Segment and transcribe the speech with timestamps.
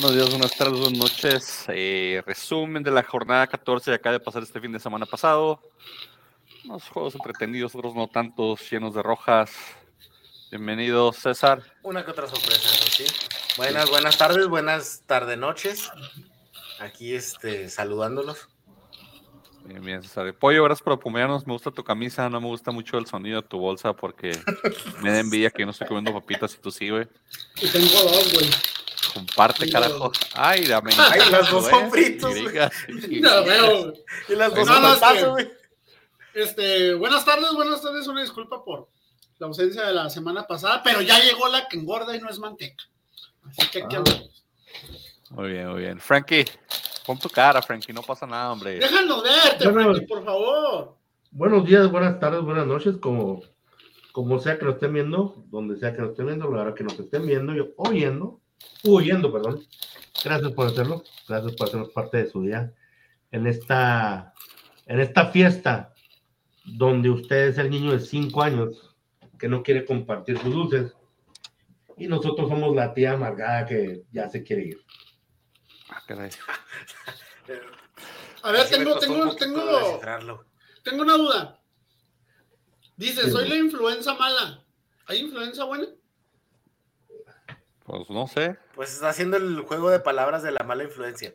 [0.00, 1.64] Buenos días, buenas tardes, buenas noches.
[1.66, 5.60] Eh, resumen de la jornada 14 de acá de pasar este fin de semana pasado.
[6.66, 9.50] Unos juegos entretenidos, otros no tantos, llenos de rojas.
[10.52, 11.64] Bienvenido, César.
[11.82, 13.06] Una que otra sorpresa, eso sí.
[13.56, 15.90] Buenas, buenas tardes, buenas tarde noches.
[16.78, 18.48] Aquí este, saludándolos.
[19.64, 20.32] Bien, bien, César.
[20.32, 21.44] Pollo, gracias por acompañarnos.
[21.44, 24.30] Me gusta tu camisa, no me gusta mucho el sonido de tu bolsa porque
[25.02, 27.08] me da envidia que yo no estoy comiendo papitas y tú sí, güey.
[27.60, 28.48] Y tengo dos, güey.
[29.12, 30.12] Comparte, carajo.
[30.34, 30.90] Ay, dame.
[30.96, 35.50] Ay, las dos son fritos, Y las dos son güey.
[36.34, 38.06] este, buenas tardes, buenas tardes.
[38.06, 38.88] Una disculpa por
[39.38, 42.38] la ausencia de la semana pasada, pero ya llegó la que engorda y no es
[42.38, 42.84] manteca.
[43.48, 43.98] Así que aquí Ah.
[43.98, 44.44] andamos.
[45.30, 46.00] Muy bien, muy bien.
[46.00, 46.44] Frankie,
[47.06, 48.78] pon tu cara, Frankie, no pasa nada, hombre.
[48.78, 49.90] Déjanos verte, Bueno.
[49.90, 50.96] Frankie, por favor.
[51.30, 53.42] Buenos días, buenas tardes, buenas noches, como,
[54.12, 56.84] como sea que lo estén viendo, donde sea que lo estén viendo, la hora que
[56.84, 58.40] nos estén viendo y oyendo,
[58.84, 59.66] oyendo, perdón.
[60.24, 62.72] Gracias por hacerlo, gracias por hacernos parte de su día
[63.30, 64.32] en esta,
[64.86, 65.94] en esta fiesta
[66.64, 68.94] donde usted es el niño de 5 años
[69.38, 70.92] que no quiere compartir sus dulces
[71.96, 74.80] y nosotros somos la tía amargada que ya se quiere ir.
[75.90, 76.30] Ah, caray.
[78.42, 80.44] A ver, Así tengo, un tengo, tengo,
[80.84, 81.60] tengo una duda.
[82.96, 83.30] Dice, Sí.
[83.30, 84.64] soy la influenza mala.
[85.06, 85.86] ¿Hay influenza buena?
[87.88, 88.56] Pues no sé.
[88.74, 91.32] Pues está haciendo el juego de palabras de la mala influencia.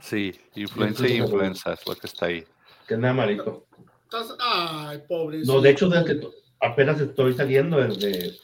[0.00, 2.44] Sí, influencia y influenza es lo que está ahí.
[2.88, 3.66] Que nada malito.
[4.04, 5.42] Estás- Ay, pobre.
[5.44, 8.38] No, de hecho, desde que to- apenas estoy saliendo de, de,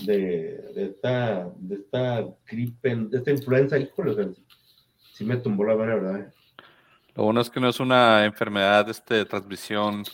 [0.00, 4.28] de- de esta, de esta gripe, de esta influenza, híjole, o sea,
[5.12, 6.32] sí me tumbó la ¿verdad?
[7.16, 10.04] Lo bueno es que no es una enfermedad este, de transmisión.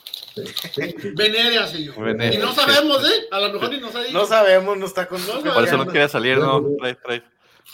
[1.14, 2.02] Venérea, señor.
[2.02, 3.26] Venérea, Y no sabemos, ¿eh?
[3.30, 4.12] A lo mejor ni nos ha dicho.
[4.12, 6.62] No sabemos, no está con No Por eso no quiere salir, ¿no?
[6.78, 7.22] Trae, trae,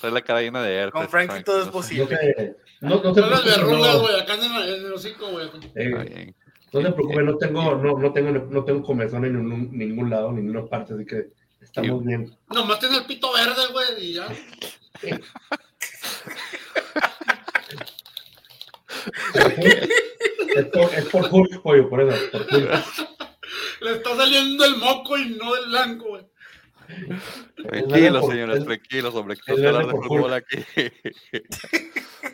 [0.00, 0.92] trae la cara llena de herpes.
[0.92, 2.56] Con Frankie todo es posible.
[2.80, 5.48] no, las verrugas, güey, acá en el, hocico, güey.
[5.74, 6.34] eh,
[6.72, 10.30] no se preocupen, no tengo, no, no tengo, no tengo comezón en ningún, ningún lado,
[10.30, 11.28] en ninguna parte, así que
[11.62, 12.36] estamos bien.
[12.48, 14.26] Nomás tiene el pito verde, güey, y ya.
[20.56, 22.70] Es por, es por pollo, por eso, por Hulk.
[23.82, 26.22] Le está saliendo el moco y no el blanco, güey.
[27.68, 30.56] Tranquilos, por- señores, es- tranquilos, hombre, que no se hablar de fútbol aquí.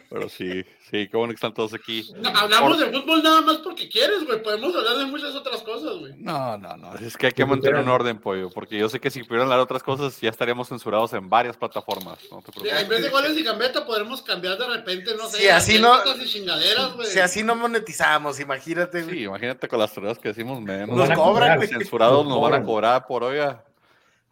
[0.08, 2.06] Pero sí, sí, qué bueno que están todos aquí.
[2.16, 4.42] No, hablamos de fútbol nada más porque quieres, güey.
[4.42, 6.12] Podemos hablar de muchas otras cosas, güey.
[6.18, 9.10] No, no, no, es que hay que mantener un orden, pollo, porque yo sé que
[9.10, 12.18] si pudieran hablar de otras cosas ya estaríamos censurados en varias plataformas.
[12.30, 15.38] No te Sí, En vez de goles y gambeta podemos cambiar de repente, no sé.
[15.38, 17.08] Sí, así no- anécdotas y chingaderas, güey.
[17.08, 19.02] Si así no monetizamos, imagínate.
[19.02, 19.14] güey.
[19.16, 22.62] Sí, imagínate con las tareas que decimos, men, Nos a cobran, censurados Nos nos van
[22.62, 23.64] a cobrar por oiga.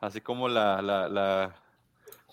[0.01, 1.63] Así como la, la, la,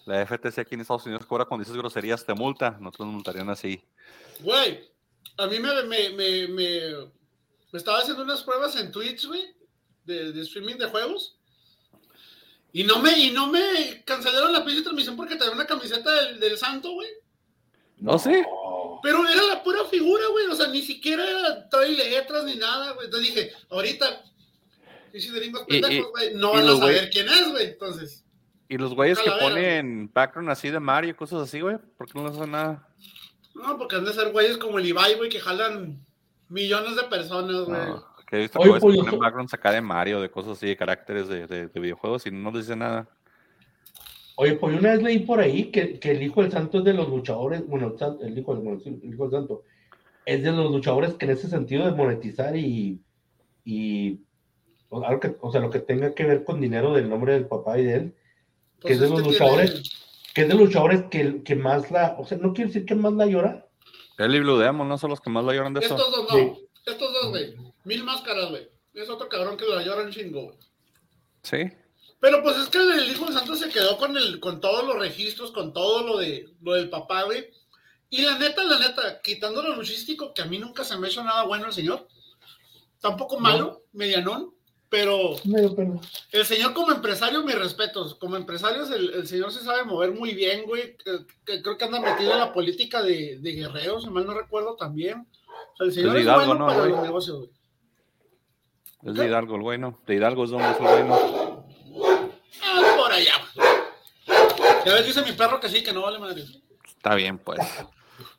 [0.05, 2.77] la FTC aquí en Estados Unidos cobra cuando dices groserías, te multa.
[2.79, 3.83] Nosotros nos multarían así.
[4.39, 4.89] Güey,
[5.37, 7.11] a mí me, me, me, me,
[7.73, 9.53] estaba haciendo unas pruebas en Twitch, güey,
[10.05, 11.37] de, de streaming de juegos.
[12.71, 16.39] Y no me, y no me cancelaron la pinche transmisión porque traía una camiseta del,
[16.39, 17.09] del santo, güey.
[17.97, 18.43] ¿No sí?
[19.01, 20.45] Pero era la pura figura, güey.
[20.47, 23.05] O sea, ni siquiera era, trae letras ni nada, güey.
[23.05, 24.23] Entonces dije, ahorita,
[25.11, 27.65] pinches gringos pendejos, güey, no van a saber quién es, güey.
[27.67, 28.23] Entonces,
[28.69, 32.19] Y los güeyes que ponen background así de Mario y cosas así, güey, ¿por qué
[32.19, 32.87] no les hacen nada?
[33.55, 35.99] no, porque han de ser güeyes como el Ibai, güey, que jalan
[36.47, 37.79] millones de personas, güey.
[37.87, 40.77] No, que he visto que pollo, ponen backgrounds acá de Mario, de cosas así, de
[40.77, 43.09] caracteres de, de- de videojuegos y no les dicen nada.
[44.35, 46.93] Oye, pues una vez leí por ahí que, que el hijo del santo es de
[46.93, 49.63] los luchadores, bueno, el, hijo, del- bueno, sí, el hijo del santo
[50.25, 53.01] es de los luchadores que en ese sentido de monetizar y,
[53.65, 54.19] y
[54.89, 57.47] o, algo que, o sea, lo que tenga que ver con dinero del nombre del
[57.47, 58.15] papá y de él,
[58.81, 59.71] que es de los luchadores.
[59.71, 59.89] tiene-
[60.33, 62.93] que es de los luchadores que, que más la, o sea, no quiero decir que
[62.93, 63.67] más la llora,
[64.19, 65.95] Él y Blue Demon no son los que más lo lloran de eso.
[65.95, 66.35] Estos dos no.
[66.37, 66.67] Sí.
[66.85, 67.55] Estos dos, güey.
[67.85, 68.69] Mil máscaras, güey.
[68.93, 70.57] Es otro cabrón que la llora un chingo, güey.
[71.43, 71.57] Sí.
[72.19, 74.97] Pero pues es que el hijo de Santos se quedó con el, con todos los
[74.97, 77.51] registros, con todo lo de lo del papá, güey.
[78.09, 81.09] Y la neta, la neta, quitando lo luchístico, que a mí nunca se me ha
[81.09, 82.07] hecho nada bueno el señor.
[82.99, 84.53] Tampoco malo, medianón,
[84.89, 85.35] pero
[86.31, 88.15] el señor como empresario, mis respetos.
[88.15, 90.95] Como empresario, el, el señor se sabe mover muy bien, güey.
[91.45, 94.75] Que creo que anda metido en la política de, de guerrero, si mal no recuerdo
[94.75, 95.27] también.
[95.73, 96.91] O sea, el señor de es, Hidalgo, bueno ¿no, para güey?
[96.91, 97.49] los negocios, güey.
[99.03, 99.99] Es de Hidalgo el güey, ¿no?
[100.07, 101.65] De Hidalgo es donde es el güey, ¿no?
[102.63, 103.33] Ah, por allá.
[104.85, 106.43] Ya ves, dice mi perro que sí, que no vale madre.
[106.87, 107.59] Está bien, pues.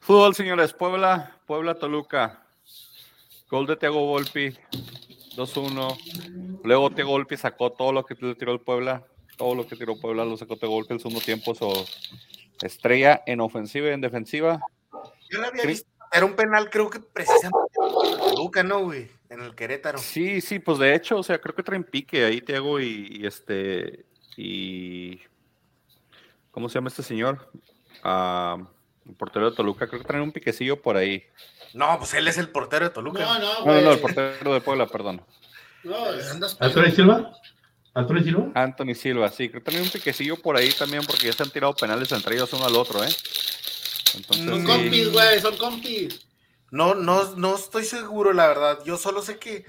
[0.01, 0.73] Fútbol, señores.
[0.73, 2.43] Puebla, Puebla, Toluca.
[3.51, 4.55] Gol de Thiago Volpi.
[5.39, 6.61] 2-1.
[6.65, 9.07] Luego Thiago Volpi sacó todo lo que le tiró el Puebla.
[9.37, 11.55] Todo lo que tiró Puebla lo sacó Thiago Volpi el segundo tiempo.
[11.55, 11.73] So,
[12.63, 14.61] Estrella en ofensiva y en defensiva.
[15.31, 15.89] Yo la había visto.
[16.11, 19.11] Era un penal, creo que precisamente en Toluca, ¿no, güey?
[19.29, 19.99] En el Querétaro.
[19.99, 23.27] Sí, sí, pues de hecho, o sea, creo que traen pique ahí, Tiago, y, y
[23.27, 24.07] este.
[24.37, 25.21] Y.
[26.51, 27.51] ¿Cómo se llama este señor?
[28.03, 28.57] Ah,
[29.09, 31.25] el portero de Toluca, creo que traen un piquecillo por ahí.
[31.75, 33.21] No, pues él es el portero de Toluca.
[33.21, 33.77] No, no, No, güey.
[33.77, 35.23] no, no, el portero de Puebla, perdón.
[35.83, 35.97] No,
[36.31, 37.33] andas ¿Anthony Silva?
[37.95, 38.51] ¿Anthony Silva?
[38.55, 41.51] Anthony Silva, sí, creo que traen un piquecillo por ahí también, porque ya se han
[41.51, 43.09] tirado penales entre ellos uno al otro, ¿eh?
[44.15, 44.67] Entonces, Son sí.
[44.67, 46.27] compis, güey, son compis.
[46.71, 48.79] No, no, no estoy seguro, la verdad.
[48.85, 49.65] Yo solo sé que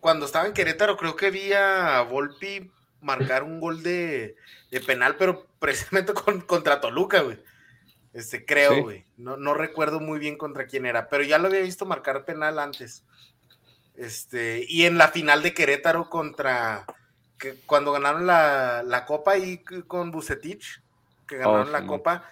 [0.00, 2.70] cuando estaba en Querétaro, creo que vi a Volpi
[3.02, 4.36] marcar un gol de,
[4.70, 7.38] de penal, pero precisamente con- contra Toluca, güey.
[8.12, 9.04] Este, creo, güey.
[9.16, 12.58] No, no recuerdo muy bien contra quién era, pero ya lo había visto marcar penal
[12.58, 13.04] antes.
[13.94, 16.86] Este, y en la final de Querétaro contra
[17.38, 20.82] que cuando ganaron la, la copa ahí con Bucetich,
[21.26, 22.30] que ganaron sí, la copa,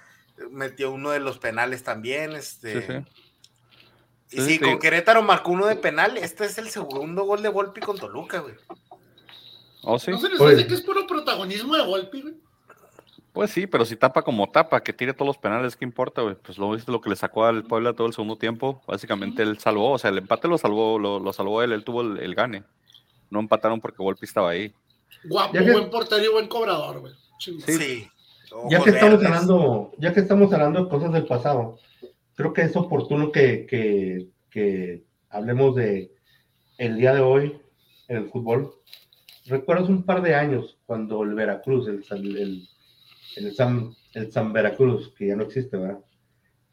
[0.50, 2.32] metió uno de los penales también.
[2.34, 2.92] Este, Sí, sí.
[4.30, 4.58] y Sí, sí, sí.
[4.58, 6.16] con Querétaro marcó uno de penal.
[6.18, 8.54] Este es el segundo gol de Volpi con Toluca, güey.
[9.82, 10.10] ¿Oh, sí?
[10.10, 12.34] ¿No se les hace que es puro protagonismo de Volpi, güey?
[13.38, 16.34] Pues sí, pero si tapa como tapa, que tire todos los penales, ¿qué importa, güey?
[16.34, 18.82] Pues lo viste lo que le sacó al Puebla todo el segundo tiempo.
[18.84, 22.00] Básicamente él salvó, o sea, el empate lo salvó, lo, lo salvó él, él tuvo
[22.00, 22.64] el, el gane.
[23.30, 24.74] No empataron porque Volpi estaba ahí.
[25.22, 27.12] Guapo, que- buen portero y buen cobrador, güey.
[27.38, 27.60] Sí.
[27.60, 28.08] Sí.
[28.70, 31.78] Ya que estamos hablando, ya que estamos hablando de cosas del pasado,
[32.34, 36.10] creo que es oportuno que, que, que hablemos de
[36.78, 37.56] el día de hoy
[38.08, 38.72] en el fútbol.
[39.46, 42.02] ¿Recuerdas un par de años cuando el Veracruz, el,
[42.36, 42.68] el,
[43.36, 45.98] el San, el San Veracruz, que ya no existe, ¿verdad?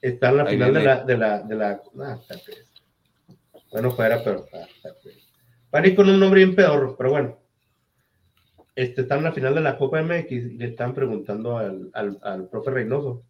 [0.02, 2.68] Está en la Ahí final de la, de la, de la, ah, está pues.
[3.72, 5.18] bueno, fuera, pero, ah, está pues.
[5.72, 7.40] Van a ir con un nombre bien pedorro, pero bueno.
[8.76, 12.20] Este, está en la final de la Copa MX y le están preguntando al, al,
[12.22, 13.24] al profe Reynoso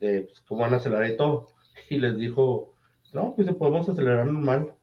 [0.00, 1.48] de pues, cómo van a acelerar y todo.
[1.88, 2.74] Y les dijo,
[3.12, 4.74] no, pues podemos acelerar normal.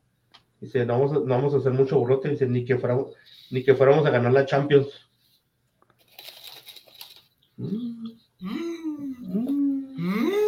[0.62, 2.30] Dice, no vamos a, no vamos a hacer mucho burrote.
[2.30, 3.14] Dice, ni que fuéramos,
[3.52, 4.88] ni que fuéramos a ganar la Champions.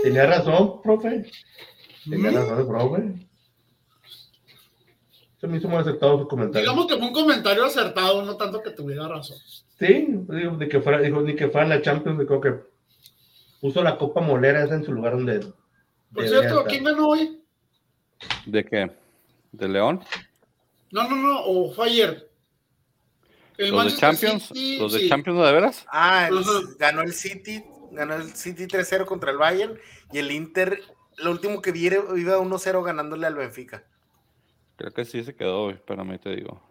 [0.04, 1.30] Tenía razón, profe.
[2.10, 2.36] Tenía mm.
[2.36, 3.30] razón profe.
[5.40, 6.70] Se me hizo muy aceptado su comentario.
[6.70, 9.38] Digamos que fue un comentario acertado, no tanto que tuviera razón.
[9.80, 12.56] Sí, digo, de que fuera, dijo, ni que fuera la Champions, dijo que
[13.62, 15.40] puso la copa molera esa en su lugar donde.
[16.14, 16.68] Por cierto, estar.
[16.68, 17.42] ¿quién ganó hoy?
[18.46, 18.92] ¿De qué?
[19.52, 20.02] ¿De León?
[20.92, 22.29] No, no, no, o fue ayer.
[23.60, 24.44] El ¿Los de Champions?
[24.48, 25.10] City, ¿Los de sí.
[25.10, 25.86] Champions de veras?
[25.92, 26.44] Ah, el-
[26.78, 29.78] ganó el City, ganó el City 3-0 contra el Bayern
[30.14, 30.82] y el Inter,
[31.18, 33.84] lo último que vi era- iba 1-0 ganándole al Benfica.
[34.78, 35.70] Creo que sí se quedó.
[35.72, 36.62] Espérame, te digo.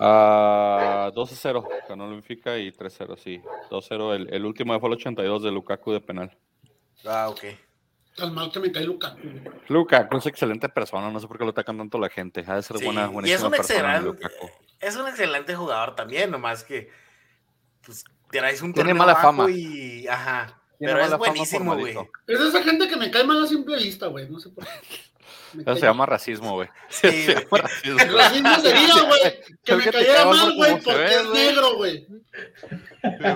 [0.00, 3.40] Ah, 2-0 ganó el Benfica y 3-0, sí.
[3.70, 4.14] 2-0.
[4.14, 6.36] El, el último fue el 82 de Lukaku de penal.
[7.04, 7.40] Ah, ok.
[8.16, 9.18] Tan mal que me cae Lukaku.
[9.68, 12.44] Lukaku es excelente persona, no sé por qué lo atacan tanto la gente.
[12.46, 13.96] Ha de ser Sí, buena, y es buenísima un persona.
[13.96, 14.50] excelente, Lukaku.
[14.82, 16.90] Es un excelente jugador también, nomás que
[17.84, 19.50] pues traes un Tiene mala fama.
[19.50, 21.96] y ajá, Tiene pero es mala buenísimo, güey.
[22.26, 24.28] Es de esa gente que me cae mal a simple vista, güey.
[24.28, 24.70] No sé por qué.
[25.54, 26.68] Me Eso se llama racismo, güey.
[26.88, 27.44] Sí, se güey.
[27.44, 27.98] llama racismo.
[28.16, 29.20] Racismo sería, güey,
[29.64, 32.06] que me cayera mal güey, porque es negro, güey.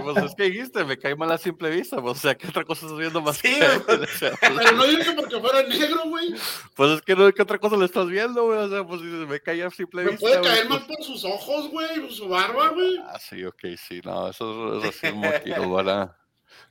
[0.03, 2.01] Pues es que dijiste, me cae mal a simple vista.
[2.01, 3.53] pues, o sea, ¿qué otra cosa estás viendo más Sí,
[4.19, 6.35] sea, Pero no dije porque fuera negro, güey.
[6.75, 8.59] Pues es que no, ¿qué otra cosa le estás viendo, güey?
[8.61, 10.21] O sea, pues dices, me cae a simple Me vista.
[10.27, 12.97] puede güey, caer pues- mal por sus ojos, güey, por su barba, güey.
[13.05, 15.23] Ah, sí, ok, sí, no, eso es racismo
[15.67, 16.17] van a,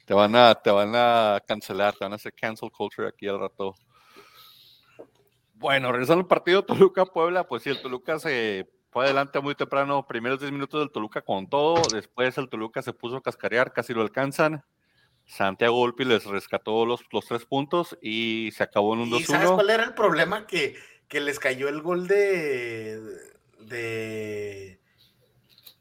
[0.05, 3.39] te van a, te van a cancelar, te van a hacer cancel culture aquí al
[3.39, 3.75] rato.
[5.55, 10.39] Bueno, regresando al partido Toluca-Puebla, pues sí, el Toluca se fue adelante muy temprano, primeros
[10.39, 14.01] 10 minutos del Toluca con todo, después el Toluca se puso a cascarear, casi lo
[14.01, 14.63] alcanzan,
[15.25, 19.49] Santiago Volpi les rescató los, los tres puntos y se acabó en un ¿Y sabes
[19.49, 19.55] 2-1.
[19.55, 20.45] cuál era el problema?
[20.47, 20.75] Que,
[21.07, 23.01] que les cayó el gol de.
[23.59, 24.79] de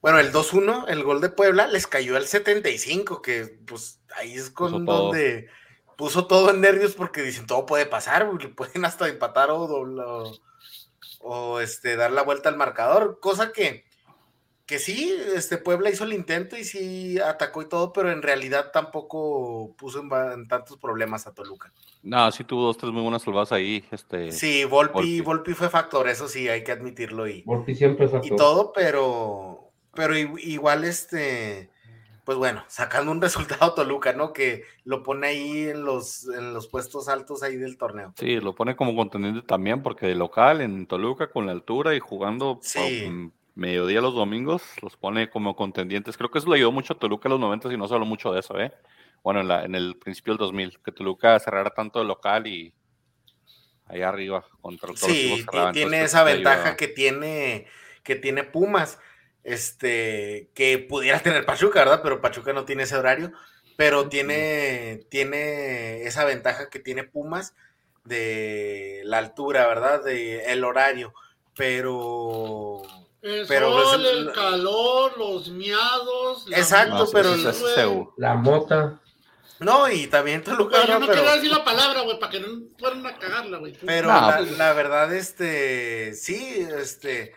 [0.01, 4.51] bueno, el 2-1, el gol de Puebla, les cayó al 75, que pues ahí es
[4.51, 5.13] con todo.
[5.97, 10.33] Puso todo en nervios porque dicen todo puede pasar, le pueden hasta empatar o, o,
[11.21, 13.85] o, este, dar la vuelta al marcador, cosa que,
[14.67, 18.71] que sí, este Puebla hizo el intento y sí atacó y todo, pero en realidad
[18.73, 21.73] tampoco puso en, tantos problemas a Toluca.
[22.03, 23.85] No, sí tuvo dos, tres muy buenas salvadas ahí.
[23.91, 25.21] Este, Sí, Volpi, Volpi.
[25.21, 28.37] Volpi fue factor, eso sí, hay que admitirlo y, Volpi siempre es y factor.
[28.37, 31.71] todo, pero, pero igual este,
[32.25, 34.33] pues bueno, sacando un resultado Toluca, ¿no?
[34.33, 38.13] Que lo pone ahí en los, en los puestos altos ahí del torneo.
[38.17, 42.01] Sí, lo pone como contendiente también, porque de local en Toluca con la altura y
[42.01, 43.07] jugando Sí.
[43.09, 46.17] mm, mediodía los domingos, los pone como contendientes.
[46.17, 48.07] Creo que eso le ayudó mucho a Toluca en los 90 y no se habló
[48.07, 48.73] mucho de eso, ¿eh?
[49.23, 52.75] Bueno, en, la, en el principio del 2000, que Toluca cerrara tanto de local y
[53.87, 57.67] ahí arriba contra el Sí, tiene esa ventaja que tiene,
[58.03, 58.99] que tiene Pumas,
[59.45, 62.01] este, que pudiera tener Pachuca, ¿verdad?
[62.03, 63.33] Pero Pachuca no tiene ese horario,
[63.77, 67.55] pero tiene, tiene esa ventaja que tiene Pumas
[68.05, 70.03] de la altura, ¿verdad?
[70.03, 71.15] De el horario,
[71.57, 72.83] pero
[73.23, 76.47] el pero pues, el calor, los miados.
[76.51, 77.35] Exacto, pero
[78.17, 79.01] la mota.
[79.61, 80.79] No, y también Toluca.
[80.81, 82.49] Pero yo no quería decir la palabra, güey, para que no
[82.79, 83.73] fueran a cagarla, güey.
[83.85, 84.59] Pero pues.
[84.59, 87.35] la, verdad, este, sí, este,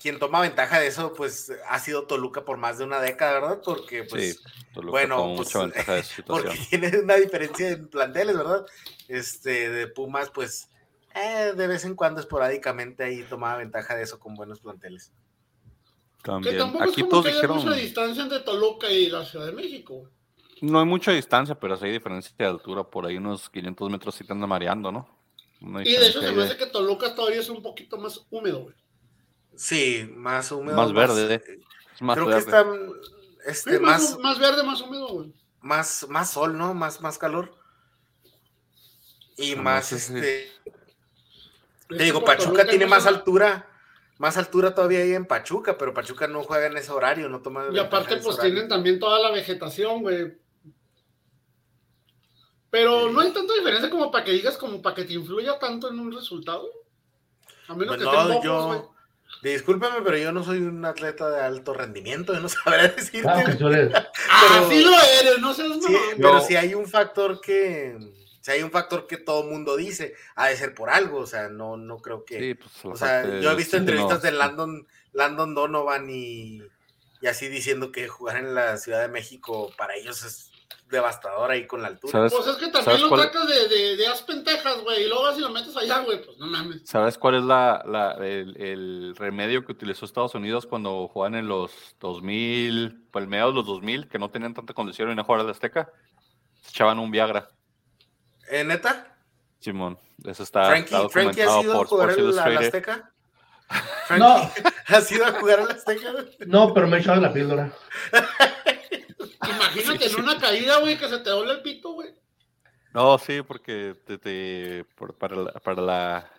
[0.00, 3.60] quien toma ventaja de eso, pues, ha sido Toluca por más de una década, ¿verdad?
[3.64, 8.36] Porque, pues, sí, Toluca bueno, pues, mucha ventaja de porque tiene una diferencia en planteles,
[8.36, 8.66] ¿verdad?
[9.08, 10.68] Este, de Pumas, pues,
[11.14, 15.12] eh, de vez en cuando esporádicamente ahí tomaba ventaja de eso con buenos planteles.
[16.22, 16.54] También.
[16.54, 17.56] Que tampoco Aquí es como que dijeron...
[17.58, 20.08] mucha distancia entre Toluca y la Ciudad de México.
[20.60, 24.14] No hay mucha distancia, pero sí hay diferencia de altura, por ahí unos 500 metros
[24.14, 25.18] sí te anda mareando, ¿no?
[25.60, 28.74] y de hecho se me hace que Toluca todavía es un poquito más húmedo, güey.
[29.58, 30.76] Sí, más húmedo.
[30.76, 31.60] Más, verde, eh.
[32.00, 32.64] más creo que está
[33.44, 35.32] este, más, más, verde, más húmedo, güey.
[35.60, 36.74] Más, más sol, ¿no?
[36.74, 37.52] Más, más calor.
[39.36, 40.52] Y más, este...
[41.88, 43.68] Te digo, Pachuca tiene más altura,
[44.18, 47.66] más altura todavía ahí en Pachuca, pero Pachuca no juega en ese horario, no toma.
[47.72, 50.38] Y aparte, pues tienen también toda la vegetación, güey.
[52.70, 55.88] Pero no hay tanta diferencia como para que digas, como para que te influya tanto
[55.88, 56.68] en un resultado.
[57.66, 58.94] A menos pues que no, yo.
[59.42, 63.28] Discúlpame, pero yo no soy un atleta de alto rendimiento, yo no sabré decirte.
[64.30, 67.96] Ah, sí lo eres, no seas sí, Pero si hay un factor que,
[68.40, 71.48] si hay un factor que todo mundo dice, ha de ser por algo, o sea,
[71.48, 72.38] no, no creo que.
[72.38, 76.62] Sí, pues, o sea, yo he visto entrevistas de Landon, Landon Donovan y,
[77.20, 80.47] y, así diciendo que jugar en la Ciudad de México para ellos es
[80.90, 82.28] devastador ahí con la altura.
[82.28, 85.40] Pues es que también lo sacas de, de, de Aspentejas, güey, y luego vas y
[85.40, 86.82] lo metes allá, güey, pues no mames.
[86.84, 91.48] ¿Sabes cuál es la, la el, el, remedio que utilizó Estados Unidos cuando jugaban en
[91.48, 95.24] los 2000, pues el medio de los 2000, que no tenían tanta condición y no
[95.24, 95.90] jugar a la Azteca?
[96.62, 97.48] Se echaban un Viagra.
[98.50, 99.16] ¿Eh, neta?
[99.58, 103.12] Simón, eso está, Frankie, Frankie ha sido a jugar a la, Azteca.
[104.16, 104.50] no.
[104.86, 106.14] ¿Has ido a jugar a la Azteca?
[106.46, 107.72] No, pero me he echado la píldora.
[109.42, 112.14] Imagínate en una caída, güey, que se te doble el pito, güey.
[112.94, 114.84] No, sí, porque te, te,
[115.18, 116.32] para, la, para la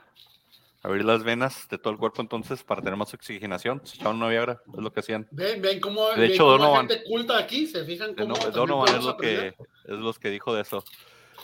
[0.81, 4.29] abrir las venas de todo el cuerpo entonces para tener más oxigenación, se echaban una
[4.29, 5.27] Viagra, es lo que hacían.
[5.31, 9.17] Ven, ven cómo, de hecho, Donovan, gente culta aquí, se fijan cómo Donovan es lo
[9.17, 10.83] que es lo que dijo de eso.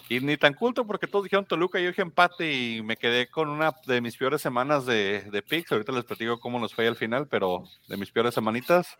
[0.09, 3.49] Y ni tan culto porque todos dijeron Toluca, yo dije empate y me quedé con
[3.49, 5.71] una de mis peores semanas de, de picks.
[5.71, 8.99] Ahorita les platico cómo nos fue al final, pero de mis peores semanitas.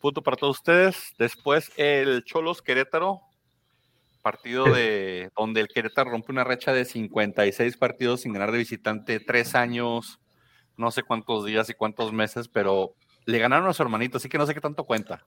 [0.00, 1.12] Punto para todos ustedes.
[1.18, 3.20] Después el Cholos Querétaro,
[4.22, 9.20] partido de donde el Querétaro rompe una racha de 56 partidos sin ganar de visitante,
[9.20, 10.20] tres años,
[10.76, 14.38] no sé cuántos días y cuántos meses, pero le ganaron a su hermanito, así que
[14.38, 15.22] no sé qué tanto cuenta.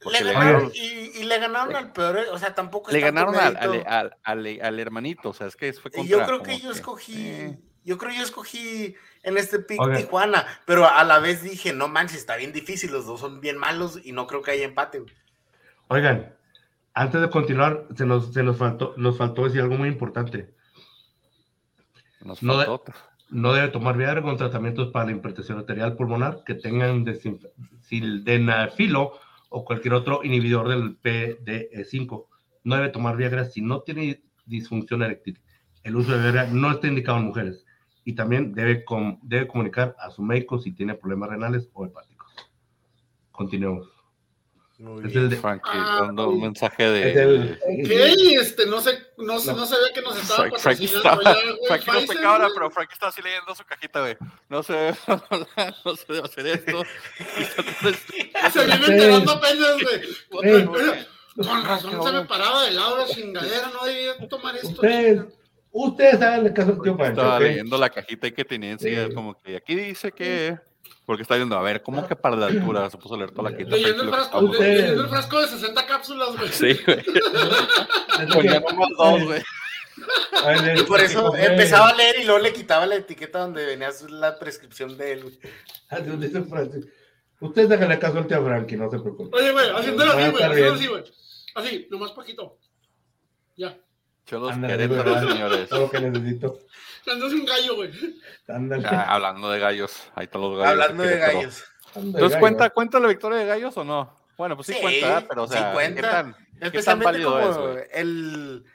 [0.74, 2.92] y, le ganaron al peor, o sea, tampoco.
[2.92, 6.72] Le ganaron al, al, hermanito, o sea, es que fue contra, Yo creo que yo
[6.72, 7.60] escogí, eh.
[7.84, 11.88] Yo creo que yo escogí en este pick Tijuana, pero a la vez dije, no
[11.88, 15.04] manches, está bien difícil, los dos son bien malos y no creo que haya empate.
[15.88, 16.36] Oigan,
[16.94, 20.54] antes de continuar, se nos, se nos, faltó, nos faltó decir algo muy importante.
[22.22, 22.84] Nos faltó
[23.32, 27.06] no debe tomar Viagra con tratamientos para la hipertensión arterial pulmonar que tengan
[27.80, 29.14] sildenafilo
[29.50, 32.26] o cualquier otro inhibidor del PDE5.
[32.66, 35.40] No debe tomar Viagra si no tiene disfunción eréctil.
[35.84, 37.66] El uso de Viagra no está indicado en mujeres
[38.04, 38.84] y también debe,
[39.22, 42.34] debe comunicar a su médico si tiene problemas renales o hepáticos.
[43.32, 44.02] Continuemos
[45.06, 47.54] es el de Frankie dando un mensaje de.
[47.54, 49.54] Ok, este, no sé, no, no.
[49.54, 51.20] no sabía que nos estaba Frank, está,
[51.68, 54.18] Frankie no se cabra, pero Frankie está así leyendo su cajita, güey.
[54.50, 54.96] No sé,
[55.86, 56.84] no sé debe hacer esto.
[58.52, 60.68] se viene enterando apenas, güey.
[61.36, 64.70] Con razón se me paraba de lado la chingadera, no debía tomar esto.
[64.70, 65.26] Ustedes,
[65.72, 67.22] ustedes hagan caso al tío Pancho.
[67.22, 70.58] Estaba leyendo la cajita y que tenía enseguida, como que aquí dice que.
[71.06, 73.50] Porque está viendo, a ver, ¿cómo que para la altura se puso a leer toda
[73.50, 73.72] la quita?
[73.72, 76.50] Leyendo el, frasco, leyendo el frasco de 60 cápsulas, güey.
[76.50, 77.04] Sí, güey.
[78.34, 79.42] Poníamos dos, güey.
[80.78, 84.40] Y por eso empezaba a leer y luego le quitaba la etiqueta donde venía la
[84.40, 85.40] prescripción de él.
[85.90, 86.00] Ah,
[87.42, 89.34] Ustedes déjenle caso al tío Frankie, no se preocupen.
[89.34, 91.04] Oye, güey, haciéndolo así, güey, haciéndolo así, güey.
[91.56, 92.58] Así, nomás poquito.
[93.58, 93.78] Ya.
[94.26, 95.70] Cholos querétaros, señores.
[95.70, 96.60] Todo lo que necesito.
[97.06, 97.92] Dándose un gallo, güey.
[98.86, 100.72] Ah, hablando de gallos, ahí están los gallos.
[100.72, 101.64] Hablando de, gallos.
[101.96, 102.40] Entonces, gallo.
[102.40, 104.16] ¿cuenta, ¿cuenta la victoria de Gallos o no?
[104.38, 105.26] Bueno, pues sí, Sí, cuenta, ¿eh?
[105.28, 106.02] pero o sí sea, ¿qué cuenta.
[106.02, 108.66] qué tan Especialmente válido como es, el,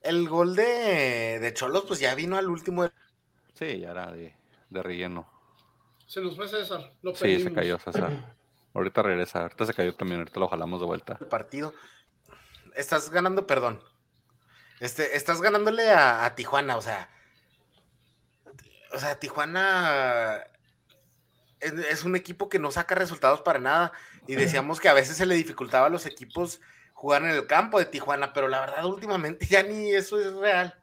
[0.00, 2.88] el gol de, de Cholos, pues ya vino al último.
[3.54, 4.34] Sí, ya era de,
[4.70, 5.28] de relleno.
[6.06, 6.92] Se nos fue César.
[7.02, 8.34] Lo Sí, se cayó César.
[8.74, 11.18] Ahorita regresa, ahorita se cayó también, ahorita lo jalamos de vuelta.
[11.28, 11.74] partido.
[12.74, 13.82] Estás ganando, perdón.
[14.82, 17.08] Este, estás ganándole a, a Tijuana, o sea.
[18.92, 20.42] O sea, Tijuana
[21.60, 23.92] es, es un equipo que no saca resultados para nada.
[24.26, 26.60] Y decíamos que a veces se le dificultaba a los equipos
[26.94, 30.76] jugar en el campo de Tijuana, pero la verdad, últimamente ya ni eso es real.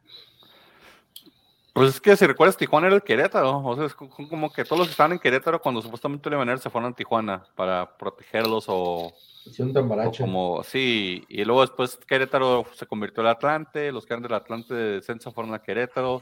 [1.79, 3.59] Pues es que si recuerdas, Tijuana era el Querétaro.
[3.63, 6.41] O sea, es co- como que todos los que estaban en Querétaro cuando supuestamente iban
[6.41, 9.13] a venir se fueron a Tijuana para protegerlos o,
[9.45, 9.71] Hicieron
[10.09, 11.24] o como, sí.
[11.29, 15.31] Y luego después Querétaro se convirtió en Atlante, los que eran del Atlante de descenso
[15.31, 16.21] fueron a Querétaro.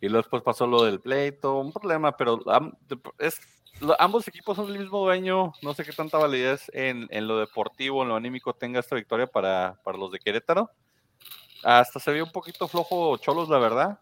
[0.00, 2.38] Y luego después pasó lo del pleito, un problema, pero
[3.18, 3.40] es,
[3.98, 5.54] ambos equipos son del mismo dueño.
[5.60, 9.26] No sé qué tanta validez en, en lo deportivo, en lo anímico tenga esta victoria
[9.26, 10.70] para, para los de Querétaro.
[11.64, 13.98] Hasta se vio un poquito flojo Cholos, la verdad.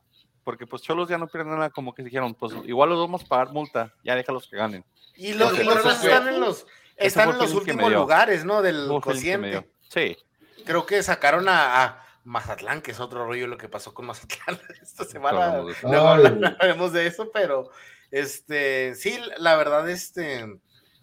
[0.46, 3.26] Porque pues Cholos ya no pierden nada, como que dijeron, pues igual los vamos a
[3.26, 4.84] pagar multa, ya déjalos que ganen.
[5.16, 8.62] Y los, y fue- están en los, están en los últimos lugares, ¿no?
[8.62, 9.68] Del cociente.
[9.88, 10.16] Sí,
[10.64, 14.60] Creo que sacaron a, a Mazatlán, que es otro rollo lo que pasó con Mazatlán
[14.82, 15.64] esta semana.
[15.82, 15.94] Ay,
[16.38, 17.68] hablaremos de eso, pero
[18.12, 20.46] este, sí, la verdad, este,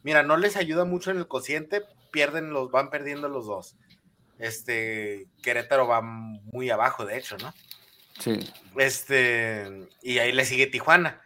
[0.04, 1.82] mira, no les ayuda mucho en el cociente,
[2.14, 3.76] pierden los, van perdiendo los dos.
[4.40, 7.54] Este, Querétaro va muy abajo, de hecho, ¿no?
[8.20, 8.39] Sí.
[8.77, 11.22] Este, y ahí le sigue Tijuana.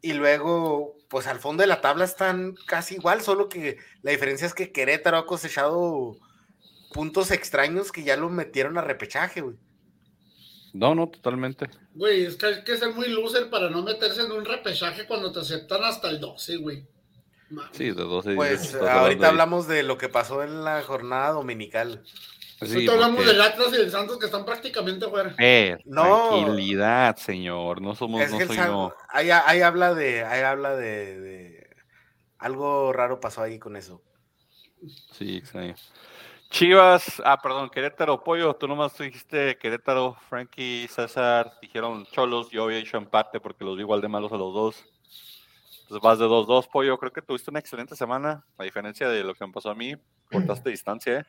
[0.00, 4.46] Y luego, pues al fondo de la tabla están casi igual, solo que la diferencia
[4.46, 6.16] es que Querétaro ha cosechado
[6.92, 9.56] puntos extraños que ya lo metieron a repechaje, güey.
[10.72, 11.68] No, no, totalmente.
[11.94, 15.32] Güey, es que hay que ser muy loser para no meterse en un repechaje cuando
[15.32, 16.86] te aceptan hasta el 12, güey.
[17.72, 22.04] Sí, de 12 Pues ahorita hablamos de lo que pasó en la jornada dominical.
[22.60, 25.34] Sí, Ahorita hablamos porque- del Atlas y del Santos que están prácticamente fuera.
[25.38, 26.30] Eh, No.
[26.30, 27.80] tranquilidad, señor.
[27.80, 28.94] No somos, Es no que soy San- yo.
[29.10, 31.76] ahí, ahí habla de, ahí habla de, de-
[32.38, 34.02] algo raro pasó ahí con eso.
[35.12, 35.74] Sí, extraño.
[36.50, 42.78] Chivas, ah, perdón, Querétaro, Pollo, tú nomás dijiste Querétaro, Frankie, César, dijeron Cholos, yo había
[42.78, 44.84] hecho empate porque los vi igual de malos a los dos.
[45.82, 49.34] Entonces vas de 2-2, Pollo, creo que tuviste una excelente semana, a diferencia de lo
[49.34, 49.94] que me pasó a mí,
[50.30, 51.20] cortaste distancia.
[51.20, 51.24] ¿eh?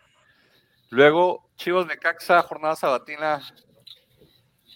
[0.89, 3.41] Luego, Chivas de Caxa, jornada sabatina.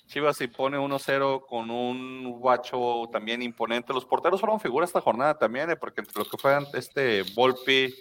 [0.07, 3.93] Chivas se impone 1-0 con un guacho también imponente.
[3.93, 5.75] Los porteros fueron figuras esta jornada también, ¿eh?
[5.75, 7.95] porque entre lo que fue este Volpi,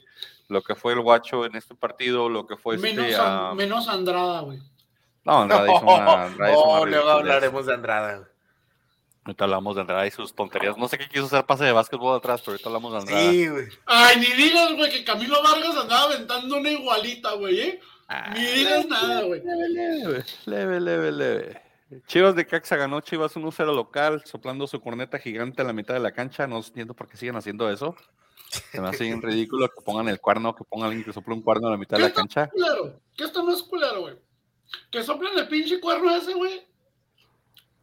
[0.48, 2.92] lo que fue el guacho en este partido, lo que fue este.
[2.92, 4.59] menos, ah, menos Andrada, güey.
[5.25, 6.25] no, Andrade hizo una.
[6.25, 8.16] Andrade hizo una Oh, luego hablaremos de Andrada.
[8.16, 8.33] güey.
[9.25, 10.77] Ahorita hablamos de Andrade y sus tonterías.
[10.77, 13.31] No sé qué quiso hacer pase de básquetbol atrás, pero ahorita hablamos de Andrade.
[13.31, 13.68] Sí, güey.
[13.87, 17.81] Ay, ni digas, güey, que Camilo Vargas andaba aventando una igualita, güey, ¿eh?
[18.14, 19.40] Ah, Ni digas nada, güey.
[19.42, 21.62] Leve, leve, leve, leve, leve.
[22.07, 26.01] Chivas de Caxa ganó Chivas 1-0 local, soplando su corneta gigante a la mitad de
[26.01, 26.46] la cancha.
[26.46, 27.94] No entiendo por qué siguen haciendo eso.
[28.70, 31.42] Se me hace bien ridículo que pongan el cuerno, que pongan alguien que sople un
[31.42, 32.48] cuerno a la mitad de ¿Qué la está cancha.
[32.48, 33.01] culero?
[33.16, 34.16] ¿Qué está más culero, güey?
[34.90, 36.66] ¿Que soplen el pinche cuerno ese, güey?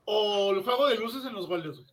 [0.05, 1.87] ¿O el juego de luces en los goles, güey?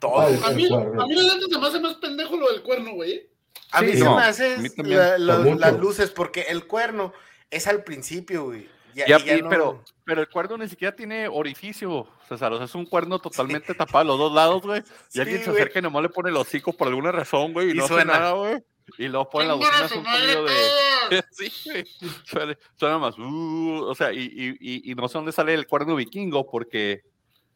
[0.00, 0.20] Todo.
[0.20, 2.92] Ay, A mí, a mí la neta se me hace más pendejo lo del cuerno,
[2.94, 3.28] güey.
[3.72, 4.98] A mí Sí, se no, me hace también.
[4.98, 7.12] la- la- las luces, porque el cuerno
[7.50, 8.68] es al principio, güey.
[8.94, 12.52] Ya, Ya, y ya no- pero, pero el cuerno ni siquiera tiene orificio, César.
[12.52, 14.80] O sea, es un cuerno totalmente tapado a los dos lados, güey.
[14.80, 15.62] Y Sí, alguien se güey.
[15.62, 17.94] acerca y nomás le pone el hocico por alguna razón, güey, y, Y no hace
[17.94, 18.18] suena.
[18.18, 18.58] nada, güey.
[18.98, 20.50] Y luego pone la ¡Chingan a bocina, es un sonido de...
[21.30, 21.84] Sí, güey.
[22.24, 25.68] Suena, suena más, uh, o sea, y, y, y, y no sé dónde sale el
[25.68, 27.02] cuerno vikingo, porque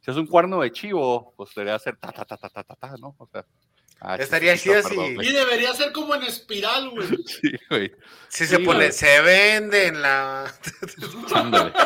[0.01, 2.77] si es un cuerno de chivo, pues debería ser ta, ta, ta, ta, ta, ta,
[2.77, 3.17] ta, ¿no?
[3.19, 3.45] O sea,
[4.05, 5.29] ah, Estaría chido güey.
[5.29, 7.09] Y debería ser como en espiral, güey.
[7.27, 7.93] Sí, güey.
[8.29, 8.93] Si se Sí, pone, güey.
[8.93, 10.53] se vende en la.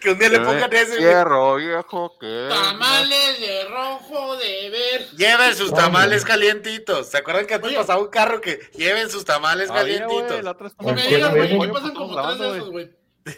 [0.00, 0.86] Que un día le pongan ese.
[0.96, 1.00] güey.
[1.00, 2.46] Hierro, viejo, que...
[2.50, 5.06] Tamales de rojo de ver.
[5.16, 6.32] Lleven sus tamales güey.
[6.32, 7.08] calientitos.
[7.08, 7.78] ¿Se acuerdan que antes Oye.
[7.78, 10.44] pasaba un carro que lleven sus tamales Ah, güey, calientitos?
[10.44, 12.56] la otra vez Y me Porque digas, güey, aquí pasan como tres de güey.
[12.58, 12.90] esos, güey.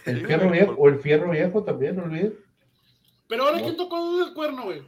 [0.07, 2.33] El Sí, fierro güey, viejo, o el fierro viejo también, no olvides.
[3.29, 3.59] Pero ahora.
[3.61, 4.83] ¿quién tocó el cuerno, güey?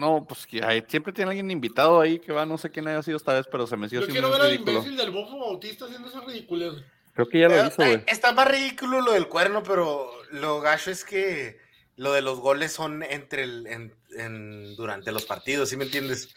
[0.00, 3.02] No, pues que hay- siempre tiene alguien invitado ahí que va, no sé quién haya
[3.02, 5.84] sido esta vez, pero se me sigue Yo quiero ver al imbécil del bofo bautista
[5.84, 6.72] haciendo esa ridiculez.
[7.12, 8.04] Creo que ya lo Eh, hizo, eh, güey.
[8.06, 11.58] Está más ridículo lo del cuerno, pero lo gacho es que
[11.96, 16.34] lo de los goles son entre el, en- en- durante los partidos, ¿sí me entiendes?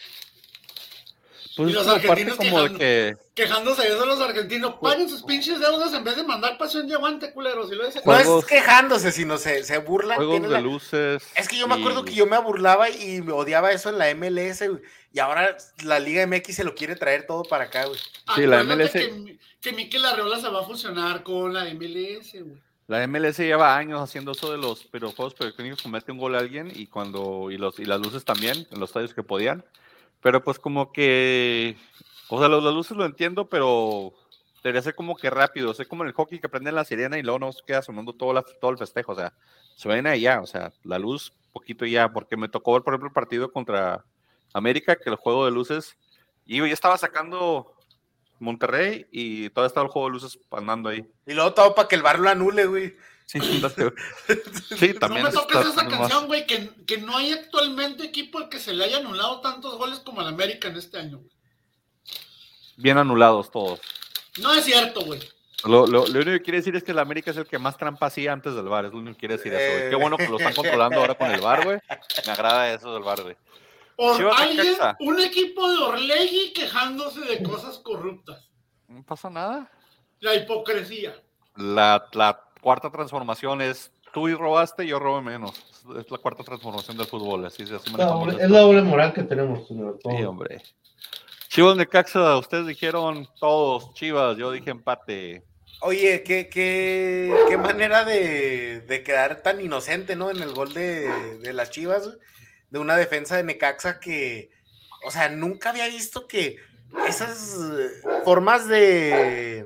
[1.55, 4.75] Pues Y los como argentinos como de quejando- que Quejándose de eso los argentinos.
[4.81, 7.71] Paguen sus pinches deudas en vez de mandar pasión de aguante, culeros.
[7.71, 10.15] Y lo dice, No Juegos- es quejándose, sino se, se burlan.
[10.17, 11.23] juegos de la- luces.
[11.35, 14.09] Es que yo me acuerdo que yo me burlaba y me odiaba eso en la
[14.09, 14.81] MLS, güey.
[15.13, 17.99] Y ahora la Liga MX se lo quiere traer todo para acá, güey.
[18.35, 18.91] Sí, la Acuérdate MLS.
[18.93, 22.57] Que, que Mikel Arreola se va a fusionar con la MLS, güey.
[22.87, 26.39] La MLS lleva años haciendo eso de los videojuegos periodísticos que mete un gol a
[26.39, 29.63] alguien y cuando y los y las luces también en los estadios que podían.
[30.23, 31.75] Pero pues como que
[32.35, 34.11] o sea, los, luces lo entiendo, pero
[34.63, 37.19] debería ser como que rápido, o sea, como en el hockey que prenden la sirena
[37.19, 39.33] y luego no se queda sonando todo, la- todo el festejo, o sea,
[39.75, 43.09] se ven ya, o sea, la luz poquito ya, porque me tocó ver, por ejemplo,
[43.09, 44.03] el partido contra
[44.53, 45.95] América, que el juego de luces,
[46.47, 47.73] y yo estaba sacando
[48.39, 51.05] Monterrey y todavía estaba el juego de luces andando ahí.
[51.27, 52.95] Y luego todo para que el bar lo anule, güey.
[53.25, 53.39] Sí.
[54.77, 58.37] Sí, también no me toques está esa canción, güey, que, que no hay actualmente equipo
[58.37, 61.17] al que se le haya anulado tantos goles como al América en este año.
[61.19, 61.29] güey.
[62.77, 63.79] bien anulados todos.
[64.39, 65.19] No es cierto, güey.
[65.65, 67.77] Lo, lo- lo único que quiere decir es que el América es el que más
[67.77, 68.85] trampa hacía antes del bar.
[68.85, 69.77] Es lo único que quiere decir eso.
[69.77, 69.89] güey.
[69.89, 71.79] Qué bueno que lo están controlando ahora con el bar, güey.
[72.25, 73.35] Me agrada eso del bar, güey.
[74.35, 74.97] Alguien, Necaxa.
[74.99, 78.49] un equipo de Orlegui quejándose de cosas corruptas.
[78.87, 79.71] No pasa nada.
[80.19, 81.15] La hipocresía.
[81.55, 85.53] La, la cuarta transformación es tú y robaste, yo robé menos.
[85.99, 87.45] Es la cuarta transformación del fútbol.
[87.45, 88.43] Así, así La manejamos doble- esto.
[88.45, 89.99] es la doble moral que tenemos, señor.
[90.01, 90.61] Sí, hombre.
[91.49, 95.43] Chivas de Caxa, ustedes dijeron todos, Chivas, yo dije empate.
[95.81, 100.31] Oye, qué, qué, qué manera de, de quedar tan inocente, ¿no?
[100.31, 102.09] En el gol de, de las Chivas,
[102.69, 104.49] de una defensa de Necaxa que,
[105.05, 106.55] o sea, nunca había visto que
[107.07, 107.57] esas
[108.23, 109.65] formas de,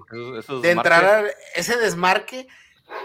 [0.62, 1.24] de entrar a
[1.56, 2.48] ese desmarque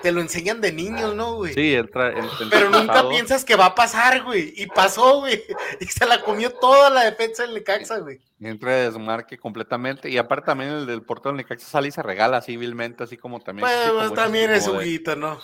[0.03, 1.55] te lo enseñan de niños, ¿no, güey?
[1.55, 3.09] Sí, el, tra- el- el Pero nunca pasado.
[3.11, 4.53] piensas que va a pasar, güey.
[4.57, 5.43] Y pasó, güey.
[5.81, 8.21] Y se la comió toda la defensa del Necaxa, güey.
[8.41, 10.09] Entra de desmarque completamente.
[10.11, 13.69] Y aparte también el del portero Necaxa sale y se regala civilmente, así como también.
[13.69, 15.39] sí, Pues, como pues, también es de- juguito, ¿no?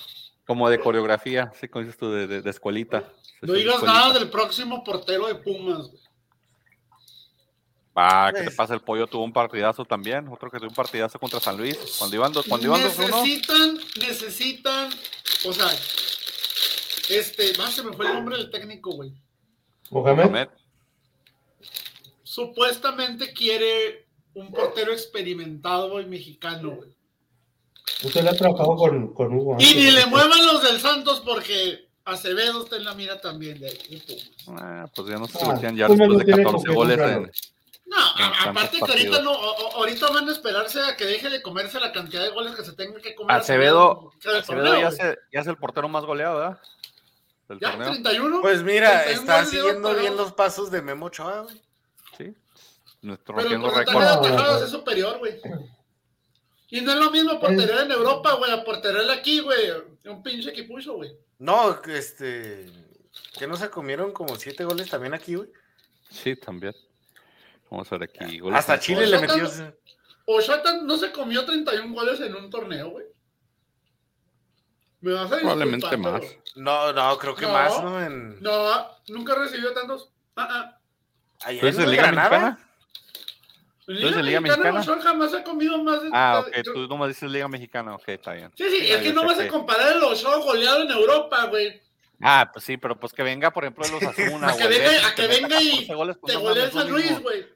[0.46, 3.04] Como de coreografía, así como dices tú, de, de, de escuelita.
[3.42, 4.00] No digas escuelita.
[4.00, 6.02] nada del próximo portero de Pumas, güey.
[8.00, 8.74] Ah, ¿qué te Pues- pasa?
[8.74, 10.28] El pollo tuvo un partidazo también.
[10.28, 11.76] Otro que tuvo un partidazo contra San Luis.
[11.98, 13.06] Cuando iban, dos- cuando iban 2-1.
[13.24, 14.90] necesitan, necesitan,
[15.46, 15.68] o sea,
[17.08, 19.12] este, más se me fue el nombre del técnico, güey.
[19.90, 20.48] Mohamed,
[22.22, 26.90] Supuestamente quiere un portero experimentado güey, mexicano, güey.
[28.04, 29.56] usted le ha trabajado con, con Hugo.
[29.58, 33.70] Y ni le muevan los del Santos porque Acevedo está en la mira también de,
[34.44, 34.62] Pumas.
[34.62, 36.98] ah, pues ya no se Ah, metían ya después de tiene 14 con qué goles.
[36.98, 37.30] En,
[37.88, 41.30] No, a- aparte que ahorita no, o- o- ahorita van a esperarse a que deje
[41.30, 43.34] de comerse la cantidad de goles que se tenga que comer.
[43.34, 44.96] Acevedo, Acevedo torneo, ya, güey.
[44.96, 46.60] se- ya es el portero más goleado, ¿verdad?
[47.48, 47.90] Del Ya, torneo.
[47.92, 48.40] 31.
[48.42, 51.62] Pues mira, 31 está siguiendo bien los pasos de Memo Ochoa, güey.
[52.18, 52.34] Sí.
[53.00, 54.62] Nuestro Pero récord.
[54.64, 55.40] es superior, güey.
[56.70, 59.70] Y no es lo mismo portería en Europa, güey, a portería aquí, güey.
[60.04, 61.10] Un pinche equipucho, güey.
[61.38, 62.66] No, este.
[63.38, 65.48] Que no se comieron como siete goles también aquí, güey.
[66.10, 66.74] Sí, también.
[67.70, 68.38] Vamos a ver aquí.
[68.38, 69.48] goles Hasta Chile le metió.
[70.26, 73.06] Oshata no se comió 31 goles en un torneo, güey.
[75.00, 76.22] Me vas a Probablemente más.
[76.56, 77.52] No, no, creo que No.
[77.52, 78.02] más, ¿no?
[78.04, 78.40] En...
[78.42, 80.10] No, nunca recibió tantos.
[80.36, 80.78] Ah, ah.
[81.44, 82.02] Allá ¿Tú eres en de Liga.
[82.10, 82.58] Mexicana?
[83.86, 84.80] En ¿Tú eres de Liga Mexicana?
[84.80, 86.10] Ochoa jamás ha comido más de.
[86.12, 86.64] Ah, de- ok.
[86.74, 87.94] Tú nomás dices Liga Mexicana.
[87.94, 88.50] Ok, está bien.
[88.56, 91.80] Sí, sí, Ah, es que no vas a comparar el Ochoa goleado en Europa, güey.
[92.20, 94.48] Ah, pues sí, pero pues que venga, por ejemplo, de los Asuna.
[94.50, 95.94] A que venga- a que venga y Te
[96.26, 97.46] Te golea el San Luis, güey.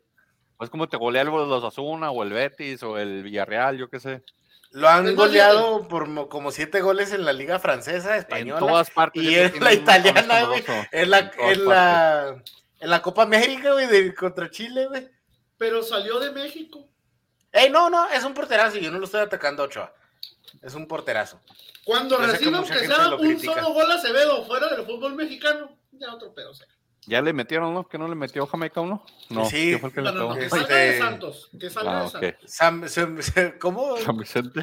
[0.63, 3.99] Pues como te golea el los Asuna o el Betis o el Villarreal, yo qué
[3.99, 4.23] sé.
[4.71, 8.21] Lo han Es más, goleado por mo- como siete goles en la Liga Francesa, En
[8.21, 8.61] Española.
[8.61, 9.25] todas partes.
[9.25, 10.63] y en la italiana, güey.
[10.93, 12.43] En la, todas en la,
[12.79, 15.09] en la Copa América, güey, de, contra Chile, güey.
[15.59, 16.87] Pero salió de México.
[17.51, 18.79] Ey, no, no, es un porterazo.
[18.79, 19.93] Yo no lo estoy atacando a Ochoa.
[20.63, 21.41] Es un porterazo.
[21.83, 23.55] Cuando reciba aunque sea un critica.
[23.55, 26.69] solo gol a Acevedo fuera del fútbol mexicano, ya otro pedo sea.
[27.07, 27.89] Ya le metieron, ¿no?
[27.89, 29.05] ¿Que no le metió Jamaica uno?
[29.29, 29.73] No, Sí.
[29.73, 30.39] ¿qué fue el que No, le no, no, pegó?
[30.39, 31.51] que Este- salga de Santos.
[31.59, 32.13] Que salga Ah, de ok.
[32.13, 32.51] Santos.
[32.53, 33.97] Sam, Sam- Sam- ¿Cómo?
[33.99, 34.63] San Vicente.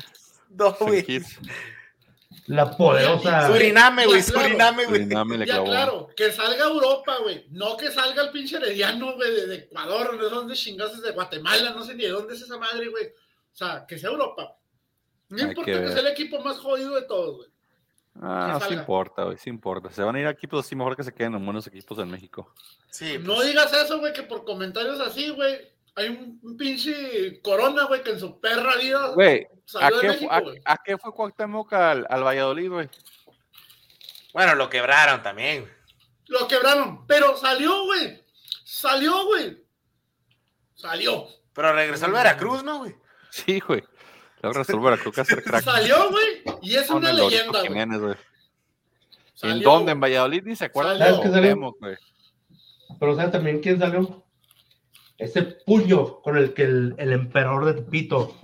[0.50, 1.06] No, güey.
[2.48, 3.48] La poderosa.
[3.48, 4.24] Suriname, güey.
[4.24, 5.02] Suriname, güey.
[5.04, 7.46] Suriname le Ya, claro, que salga a Europa, güey.
[7.52, 11.72] No que salga el pinche herediano, güey, de, de Ecuador, de dónde chingados de Guatemala,
[11.72, 13.06] no sé ni de dónde es esa madre, güey.
[13.08, 14.56] O sea, que sea Europa.
[15.30, 17.50] No Hay importa que sea el equipo más jodido de todos, güey.
[18.22, 19.90] Ah, sí importa, güey, sí importa.
[19.92, 22.12] Se van a ir a equipos así, mejor que se queden en buenos equipos en
[22.12, 22.54] México.
[22.90, 25.58] Sí, No pues, digas eso, güey, que por comentarios así, güey,
[25.96, 30.02] hay un, un pinche corona, güey, que en su perra vida Güey, ¿a salió de
[30.02, 30.62] qué, México, a, güey.
[30.66, 32.90] a qué fue Cuauhtémoc al, al Valladolid, güey?
[34.34, 35.62] Bueno, lo quebraron también.
[35.62, 35.74] güey.
[36.28, 38.24] Lo quebraron, pero salió, güey.
[38.64, 39.64] Salió, güey.
[40.76, 41.28] Salió.
[41.54, 42.96] Pero regresó al Veracruz, ¿no, güey?
[43.32, 43.84] Sí, güey.
[44.42, 45.64] Luego resolver a creo que hacer crack.
[45.64, 46.60] Salió, güey.
[46.62, 47.62] Y es una el leyenda,
[47.98, 48.16] güey.
[49.42, 49.92] ¿En dónde?
[49.92, 51.56] En Valladolid ni se acuerdan ¿Sabes qué salió?
[51.80, 51.98] Güey.
[53.00, 54.26] Pero ¿sabes también quién salió?
[55.18, 58.36] Ese puño con el que el, el emperador de Tepito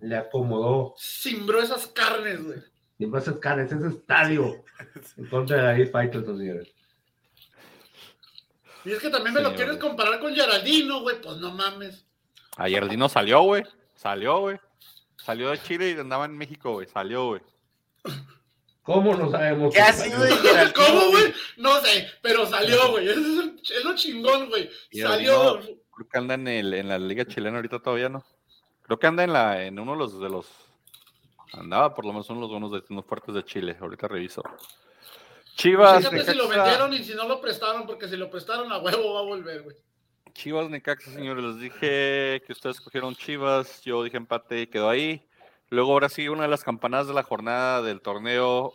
[0.00, 2.58] le acomodó Cimbró esas carnes, güey.
[2.98, 4.64] y más escanes, ese estadio
[5.16, 6.68] en contra de David Faitelson, señores.
[8.84, 11.20] Y es que también me lo quieres comparar con Geraldino, güey.
[11.20, 12.06] Pues no mames.
[12.56, 13.64] Ayer Dino salió, güey.
[13.96, 14.58] Salió, güey.
[15.16, 16.86] Salió de Chile y andaba en México, güey.
[16.86, 17.42] Salió, güey.
[18.82, 19.74] ¿Cómo no sabemos?
[19.74, 21.34] ¿Qué ha sido de Geraldino, ¿Cómo, güey?
[21.56, 23.08] No sé, pero salió, güey.
[23.08, 24.70] Es, es lo chingón, güey.
[24.92, 25.58] Salió.
[25.60, 28.24] Creo que anda en, el, en la liga chilena ahorita todavía, ¿no?
[28.82, 30.46] Creo que anda en la en uno de los de los
[31.52, 33.76] andaba por lo menos uno de los buenos destinos fuertes de Chile.
[33.80, 34.42] Ahorita reviso.
[35.56, 38.78] Chivas, Fíjate si lo vendieron y si no lo prestaron, porque si lo prestaron a
[38.78, 39.76] huevo va a volver, güey.
[40.36, 45.26] Chivas, Necaxa, señores, les dije que ustedes cogieron Chivas, yo dije empate y quedó ahí.
[45.70, 48.72] Luego ahora sí, una de las campanadas de la jornada del torneo,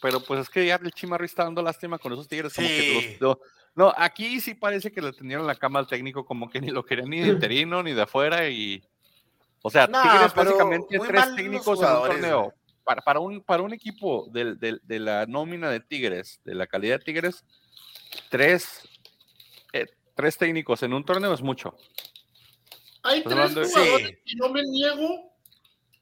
[0.00, 2.54] pero pues es que ya el Chimarri está dando lástima con esos tigres.
[2.54, 3.16] Como que Sí.
[3.20, 3.40] los- no,
[3.74, 6.84] no, aquí sí parece que le tenían la cama al técnico, como que ni lo
[6.84, 8.82] querían ni de interino ni de afuera y...
[9.62, 12.54] O sea, No, Tigres básicamente tres técnicos en un torneo.
[12.84, 16.98] Para, para, un, para un equipo del- de la nómina de Tigres, de la calidad
[16.98, 17.44] de Tigres,
[18.28, 18.88] tres,
[20.14, 21.76] tres técnicos en un torneo es mucho.
[23.02, 24.16] Hay Estás tres jugadores Sí.
[24.26, 25.32] y no me niego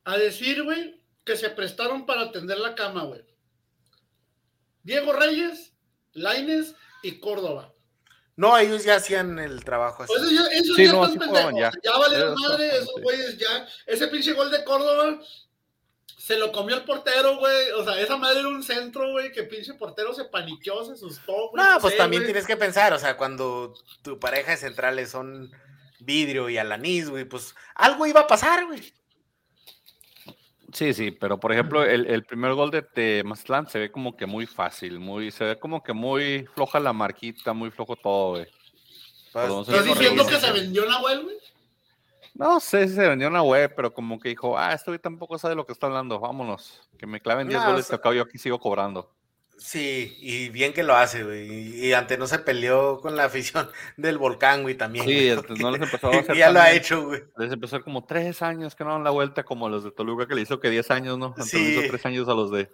[0.05, 3.23] a decir, güey, que se prestaron para atender la cama, güey.
[4.83, 5.73] Diego Reyes,
[6.13, 7.73] Laines y Córdoba.
[8.37, 10.13] No, ellos ya hacían el trabajo así.
[10.17, 11.53] Pues Sí, ya no, están sí pendejos.
[11.61, 11.71] ya.
[11.83, 13.03] Ya Eso, madre, esos sí.
[13.03, 13.69] güeyes ya.
[13.87, 15.21] Ese pinche gol de Córdoba
[16.21, 17.71] se lo comió el portero, güey.
[17.71, 21.49] O sea, esa madre era un centro, güey, que pinche portero se paniqueó, se asustó,
[21.49, 21.65] güey.
[21.65, 22.33] No, pues sé, también güey.
[22.33, 25.51] tienes que pensar, o sea, cuando tu pareja de centrales son
[25.99, 28.93] vidrio y alanís, güey, pues algo iba a pasar, güey.
[30.75, 34.15] Sí, sí, pero por ejemplo, el, el primer gol de, de Mazatlán se ve como
[34.15, 38.31] que muy fácil, muy, se ve como que muy floja la marquita, muy flojo todo,
[38.33, 38.47] güey.
[39.33, 41.37] Pues, ¿Estás diciendo que se vendió Nahuel, güey?
[42.35, 45.39] No sé si se vendió una web, pero como que dijo, ah, este güey tampoco
[45.39, 46.81] sabe lo que está hablando, vámonos.
[46.99, 49.11] Que me claven 10 No, goles o sea- que acabo yo aquí sigo cobrando.
[49.59, 51.85] Sí, y bien que lo hace, güey.
[51.87, 55.05] Y, antes no se peleó con la afición del volcán, güey, también.
[55.05, 57.23] Sí, güey, antes no les empezó a hacer ya lo ha hecho, güey.
[57.37, 59.91] Les empezó a hacer como tres años que no dan la vuelta, como los de
[59.91, 61.27] Toluca que le hizo que 10 años, ¿no?
[61.27, 61.89] Entonces le hizo Sí.
[61.89, 62.71] tres años a los de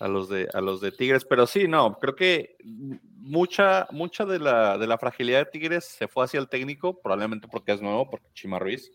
[0.00, 4.38] a los de a los de Tigres, pero sí, no, creo que mucha mucha de
[4.38, 8.08] la de la fragilidad de Tigres se fue hacia el técnico, probablemente porque es nuevo,
[8.10, 8.92] porque Chima Ruiz.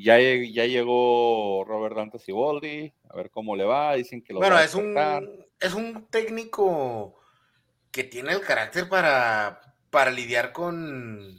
[0.00, 4.54] Ya, ya llegó Robert Dante Siboldi, a ver cómo le va, dicen que lo Bueno,
[4.54, 7.18] va a es un, es un técnico
[7.90, 9.60] que tiene el carácter para,
[9.90, 11.36] para lidiar con,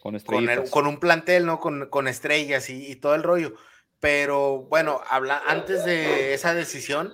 [0.00, 0.70] con con, el- estrellitas.
[0.70, 1.58] con un plantel, ¿no?
[1.58, 3.54] Con, con estrellas y, y todo el rollo.
[3.98, 7.12] Pero bueno, habla, antes de esa decisión,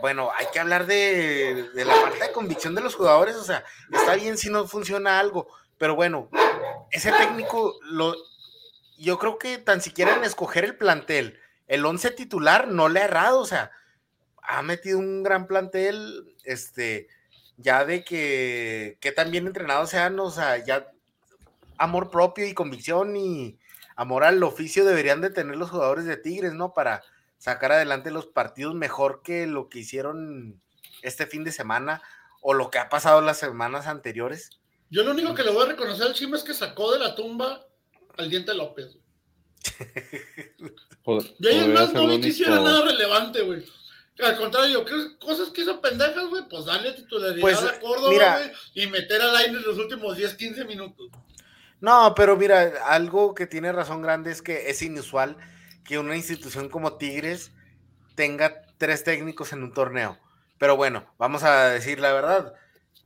[0.00, 3.36] bueno, hay que hablar de, la falta de convicción de los jugadores.
[3.36, 6.28] O sea, está bien si no funciona algo, pero bueno,
[6.90, 8.14] ese técnico, lo,
[8.98, 13.04] yo creo que tan siquiera en escoger el plantel, el 11 titular no le ha
[13.04, 13.40] errado.
[13.40, 13.70] O sea,
[14.42, 17.08] ha metido un gran plantel, este,
[17.56, 20.86] ya de que, que tan bien entrenados sean, o sea, ya
[21.78, 23.58] amor propio y convicción y
[23.96, 26.72] amor al oficio deberían de tener los jugadores de Tigres, ¿no?
[26.72, 27.02] Para
[27.38, 30.60] sacar adelante los partidos mejor que lo que hicieron
[31.02, 32.02] este fin de semana
[32.40, 34.50] o lo que ha pasado las semanas anteriores.
[34.90, 37.14] Yo lo único que le voy a reconocer al Chima es que sacó de la
[37.14, 37.66] tumba
[38.16, 38.96] al Diente López.
[41.38, 43.64] Y ahí más no único- hiciera nada relevante, güey.
[44.22, 46.42] Al contrario, ¿qué cosas que hizo pendejas, güey?
[46.48, 50.34] Pues darle titularidad Pues, a Córdoba, güey, y meter al aire en los últimos 10,
[50.34, 51.10] 15 minutos.
[51.80, 55.36] No, pero mira, algo que tiene razón grande es que es inusual
[55.86, 57.52] que una institución como Tigres
[58.14, 60.18] tenga tres técnicos en un torneo.
[60.58, 62.54] Pero bueno, vamos a decir la verdad.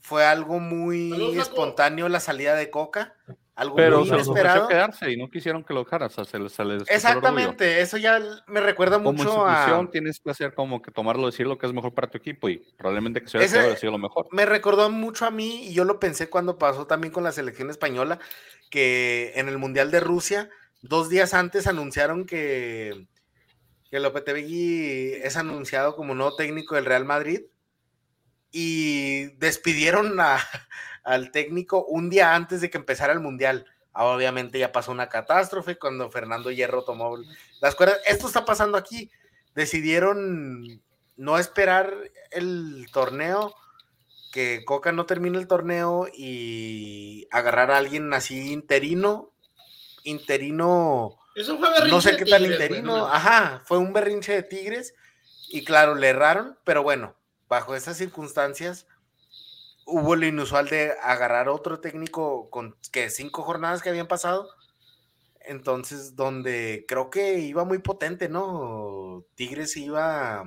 [0.03, 3.15] Fue algo muy espontáneo la salida de Coca,
[3.55, 4.67] algo Pero muy se inesperado.
[4.69, 6.99] quedarse y no quisieron que lo dejara, o sea, se les, se les quitó el
[7.05, 7.19] orgullo.
[7.19, 11.27] Exactamente, eso ya me recuerda Como mucho a institución tienes que hacer como que tomarlo,
[11.27, 13.93] decir lo que es mejor para tu equipo y probablemente que se hubiera Ese- sido
[13.93, 14.27] lo mejor.
[14.31, 17.69] me recordó mucho a mí y yo lo pensé cuando pasó también con la selección
[17.69, 18.19] española,
[18.71, 20.49] que en el Mundial de Rusia,
[20.83, 23.07] dos días antes anunciaron que,
[23.91, 27.43] que Lopetegui es anunciado como nuevo técnico del Real Madrid
[28.53, 30.19] y despidieron
[31.05, 33.67] al técnico un día antes de que empezara el Mundial.
[33.93, 37.19] Ah, Obviamente ya pasó una catástrofe cuando Fernando Hierro tomó
[37.61, 37.99] las cuerdas.
[38.07, 39.11] Esto está pasando aquí.
[39.55, 40.83] Decidieron
[41.17, 41.93] no esperar
[42.31, 43.55] el torneo
[44.33, 49.33] que Coca no termine el torneo y agarrar a alguien así interino
[50.05, 54.43] interino, Eso fue berrinche no sé qué tal Tigres, interino, ajá, fue un berrinche de
[54.43, 54.95] Tigres
[55.49, 57.17] y claro, le erraron, pero bueno,
[57.49, 58.87] bajo esas circunstancias
[59.87, 64.49] hubo lo inusual de agarrar otro técnico con que cinco jornadas que habían pasado,
[65.41, 69.25] entonces donde creo que iba muy potente, ¿no?
[69.35, 70.45] Tigres iba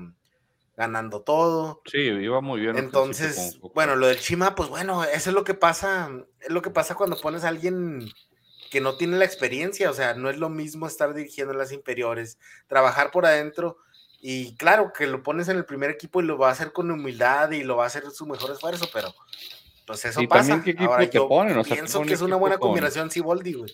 [0.75, 1.81] ganando todo.
[1.85, 2.77] Sí, iba muy bien.
[2.77, 6.69] Entonces, bueno, lo del Chima, pues bueno, eso es lo que pasa, es lo que
[6.69, 8.09] pasa cuando pones a alguien
[8.73, 12.39] que no tiene la experiencia, o sea, no es lo mismo estar dirigiendo las inferiores,
[12.65, 13.77] trabajar por adentro
[14.19, 16.89] y claro que lo pones en el primer equipo y lo va a hacer con
[16.89, 19.13] humildad y lo va a hacer su mejor esfuerzo, pero
[19.85, 20.39] pues eso Y pasa.
[20.49, 22.57] también qué equipo Ahora te yo ponen, o sea, pienso ponen que es una buena
[22.57, 23.71] con- combinación Siboldi, güey.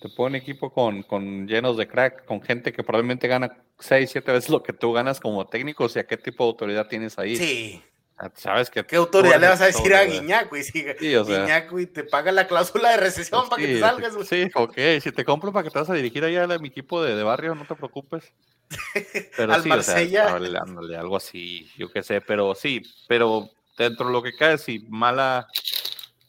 [0.00, 4.30] Te pone equipo con, con llenos de crack, con gente que probablemente gana 6, 7
[4.30, 5.82] veces lo que tú ganas como técnico.
[5.84, 7.34] O sea, ¿qué tipo de autoridad tienes ahí?
[7.36, 7.82] Sí.
[8.24, 10.04] Ah, Sabes que ¿Qué autoridad le vas a decir a.
[10.04, 10.62] Guiñac, güey?
[10.62, 11.40] Si Sí, o sea.
[11.40, 14.26] Guiñac, güey, te paga la cláusula de recesión Pues para que te salgas, güey.
[14.26, 14.78] Sí, ok.
[15.02, 17.22] Si te compro para que te vas a dirigir allá a mi equipo de, de
[17.24, 18.32] barrio, no te preocupes.
[19.36, 20.36] Pero Al sí, Marsella.
[20.36, 24.34] o sea, ándale, algo así, yo qué sé, pero sí, pero dentro de lo que
[24.34, 25.46] cae, sí, mala,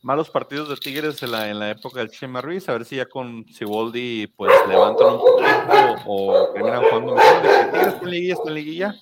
[0.02, 2.98] malos partidos de Tigres en la, en la época del Chema Ruiz, a ver si
[2.98, 7.42] ya con Siboldi pues levantan un poquito o terminan jugando mejor.
[7.44, 8.96] De que Tigres está en liguilla, está en liguilla,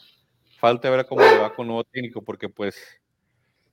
[0.62, 2.78] falta ver cómo le va con nuevo técnico, porque pues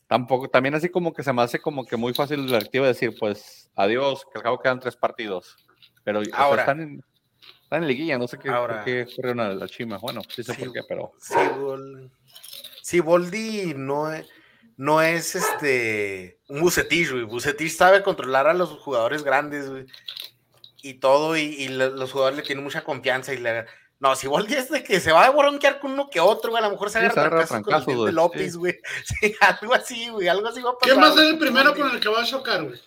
[0.08, 3.14] tampoco, también así como que se me hace como que muy fácil la activa decir,
[3.18, 5.56] pues adiós, que al cabo quedan tres partidos,
[6.02, 6.62] pero o sea, Ahora.
[6.62, 7.04] están, en,
[7.62, 8.82] están en liguilla, no sé qué, Ahora.
[8.84, 12.10] qué corrieron a la Chima, bueno, sí sé por qué, pero Sibol-
[12.82, 14.26] Siboldi no es,
[14.78, 17.24] no es este un Bucetich, güey.
[17.24, 19.84] Bucetich sabe controlar a los jugadores grandes, güey.
[20.80, 23.66] Y todo, y, y lo- los jugadores le tienen mucha confianza y le
[24.00, 26.62] no, Siboldi es de que se va a bronquear con uno que otro, güey.
[26.62, 28.52] A lo mejor se Sí, agarra se agarra trancazos con el trancazos, diente güey, López,
[28.52, 28.58] sí.
[28.58, 28.78] güey.
[29.04, 30.28] Sí, algo así, güey.
[30.28, 30.88] Algo así va a pasar.
[30.94, 32.80] ¿Quién va a ser el primero con el que va a chocar, güey?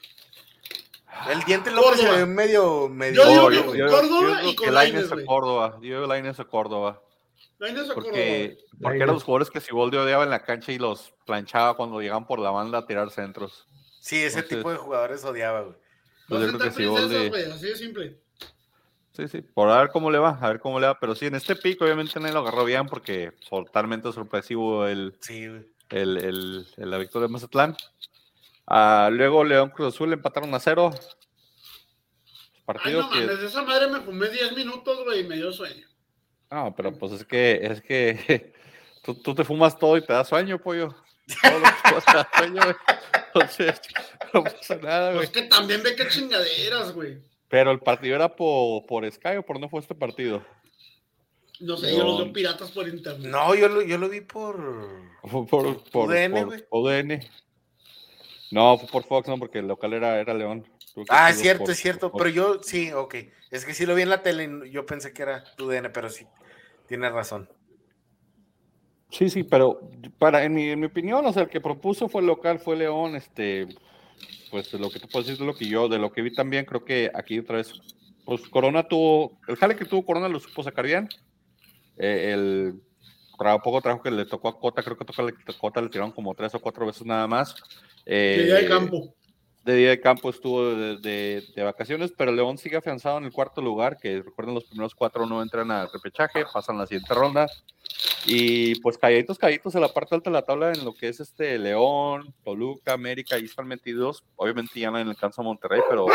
[1.29, 3.23] El diente López se ve medio, medio.
[3.23, 5.15] Yo digo que yo- Córdoba yo y con que Lainez, a.
[5.25, 7.01] Córdoba, yo digo Lainez a Córdoba,
[7.59, 11.75] Lainez Córdoba, porque, eran los jugadores que Siboldi odiaba en la cancha y los planchaba
[11.75, 13.67] cuando llegaban por la banda a tirar centros.
[13.99, 15.75] Sí, ese Entonces- tipo de jugadores odiaba, güey.
[16.27, 18.17] Pues yo creo que Siboldi- así de simple.
[19.13, 21.25] Sí, sí, por a ver cómo le va, a ver cómo le va, pero sí,
[21.25, 26.65] en este pico obviamente nadie lo agarró bien porque totalmente sorpresivo el, Sí, el, el-
[26.77, 27.75] el- la victoria de Mazatlán.
[28.67, 30.91] Ah, luego León Cruz Azul empataron a cero.
[30.93, 33.19] Ay, Partido no que.
[33.21, 35.85] mames, de esa madre me fumé 10 minutos, güey, y me dio sueño.
[36.49, 38.53] No, pero pues es que, es que
[39.03, 40.95] tú, tú te fumas todo y te da sueño, pollo.
[41.41, 42.75] Todo lo que te da sueño, güey.
[43.33, 43.81] Entonces,
[44.33, 45.43] no pasa nada, Pues güey.
[45.43, 47.21] que también ve qué chingaderas, güey.
[47.51, 50.41] Pero el partido era por, por Sky o por no fue este partido.
[51.59, 52.23] No sé, yo los No.
[52.23, 53.29] veo piratas por internet.
[53.29, 54.57] No, yo lo, yo lo vi por.
[55.23, 56.65] Fue por, por, UDN, por güey.
[56.71, 57.19] UDN.
[58.51, 60.65] No, fue por Fox, no, porque el local era, era León.
[61.09, 62.11] Ah, es cierto, por- es cierto.
[62.11, 63.15] por Pero yo sí, ok.
[63.51, 65.89] Es que sí lo vi en la tele y yo pensé que era tu DN,
[65.89, 66.25] pero sí.
[66.87, 67.49] Tienes razón.
[69.09, 69.79] Sí, sí, pero
[70.17, 72.77] para, en mi, en mi opinión, o sea, el que propuso fue el local, fue
[72.77, 73.67] León, este,
[74.51, 76.65] pues lo que te puedo decir de lo que yo, de lo que vi también,
[76.65, 77.73] creo que aquí otra vez,
[78.25, 81.09] pues Corona tuvo, el jale que tuvo Corona lo supo sacar bien,
[81.97, 82.81] eh, el
[83.63, 86.53] poco trabajo que le tocó a Cota, creo que a Cota le tiraron como tres
[86.53, 87.55] o cuatro veces nada más.
[88.05, 89.15] Eh, campo.
[89.63, 93.31] De día de campo estuvo de, de- de vacaciones, pero León sigue afianzado en el
[93.31, 97.47] cuarto lugar, que recuerden los primeros cuatro no entran al repechaje, pasan la siguiente ronda.
[98.25, 101.19] Y pues calladitos, calladitos en la parte alta de la tabla en lo que es
[101.19, 104.23] este León, Toluca, América, ahí están metidos.
[104.35, 106.05] Obviamente ya no en el alcanza a Monterrey, pero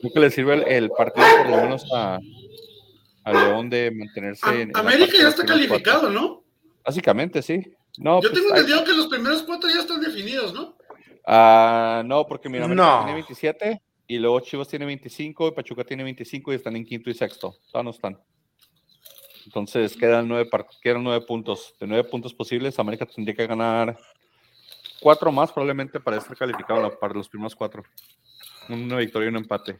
[0.00, 2.18] creo que le sirve el, el partido por lo menos a,
[3.24, 5.54] a León de mantenerse A- en, América ya está cuatro.
[5.54, 6.42] calificado, ¿no?
[6.84, 7.62] Básicamente, sí.
[7.96, 10.76] No, Yo pues, tengo hay- entendido que los primeros cuatro ya están definidos, ¿no?
[11.26, 12.98] Ah, no, porque mira, América No.
[12.98, 17.08] tiene 27 y luego Chivas tiene 25 y Pachuca tiene 25 y están en quinto
[17.10, 17.56] y sexto.
[17.70, 18.18] Todavía no están.
[19.46, 20.48] Entonces quedan nueve,
[20.82, 21.74] quedan nueve puntos.
[21.78, 23.96] De nueve puntos posibles, América tendría que ganar
[25.00, 27.82] cuatro más probablemente para estar calificado para los primeros cuatro.
[28.68, 29.78] Una victoria y un empate.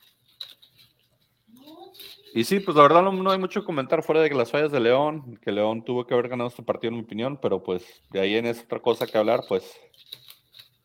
[2.35, 4.51] Y sí, pues la verdad no, no hay mucho que comentar fuera de que las
[4.51, 7.63] fallas de León, que León tuvo que haber ganado este partido en mi opinión, pero
[7.63, 9.73] pues de ahí en esa otra cosa que hablar, pues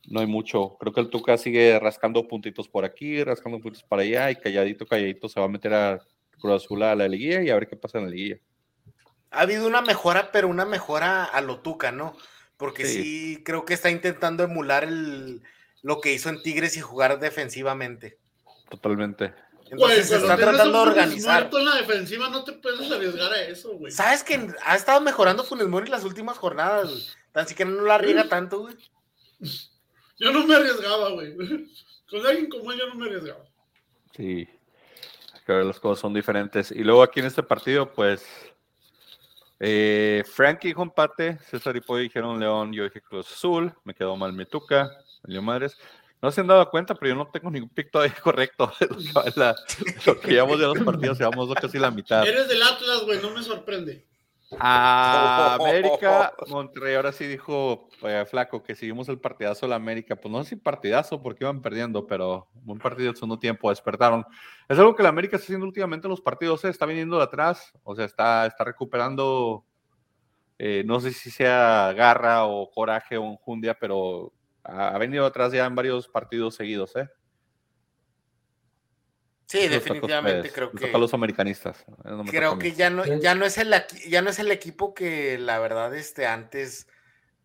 [0.10, 0.76] no hay mucho.
[0.80, 4.86] Creo que el Tuca sigue rascando puntitos por aquí, rascando puntitos para allá y calladito,
[4.86, 6.00] calladito se va a meter a
[6.40, 8.38] Cruz Azul a la liguilla y a ver qué pasa en la liguilla.
[9.32, 12.18] Ha habido una mejora, pero una mejora a lo Tuca, ¿no?
[12.58, 13.04] Porque Sí.
[13.04, 15.44] sí, creo que está intentando emular el,
[15.84, 18.18] lo que hizo en Tigres y jugar defensivamente.
[18.70, 19.34] Totalmente.
[19.72, 21.50] Entonces se cuando está tratando de organizar.
[21.54, 23.92] en la defensiva no te puedes arriesgar a eso, güey.
[23.92, 26.90] ¿Sabes que ha estado mejorando Funes Mori las últimas jornadas?
[26.90, 27.04] güey?
[27.32, 28.76] Tan siquiera no la riega tanto, güey.
[30.20, 31.36] Yo no me arriesgaba, güey.
[32.10, 33.44] Con alguien como él yo no me arriesgaba.
[34.16, 34.48] Sí.
[35.46, 36.72] que las cosas son diferentes.
[36.72, 38.26] Y luego aquí en este partido, pues,
[39.60, 44.16] eh, Frankie dijo empate, César y Pollo dijeron León, yo dije Cruz Azul, me quedó
[44.16, 44.90] mal Metuca,
[45.28, 45.78] me madres.
[46.22, 48.72] No se han dado cuenta, pero yo no tengo ningún pick todavía correcto.
[48.80, 49.56] de Lo que, la-
[50.06, 52.28] lo que llevamos de los partidos, llevamos casi la mitad.
[52.28, 54.06] Eres del Atlas, güey, no me sorprende.
[54.58, 60.16] A América, Monterrey ahora sí dijo eh, Flaco que seguimos el partidazo de la América.
[60.16, 64.26] Pues no sé si partidazo porque iban perdiendo, pero un partido del segundo tiempo despertaron.
[64.68, 67.24] Es algo que la América está haciendo últimamente en los partidos, eh, está viniendo de
[67.24, 69.66] atrás, o sea, está, está recuperando,
[70.58, 74.34] eh, no sé si sea garra o coraje o enjundia, pero
[74.64, 76.96] ha, ha venido de atrás ya en varios partidos seguidos.
[76.96, 77.08] ¿eh?
[79.50, 81.84] Sí, definitivamente creo que los americanistas.
[82.06, 83.74] eh, no creo que ya no, ya no es el
[84.08, 86.88] ya no es el equipo que la verdad este antes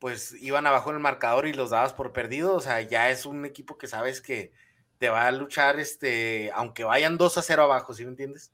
[0.00, 3.24] pues iban abajo en el marcador y los dabas por perdido, o sea, ya es
[3.24, 4.52] un equipo que sabes que
[4.98, 8.52] te va a luchar este aunque vayan 2 a 0 abajo, ¿sí me entiendes?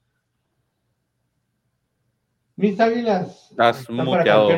[2.55, 3.49] Mis águilas.
[3.51, 4.49] Estás muteado.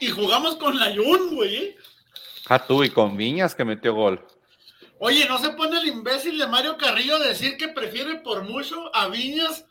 [0.00, 1.56] Y jugamos con la Jun, güey.
[1.56, 1.76] ¿eh?
[2.48, 4.26] Ah, tú y con Viñas que metió gol.
[4.98, 8.94] Oye, ¿no se pone el imbécil de Mario Carrillo a decir que prefiere por mucho
[8.94, 9.66] a Viñas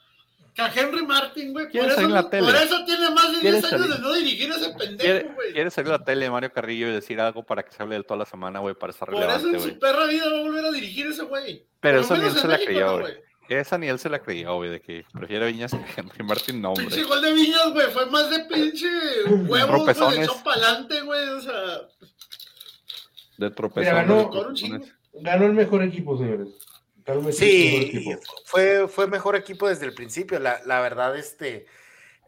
[0.53, 1.65] que a Henry Martin, güey?
[1.65, 2.45] Por ¿Quieres eso, la tele?
[2.45, 3.95] por eso tiene más de 10 ¿Quieres años salir?
[3.95, 5.53] de no dirigir a ese pendejo, ¿Quiere, güey.
[5.53, 7.95] quiere salir a la tele de Mario Carrillo y decir algo para que se hable
[7.95, 10.30] de él toda la semana, güey, para estar Por eso relevante, en su perra vida
[10.30, 11.65] va a volver a dirigir ese güey.
[11.80, 13.13] Pero Por eso ni él se la creyó, no, güey.
[13.49, 16.69] Esa ni él se la creyó, güey, de que prefiere Viñas que Henry Martin, no,
[16.69, 16.86] hombre.
[16.86, 18.88] Pinche gol de Viñas, güey, fue más de pinche
[19.26, 20.19] huevos, güey, de Tropezones.
[20.30, 21.53] echó pa'lante, güey, o sea,
[23.38, 23.93] De Mira, tropezón.
[23.95, 24.32] ganó-
[25.14, 26.49] Ganó el mejor equipo, señores.
[27.05, 28.20] Ganó el mejor Sí, equipo.
[28.45, 30.39] fue, fue mejor equipo desde el principio.
[30.39, 31.66] La, la verdad, este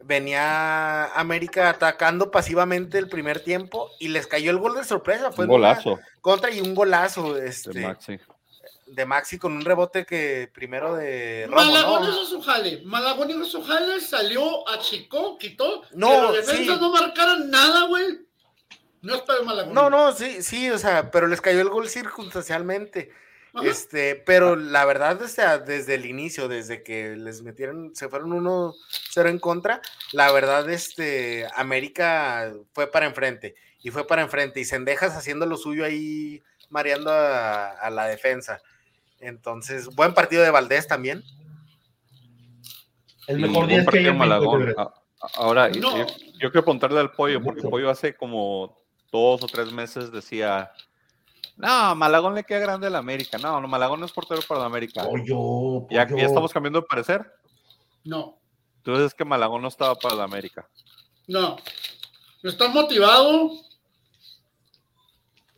[0.01, 5.31] venía América atacando pasivamente el primer tiempo y les cayó el gol de sorpresa.
[5.31, 8.19] Fue Un golazo contra y un golazo este, de Maxi.
[8.87, 12.09] de Maxi con un rebote que primero de Romo, Malagón ¿no?
[12.09, 16.81] hizo su jale, Malagón hizo su jale, salió, achicó, quitó, No, que los defensas sí.
[16.81, 18.24] no marcaran nada, güey.
[19.05, 19.73] No es para Malagón.
[19.73, 23.11] No, no, sí, sí, o sea, pero les cayó el gol circunstancialmente.
[23.53, 23.65] Ajá.
[23.67, 28.31] Este, pero la verdad, o sea, desde el inicio, desde que les metieron, se fueron
[28.31, 29.81] 1-0 en contra,
[30.11, 35.55] la verdad, este, América fue para enfrente y fue para enfrente y Sendejas haciendo lo
[35.55, 38.59] suyo ahí, mareando a, a la defensa.
[39.21, 41.23] Entonces, buen partido de Valdés también.
[43.27, 44.73] El mejor día es que hay en Malagón.
[45.35, 45.97] Ahora, No.
[45.97, 47.69] yo, yo quiero preguntarle al pollo, porque Mucho.
[47.69, 48.77] pollo hace como
[49.11, 50.71] dos o tres meses decía.
[51.57, 53.37] No, Malagón le queda grande a la América.
[53.37, 55.03] No, no, Malagón no es portero para la América.
[55.05, 56.17] Pollo, Ya, pollo.
[56.17, 57.25] ya estamos cambiando de parecer.
[58.03, 58.37] No,
[58.77, 60.67] Entonces es que Malagón no estaba para la América.
[61.27, 61.57] no.
[62.43, 63.49] Está motivado.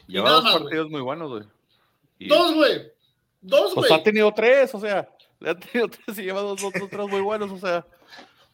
[0.07, 1.43] Y Lleva dos más, partidos muy buenos, güey.
[2.17, 2.91] Y- Dos, güey.
[3.41, 3.99] Dos, Pues güey.
[3.99, 5.09] ha tenido tres, o sea,
[5.41, 7.85] le ha tenido tres y lleva dos, dos, dos, tres muy buenos, o sea.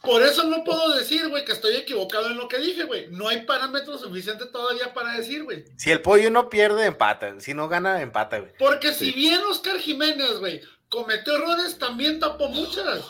[0.04, 3.08] Por eso no puedo decir, güey, que estoy equivocado en lo que dije, güey.
[3.10, 5.64] No hay parámetros suficientes todavía para decir, güey.
[5.78, 7.40] Si el pollo no pierde, empata.
[7.40, 8.52] Si no gana, empata, güey.
[8.60, 9.06] Porque Sí.
[9.06, 13.02] si bien Oscar Jiménez, güey, cometió errores, también tapó muchas.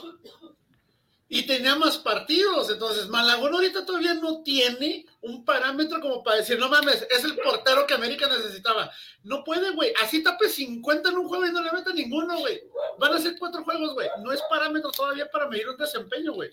[1.34, 2.70] Y tenía más partidos.
[2.70, 7.36] Entonces, Malagón ahorita todavía no tiene un parámetro como para decir, no mames, es el
[7.38, 8.92] portero que América necesitaba.
[9.24, 9.92] No puede, güey.
[10.04, 12.62] Así tape 50 en un juego y no le mete ninguno, güey.
[13.00, 14.08] Van a ser cuatro juegos, güey.
[14.22, 16.52] No es parámetro todavía para medir un desempeño, güey.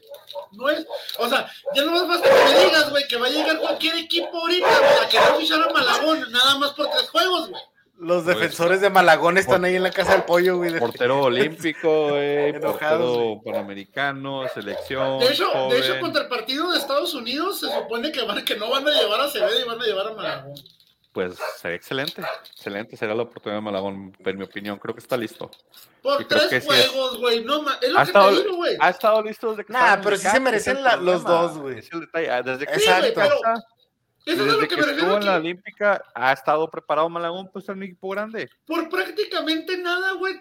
[0.53, 0.87] No es.
[1.19, 3.97] O sea, ya no más basta que me digas, güey, que va a llegar cualquier
[3.97, 7.63] equipo ahorita, a querer fichar a Malagón, nada más por tres juegos, güey.
[8.01, 10.79] Los defensores de Malagón están ahí en la casa del pollo, güey.
[10.79, 15.19] Portero olímpico, güey, portero panamericano, selección.
[15.21, 18.57] De hecho, de hecho, contra el partido de Estados Unidos se supone que, van, que
[18.57, 20.55] no van a llevar a Acevedo y van a llevar a Malagón.
[21.13, 22.23] Pues sería excelente,
[22.55, 25.51] excelente será la oportunidad de Malagón, en mi opinión, creo que está listo.
[26.03, 26.65] Por Y tres sí es.
[26.65, 27.45] juegos, güey.
[27.45, 28.77] No ma- Es lo Ha que estado, te digo, güey.
[28.81, 31.59] ha estado listo desde que Nah, pero sí se campo, merecen es la- los dos,
[31.59, 31.81] güey.
[31.81, 33.13] es el detalle, ah, Desde que, Sí, Exacto.
[33.15, 33.35] pero
[34.27, 35.37] eso es desde lo que que me refiero en la.
[35.37, 38.49] Olímpica, ha estado preparado Malagón, pues es un equipo grande.
[38.67, 40.35] Por prácticamente nada, güey.
[40.35, 40.41] eh,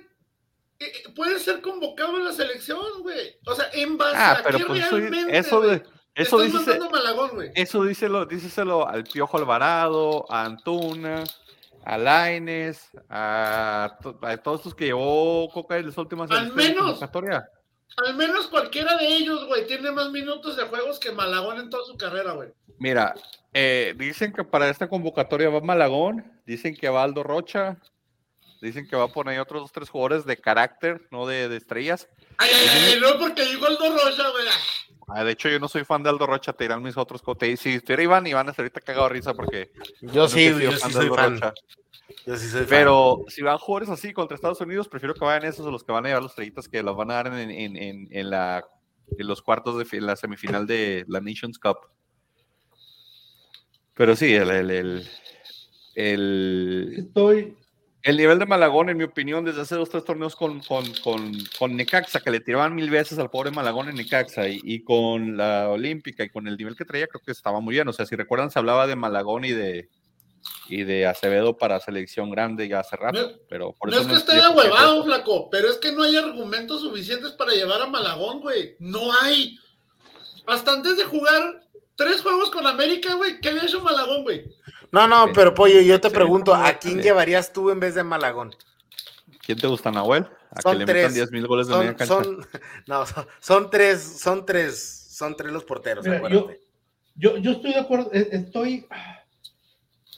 [1.05, 3.36] eh, Puede ser convocado en la selección, güey.
[3.45, 5.84] O sea, en base Ah, a pero qué pues eso, realmente, eso, de-
[6.15, 7.51] eso dice, a Malagón, güey.
[7.55, 11.23] eso díselo, díselo al Piojo Alvarado, a Antuna,
[11.86, 16.99] a Laines, a, to- a todos estos que llevó Coca en las últimas Al menos.
[17.97, 21.85] Al menos cualquiera de ellos, güey, tiene más minutos de juegos que Malagón en toda
[21.85, 22.49] su carrera, güey.
[22.77, 23.13] Mira,
[23.53, 27.77] eh, dicen que para esta convocatoria va Malagón, dicen que va Aldo Rocha,
[28.61, 32.07] dicen que va a poner otros dos, tres jugadores de carácter, no de, de estrellas.
[32.37, 34.45] Ay, ay, ay, no porque dijo Aldo Rocha, güey.
[35.14, 37.60] Ah, de hecho, yo no soy fan de Aldo Rocha, te dirán mis otros cotes.
[37.60, 39.72] Si estuviera Iván, Iván estaría ahorita cagado de risa porque.
[40.01, 41.34] Yo sí, yo sí fan de soy Aldo fan.
[41.34, 41.53] Rocha.
[42.26, 42.70] Yo sí soy fan.
[42.70, 45.91] Pero si van jugadores así contra Estados Unidos, prefiero que vayan esos o los que
[45.91, 48.66] van a llevar los estrellitas que los van a dar en, en, en, en la,
[49.18, 51.78] en los cuartos de la semifinal de la Nations Cup.
[53.93, 55.07] Pero sí, el, el, el,
[55.95, 57.57] el, Estoy.
[58.03, 61.33] El nivel de Malagón, en mi opinión, desde hace dos tres torneos con, con, con,
[61.57, 65.35] con Necaxa, que le tiraban mil veces al pobre Malagón en Necaxa, y, y con
[65.37, 67.87] la Olímpica y con el nivel que traía, creo que estaba muy bien.
[67.87, 69.89] O sea, si recuerdan, se hablaba de Malagón y de,
[70.69, 74.23] y de Acevedo para selección grande ya hace rato, No- pero por No eso es
[74.23, 77.87] que no esté huevado, flaco, pero es que no hay argumentos suficientes para llevar a
[77.87, 78.75] Malagón, güey.
[78.79, 79.57] No hay.
[80.47, 81.61] Hasta antes de jugar
[81.95, 84.45] tres juegos con América, güey, ¿qué había hecho Malagón, güey?
[84.91, 87.01] No, no, pero pollo, yo te Sí, pregunto, ¿a quién sí.
[87.03, 88.55] llevarías tú en vez de Malagón?
[89.45, 90.27] ¿Quién te gusta, Nahuel?
[90.51, 91.03] A Son que le tres.
[91.03, 92.23] metan 10 mil goles de media Son, cancha.
[92.23, 92.47] son,
[92.87, 96.59] no, son, son tres, son tres, son tres los porteros, Mira, acuérdate.
[97.15, 98.09] Yo, yo estoy de acuerdo.
[98.13, 98.87] e- Estoy.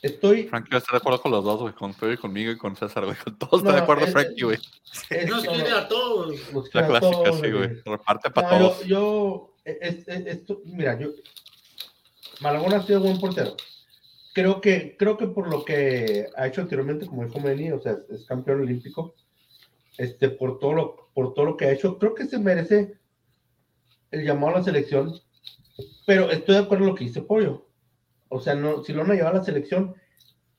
[0.02, 0.48] Estoy.
[0.48, 2.76] Frankie va a estar de acuerdo con los dos, güey, con y conmigo y con
[2.76, 3.18] César, güey.
[3.18, 4.58] Con todos está No, de acuerdo es- Frankie, güey.
[5.30, 6.36] no, quiere a todos.
[6.74, 7.82] La clásica, todos, sí, güey.
[7.86, 8.80] Reparte para No, todos.
[8.86, 11.10] yo, yo es- es- esto- mira, yo
[12.40, 13.56] Malagón ha sido buen portero.
[14.34, 17.98] Creo que, creo que por lo que ha hecho anteriormente, como dijo Meni, o sea,
[18.10, 19.16] es campeón olímpico,
[19.98, 22.94] este, por todo lo, por todo lo que ha hecho, creo que se merece
[24.12, 25.20] el llamado a la selección,
[26.06, 27.68] pero estoy de acuerdo en lo que dice Pollo.
[28.30, 29.96] O sea, no, si lo van a llevar a la selección,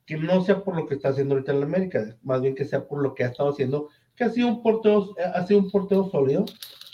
[0.06, 2.64] que no sea por lo que está haciendo ahorita en la América, más bien que
[2.64, 5.70] sea por lo que ha estado haciendo, que ha sido un portero, ha sido un
[5.70, 6.44] portero sólido,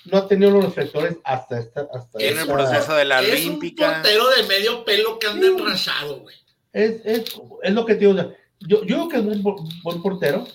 [0.04, 3.88] no ha tenido los reflectores hasta esta, hasta En el proceso de la es Olímpica.
[3.88, 6.36] un portero de medio pelo que anda enrachado, güey.
[6.72, 9.42] Es, es, es lo que te digo, o sea, yo, yo creo que es un
[9.82, 10.46] buen, portero,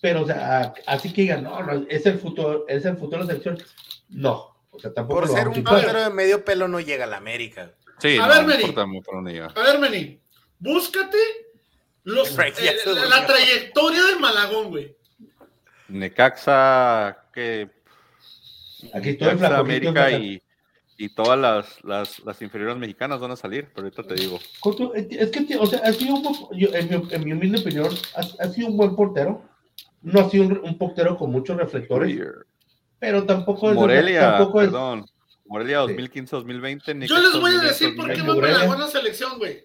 [0.00, 3.34] pero o sea, así que digan, no, no, es el futuro, es el futuro de
[3.34, 3.58] la selección,
[4.08, 7.08] no, o sea, tampoco Por lo ser un portero de medio pelo no llega a
[7.08, 7.74] la América.
[7.98, 8.74] Sí, A no, ver, Meni.
[8.74, 9.48] no.
[9.54, 10.20] A ver, Meni,
[10.58, 11.18] búscate
[12.04, 12.52] los, eh,
[13.08, 14.96] la, trayectoria de Malagón, güey.
[15.88, 17.68] Necaxa, que.
[18.92, 20.42] Aquí estoy, Necaxa, estoy, América y,
[21.04, 24.38] y todas las, las, las inferiores mexicanas van a salir, pero ahorita te digo.
[24.60, 27.58] Coto, Es que, o sea, ha sido un, buen- yo, en, mi, en mi humilde
[27.60, 29.42] opinión, ha, ha sido un buen portero.
[30.02, 32.16] No ha sido un, un portero con muchos reflectores,
[33.00, 33.74] pero tampoco es.
[33.74, 35.06] Morelia, tampoco es perdón.
[35.46, 37.06] Morelia 2015-2020.
[37.06, 38.34] Yo les voy a decir por qué va.
[38.36, 39.64] Malagón a selección, güey.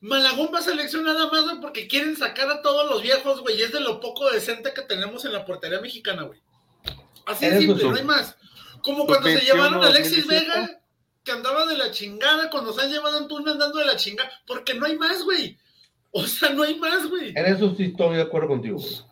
[0.00, 3.58] Malagón va a selección nada más, güey, porque quieren sacar a todos los viejos, güey,
[3.58, 6.40] y es de lo poco decente que tenemos en la portería mexicana, güey.
[7.26, 8.36] Así Eso simple, no hay más.
[8.90, 10.52] Como cuando se 21, llevaron a Alexis 2018.
[10.52, 10.80] Vega,
[11.24, 14.30] que andaba de la chingada, cuando se han llevado a Antuna andando de la chingada,
[14.46, 15.58] porque no hay más, güey.
[16.12, 17.30] O sea, no hay más, güey.
[17.36, 18.78] En eso sí estoy de acuerdo contigo.
[18.78, 19.10] güey.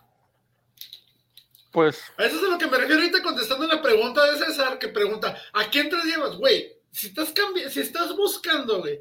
[1.71, 4.79] Pues A eso es a lo que me refiero ahorita contestando la pregunta de César,
[4.79, 6.73] que pregunta, ¿a quién te llevas, güey?
[6.91, 9.01] Si estás cambi- si estás buscando, güey,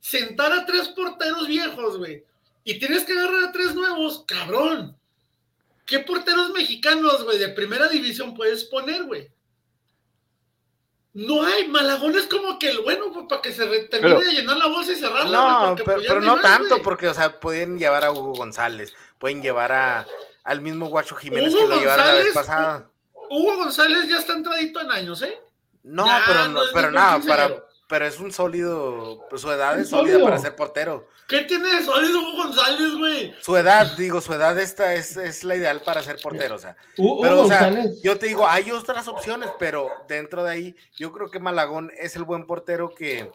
[0.00, 2.24] sentar a tres porteros viejos, güey,
[2.64, 4.96] y tienes que agarrar a tres nuevos, cabrón.
[5.86, 9.28] ¿Qué porteros mexicanos, güey, de primera división puedes poner, güey?
[11.12, 14.26] No hay, Malagón es como que el bueno, pues, para que se re- termine Pero-
[14.28, 15.30] de llenar la bolsa y cerrarla.
[15.30, 18.12] No, güey, porque, pero, pues, pero no más, tanto, porque, o sea, pueden llevar a
[18.12, 20.06] Hugo González, pueden llevar a,
[20.44, 22.90] al mismo Guacho Jiménez Hugo que lo llevaron la vez pasada.
[23.28, 25.36] Hugo González ya está entradito en años, ¿eh?
[25.82, 30.12] No, Ya, pero, no pero nada, para, pero es un sólido, su edad es sólida
[30.12, 30.24] sólido.
[30.24, 31.08] para ser portero.
[31.26, 33.34] ¿Qué tiene de sólido Hugo González, güey?
[33.40, 36.76] Su edad, digo, su edad esta es, es la ideal para ser portero, o sea.
[36.96, 41.10] Pero, o sea, González, yo te digo, hay otras opciones, pero dentro de ahí, yo
[41.10, 43.28] creo que Malagón es el buen portero que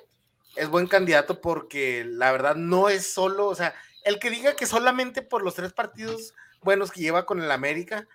[0.55, 3.75] es buen candidato porque la verdad no es solo, o sea,
[4.05, 8.07] el que diga que solamente por los tres partidos buenos que lleva con el América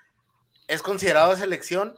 [0.68, 1.94] es considerado de selección,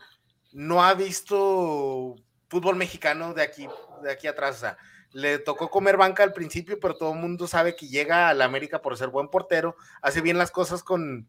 [0.51, 2.17] no ha visto
[2.49, 3.69] fútbol mexicano de aquí,
[4.03, 4.77] de aquí atrás, o sea,
[5.13, 8.81] le tocó comer banca al principio, pero todo el mundo sabe que llega al América
[8.83, 11.29] por ser buen portero, hace bien las cosas con,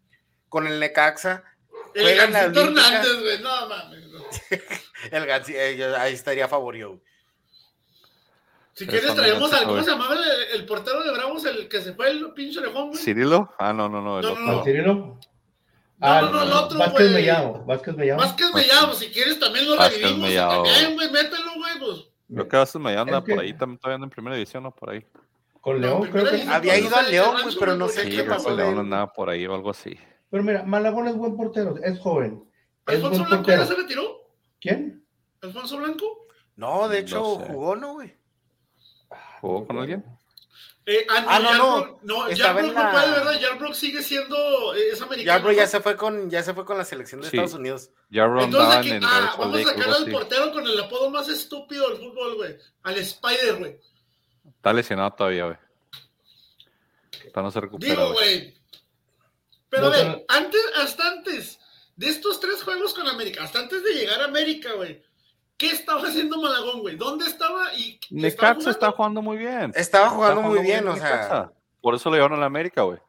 [0.50, 1.44] con el Necaxa,
[1.94, 2.62] El la Gancito.
[2.62, 4.08] Hernández, güey, no mames.
[4.08, 4.20] no.
[5.12, 7.02] El Gansi- eh, ahí estaría favorio.
[8.74, 11.80] Si Pero quieres traemos al, ¿cómo se llamaba el, el portero de Bravos, el que
[11.82, 13.00] se fue el pinche orejón, güey?
[13.00, 13.54] ¿Cirilo?
[13.60, 14.18] Ah, no, no, no.
[14.20, 14.44] El No, otro.
[14.46, 14.94] no, ¿al Cirilo?
[14.96, 15.20] No,
[16.02, 17.14] Ah, no, no, el otro, Vázquez güey.
[17.14, 18.20] Mellado, Vázquez Mellado.
[18.22, 20.28] Vázquez Mellado, si quieres también lo Vázquez revivimos.
[20.28, 20.64] Mellado.
[20.64, 21.53] También, güey, mételo.
[22.34, 24.64] Creo que Vázquez me anda Es que- por ahí, también todavía anda en primera división,
[24.64, 24.72] ¿no?
[24.72, 25.06] Por ahí.
[25.62, 26.42] Con León, creo que.
[26.44, 28.80] Había ido al León, güey, pero no sé Sí, qué creo que pasó de León
[28.80, 29.98] andaba por ahí o algo así.
[30.30, 32.44] Pero mira, Malagón es buen portero, es joven.
[32.88, 34.04] Es ¿Alfonso Blanco ya se retiró?
[34.60, 35.06] ¿Quién?
[35.42, 36.28] ¿Alfonso Blanco?
[36.56, 37.52] No, de hecho No sé.
[37.54, 38.16] jugó, ¿no, güey?
[39.42, 40.04] ¿Jugó con alguien?
[40.86, 41.58] Eh, ah, Ah, no, no.
[41.86, 43.40] Yarbrough- no, Yarbrough en no la- puede, ¿verdad?
[43.40, 45.38] Yarbrough sigue siendo, eh, es americano.
[45.40, 47.38] Ya, bro, ya se fue con, ya se fue con la selección de Sí.
[47.38, 47.90] Estados Unidos.
[48.10, 51.30] Ya Entonces, rondaban aquí- en ah, vamos a sacar al portero con el apodo más
[51.30, 52.58] estúpido del fútbol, güey.
[52.84, 53.78] Al Spider, güey.
[54.46, 55.58] Está lesionado todavía, güey.
[57.28, 58.40] Hasta no se recupera, Digo, güey.
[58.40, 58.54] güey.
[59.70, 61.60] Pero No, a ver, antes, hasta antes
[61.96, 65.02] de estos tres juegos con América, hasta antes de llegar a América, güey,
[65.70, 66.96] ¿qué estaba haciendo Malagón, güey?
[66.98, 67.74] ¿Dónde estaba?
[67.74, 68.70] y estaba Necaxa jugando?
[68.72, 69.72] está jugando muy bien.
[69.76, 71.28] Estaba jugando Está muy bien, o Necaxa.
[71.28, 71.52] sea,
[71.82, 73.00] Por eso le llevaron a la América, güey.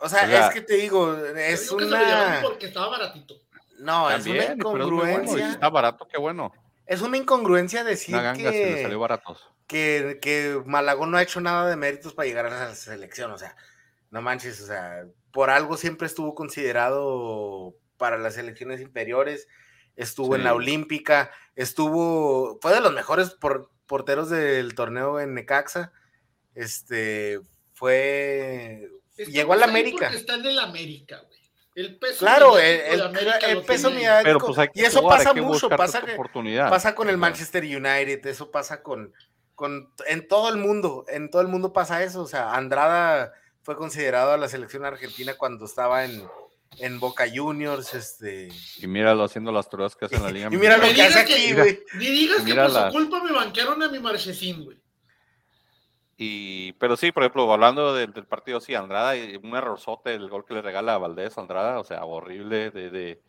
[0.00, 2.88] o sea, O sea, es que te digo, es que se lo una, porque estaba
[2.88, 3.34] baratito.
[3.78, 4.84] no, es una pero es bueno.
[4.84, 6.52] incongruencia, Está barato, qué bueno.
[6.86, 9.48] es una incongruencia decir Una ganga se le que, salió baratos.
[9.66, 13.38] que, que Malagón no ha hecho nada de méritos para llegar a la selección, o
[13.38, 13.56] sea,
[14.10, 19.48] no manches, o sea, por algo siempre estuvo considerado para las selecciones inferiores,
[19.96, 20.54] estuvo en la.
[20.54, 25.92] Olímpica, estuvo, fue de los mejores por- porteros del torneo en Necaxa,
[26.54, 27.40] este,
[27.74, 30.08] fue, llegó a la América.
[30.08, 31.34] Está en el América, güey.
[31.74, 33.90] El peso Claro, el, el- América el lo peso
[34.22, 36.70] Pero pues hay que y eso jugar, pasa hay que mucho, pasa que, oportunidad.
[36.70, 39.12] pasa con el Manchester United, eso pasa con,
[39.56, 43.32] con, en todo el mundo, en todo el mundo pasa eso, o sea, Andrada
[43.62, 46.22] fue considerado a la selección argentina cuando estaba en,
[46.78, 48.48] en Boca Juniors, este,
[48.80, 50.48] Y míralo haciendo las trudas que hace en la liga.
[50.52, 51.80] y mira lo Me que hace aquí, güey.
[51.98, 54.78] Ni digas que por las- su culpa me banquearon a mi Marchesín, güey.
[56.16, 60.28] Y, pero sí, por ejemplo, hablando del, del partido, sí, Andrada, y un errorzote, el
[60.28, 63.22] gol que le regala a Valdés, Andrada, o sea, horrible, de, de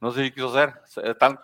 [0.00, 1.14] no sé qué quiso hacer.
[1.16, 1.40] Tan,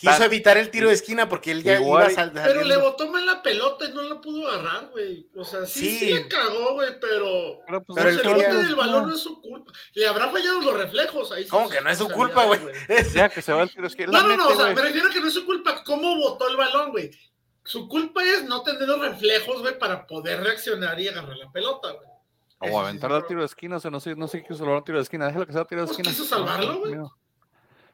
[0.00, 2.76] Quiso tan- evitar el tiro de esquina porque él ya Igual- iba sal- Pero le
[2.78, 5.28] botó mal la pelota y no la pudo agarrar, güey.
[5.36, 6.14] O sea, sí, sí, Sí.
[6.14, 7.60] le cagó, güey, pero.
[7.66, 9.72] pero, pues, Pero el quería- del balón no es su culpa.
[9.92, 11.44] Le habrá fallado los reflejos ahí.
[11.44, 12.60] sí ¿Cómo que no es su culpa, güey?
[13.14, 14.10] Ya que se va el tiro de esquina.
[14.10, 16.48] No, no, no, o sea, me refiero a que no es su culpa cómo botó
[16.48, 17.10] el balón, güey.
[17.62, 21.90] Su culpa es no tener los reflejos, güey, para poder reaccionar y agarrar la pelota,
[21.92, 22.72] güey.
[22.72, 24.82] O es al tiro de esquina, o sea, no sé, no sé qué quiso un
[24.84, 26.10] tiro de esquina, déjalo que sea tiro de Pues esquina.
[26.14, 26.92] quiso salvarlo, güey.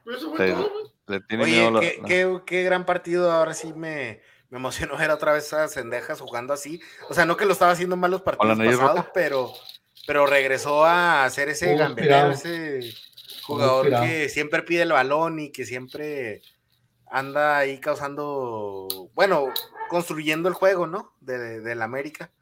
[0.05, 0.53] Pero Eso fue Sí.
[0.55, 0.96] todo, güey.
[1.07, 4.59] Le tiene miedo Oye, la- qué, la- qué- qué gran partido, ahora sí me, me
[4.59, 6.81] emocionó ver otra vez a Cendejas jugando así.
[7.09, 8.49] O sea, no que lo estaba haciendo mal los partidos
[8.89, 9.53] pasados, pero,
[10.07, 12.33] pero regresó a hacer ese inspirado.
[12.33, 12.81] ese
[13.43, 16.43] jugador que siempre pide el balón y que siempre
[17.09, 19.47] anda ahí causando, bueno,
[19.89, 21.15] construyendo el juego, ¿no?
[21.21, 22.33] De, del América.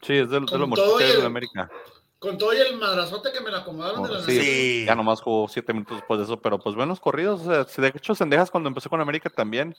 [0.00, 1.70] Sí, es de, de lo mejor que de América.
[2.18, 4.40] Con todo y el madrazote que me la acomodaron de la Sí.
[4.40, 4.84] Sí.
[4.86, 7.42] Ya nomás jugó siete minutos después de eso, pero pues buenos corridos.
[7.42, 9.76] O sea, si de hecho, Sendejas cuando empezó con América también,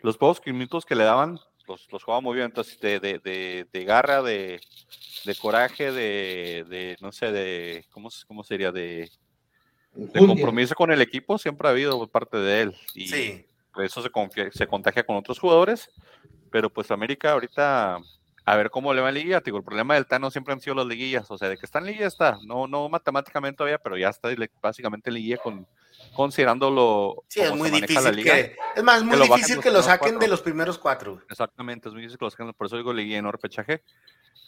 [0.00, 2.46] los pocos minutos que le daban, los, los jugaba muy bien.
[2.46, 4.60] Entonces, de, de, de, de garra, de,
[5.26, 8.72] de coraje, de, de, no sé, de, ¿cómo, cómo sería?
[8.72, 9.10] De,
[10.18, 12.76] compromiso con el equipo, siempre ha habido por parte de él.
[12.94, 13.46] Y Sí.
[13.72, 15.90] por eso se, confia- se contagia con otros jugadores.
[16.50, 17.98] Pero pues América ahorita,
[18.46, 19.40] a ver cómo le va en liguilla.
[19.40, 21.30] Digo, el problema del Tano siempre han sido las liguillas.
[21.30, 22.38] O sea, de que está en liguilla está.
[22.44, 25.66] No, no matemáticamente todavía, pero ya está le- básicamente en liguilla con,
[26.14, 27.24] considerándolo.
[27.28, 28.34] Sí, es muy la difícil liga.
[28.34, 31.22] que, es más, muy lo bajen difícil que lo saquen de los primeros cuatro.
[31.30, 33.82] Exactamente, es muy difícil que los saquen, por eso digo liguilla en repechaje.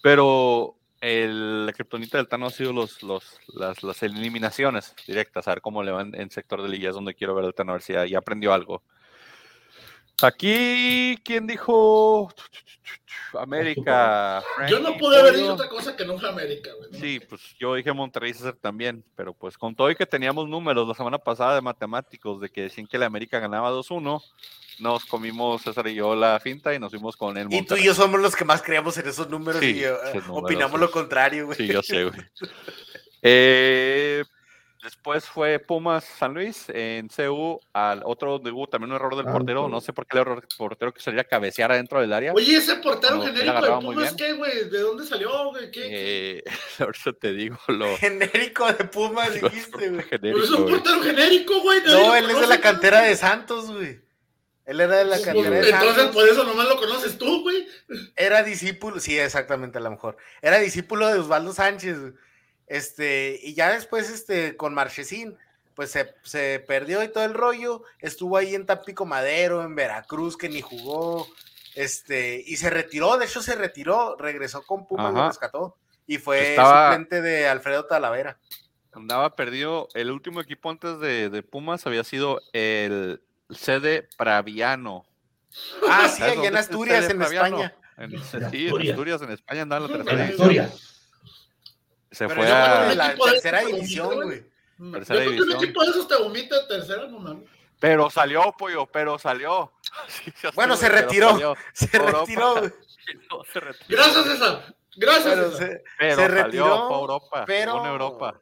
[0.03, 5.53] Pero el, la kriptonita del Tano ha sido los, los, las, las eliminaciones directas, a
[5.53, 7.83] ver cómo le van en sector de liguillas, donde quiero ver al Tano, a ver
[7.83, 8.83] si ya, ya aprendió algo.
[10.23, 12.33] Aquí, ¿quién dijo?
[13.39, 14.43] América.
[14.69, 17.01] Yo no pude haber dicho otra cosa que no fue América, güey.
[17.01, 20.89] Sí, pues yo dije Monterrey César también, pero pues con todo y que teníamos números
[20.89, 24.23] la semana pasada de matemáticos de que decían que la América ganaba 2-1,
[24.79, 27.83] nos comimos César y yo la finta y nos fuimos con el Y tú Monterrey.
[27.83, 29.93] y yo somos los que más creíamos en esos números Sí, y eh,
[30.31, 30.81] opinamos sí.
[30.81, 31.59] lo contrario, güey.
[31.59, 32.21] Sí, yo sé, güey.
[33.21, 34.25] Eh,
[34.87, 39.27] después fue Pumas San Luis en CU, al otro donde hubo también un error del
[39.29, 39.73] Ah, portero, pues.
[39.73, 42.33] no sé por qué el error del portero que salía a cabecear adentro del área.
[42.33, 44.15] Oye, ese portero genérico de Pumas.
[44.15, 44.71] ¿qué, güey?
[44.71, 45.71] ¿De dónde salió, güey?
[45.71, 45.83] ¿Qué?
[46.39, 46.45] Eh,
[46.79, 50.05] ahorita te digo lo Genérico de Pumas, dijiste, güey.
[50.21, 50.75] Pero es un güey.
[50.75, 51.81] portero genérico, güey.
[51.85, 53.11] No, lo él es de la cantera güey.
[53.11, 54.01] de Santos, güey.
[54.67, 56.15] Él era de la Pues, cantera de Entonces, Santos.
[56.15, 57.67] por eso nomás lo conoces tú, güey.
[58.17, 60.17] Era discípulo, sí, exactamente, a lo mejor.
[60.43, 62.01] Era discípulo de Osvaldo Sánchez.
[62.01, 62.13] güey.
[62.67, 65.37] Este, y ya después, este, con Marchesín,
[65.75, 67.83] pues se, se perdió y todo el rollo.
[68.01, 71.27] Estuvo ahí en Tampico Madero, en Veracruz, que ni jugó.
[71.75, 75.29] Este, y se retiró, de hecho se retiró, regresó con Pumas, lo Ajá.
[75.29, 75.77] rescató.
[76.07, 78.39] Y fue Estaba- suplente de Alfredo Talavera.
[78.93, 79.89] andaba perdido.
[79.95, 85.05] El último equipo antes de, de Pumas había sido el CD Praviano.
[85.89, 87.21] Ah, sí, ¿Sabes allá en Asturias, en?
[87.23, 87.75] España.
[87.99, 88.11] En,
[88.51, 89.21] sí, en Asturias.
[89.23, 90.31] En España andaba en la tercera En.
[90.31, 90.96] Asturias.
[92.17, 92.95] Se Pero fue yo a...
[92.95, 94.45] la tercera división, güey.
[94.93, 95.65] Tercera Yo creo que un división.
[95.65, 97.49] equipo de esos te vomita en tercera, no mames.
[97.79, 99.73] Pero salió, pollo, pero salió.
[100.09, 101.31] Sí, Bueno, se retiró.
[101.33, 101.55] salió.
[101.75, 102.19] Se Europa.
[102.21, 102.73] retiró, güey.
[103.31, 103.87] No, se retiró.
[104.03, 104.75] Gracias, César.
[104.97, 105.69] Gracias, Pero César.
[105.69, 107.45] se- Pero se salió, retiró, fue a Europa.
[107.47, 108.41] pero- en Europa.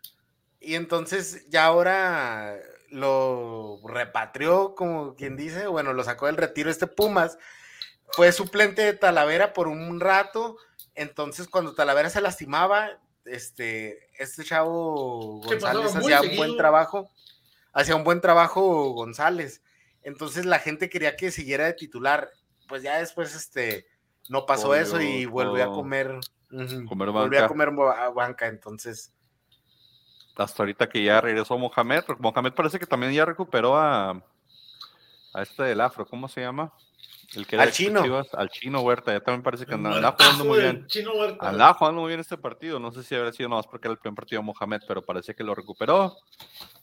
[0.61, 2.57] Y entonces ya ahora
[2.91, 7.39] lo repatrió, como quien dice, bueno, lo sacó del retiro este Pumas.
[8.12, 10.57] Fue suplente de Talavera por un rato.
[10.95, 17.11] Entonces, cuando Talavera se lastimaba, este, este chavo González hacía un buen trabajo.
[17.72, 19.62] Hacía un buen trabajo González.
[20.03, 22.31] Entonces la gente quería que siguiera de titular.
[22.68, 23.87] Pues ya después este
[24.29, 25.77] no pasó eso y volvió a todo.
[25.77, 26.18] comer.
[26.89, 27.49] Comer volvió a banca.
[27.49, 28.47] comer ba- banca.
[28.47, 29.12] Entonces.
[30.37, 32.05] Hasta ahorita que ya regresó Mohamed.
[32.18, 34.11] Mohamed parece que también ya recuperó a,
[35.33, 36.07] a este del afro.
[36.07, 36.72] ¿Cómo se llama?
[37.37, 38.03] El que Al chino.
[38.03, 39.12] Chivas, al chino Huerta.
[39.12, 40.87] Ya también parece que andaba, jugando muy bien.
[40.87, 41.49] Chino Huerta.
[41.49, 42.78] Andaba jugando muy bien este partido.
[42.78, 45.35] No sé si habría sido nomás porque era el primer partido de Mohamed, pero parece
[45.35, 46.16] que lo recuperó.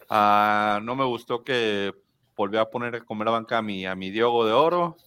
[0.10, 1.94] Ah, no me gustó que
[2.36, 4.98] volvió a poner a comer a banca a mi, a mi Diogo de Oro.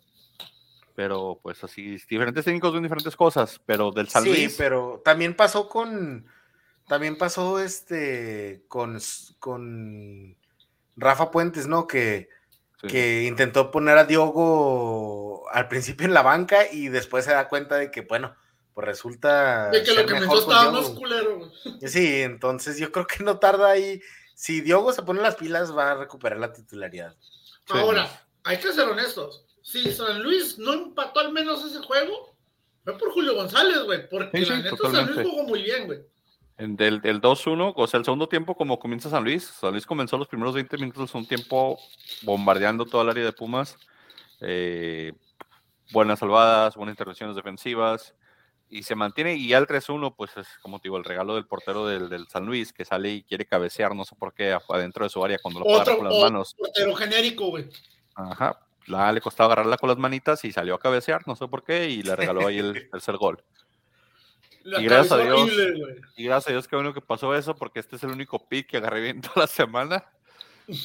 [0.94, 3.60] Pero pues así, diferentes técnicos ven diferentes cosas.
[3.66, 6.26] Pero del San sí, pero también pasó con.
[6.86, 8.64] También pasó este.
[8.68, 8.98] con,
[9.38, 10.36] con
[10.96, 11.86] Rafa Puentes, ¿no?
[11.86, 12.28] Que,
[12.84, 12.88] sí.
[12.88, 17.76] que intentó poner a Diogo al principio en la banca y después se da cuenta
[17.76, 18.34] de que, bueno,
[18.74, 19.70] pues resulta.
[19.70, 21.50] De que lo que estaba más culero, güey.
[21.88, 24.00] Sí, entonces yo creo que no tarda ahí.
[24.34, 27.14] Si Diogo se pone las pilas, va a recuperar la titularidad.
[27.66, 27.78] Sí.
[27.78, 28.08] Ahora,
[28.42, 29.46] hay que ser honestos.
[29.62, 32.36] Si San Luis no empató al menos ese juego,
[32.82, 34.08] fue por Julio González, güey.
[34.08, 35.06] Porque Sí, sí, la neta San.
[35.06, 36.00] Luis jugó muy bien, güey.
[36.56, 40.16] Del, del 2-1, o sea, el segundo tiempo, como comienza San Luis, San Luis comenzó
[40.16, 41.78] los primeros 20 minutos segundo tiempo
[42.22, 43.76] bombardeando toda el área de Pumas.
[44.40, 45.12] eh,
[45.90, 48.14] buenas salvadas, buenas intervenciones defensivas,
[48.68, 49.34] y se mantiene.
[49.34, 52.26] Y ya el 3-1, pues es como te digo, el regalo del portero del, del
[52.28, 55.38] San Luis, que sale y quiere cabecear, no sé por qué, adentro de su área
[55.40, 56.54] cuando lo Otro, con las manos.
[56.54, 57.68] portero genérico, güey.
[58.14, 58.58] Ajá.
[58.86, 61.88] La, le costaba agarrarla con las manitas y salió a cabecear, no sé por qué,
[61.88, 63.42] y le regaló ahí el tercer gol.
[64.64, 65.40] La Y gracias a Dios.
[65.40, 66.00] horrible.
[66.16, 68.66] Y gracias a Dios que bueno que pasó eso, porque este es el único pick
[68.68, 70.04] que agarré bien toda la semana.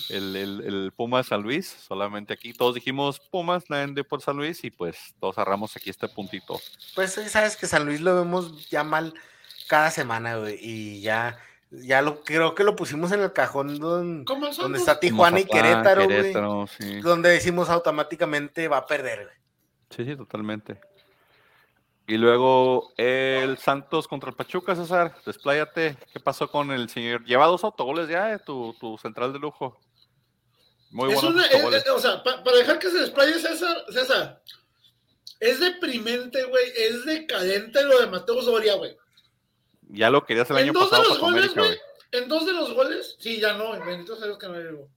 [0.10, 4.36] El, el, el Pumas San Luis, solamente aquí todos dijimos Pumas, nadie de por San
[4.36, 6.60] Luis, y pues todos agarramos aquí este puntito.
[6.96, 9.14] Pues sí, sabes que San Luis lo vemos ya mal
[9.70, 10.58] cada semana, güey.
[10.60, 11.38] Y ya,
[11.72, 15.40] ya lo creo que lo pusimos en el cajón don- ¿Cómo el donde está Tijuana
[15.40, 16.34] y Querétaro, güey.
[16.78, 17.00] Sí.
[17.00, 19.36] Donde decimos automáticamente va a perder, güey.
[19.92, 20.82] sí, sí, totalmente.
[22.10, 25.96] Y luego el Santos contra el Pachuca, César, despláyate.
[26.12, 27.24] ¿Qué pasó con el señor?
[27.24, 29.80] Lleva dos autogoles ya, eh, tu, tu central de lujo.
[30.90, 31.84] Muy Es es- autogoles.
[31.86, 34.42] es- o sea, pa- para dejar que se desplaye César, César,
[35.40, 38.98] es deprimente, güey, es decadente lo de Mateo Soria, güey.
[39.84, 41.80] Ya lo querías el En año dos de pasado los para goles, América, güey.
[42.12, 44.90] En dos de los goles, sí, ya no, bendito sea Dios que no llegó.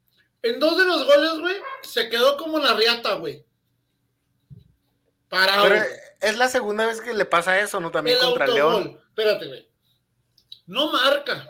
[0.43, 3.45] En dos de los goles, güey, se quedó como la riata, güey.
[5.29, 5.65] Parado.
[5.65, 5.91] Pero güey.
[6.23, 7.91] Es la segunda vez que le pasa eso, ¿no?
[7.91, 8.85] También el contra el autogol.
[8.85, 9.01] León.
[9.09, 9.69] Espérate, güey.
[10.67, 11.49] No marca.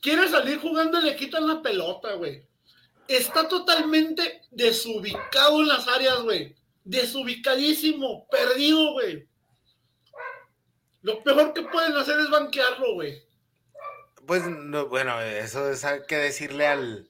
[0.00, 2.46] Quiere salir jugando y le quitan la pelota, güey.
[3.08, 6.56] Está totalmente desubicado en las áreas, güey.
[6.84, 9.28] Desubicadísimo, perdido, güey.
[11.02, 13.22] Lo peor que pueden hacer es banquearlo, güey.
[14.26, 17.08] Pues no, bueno, eso es hay que decirle al,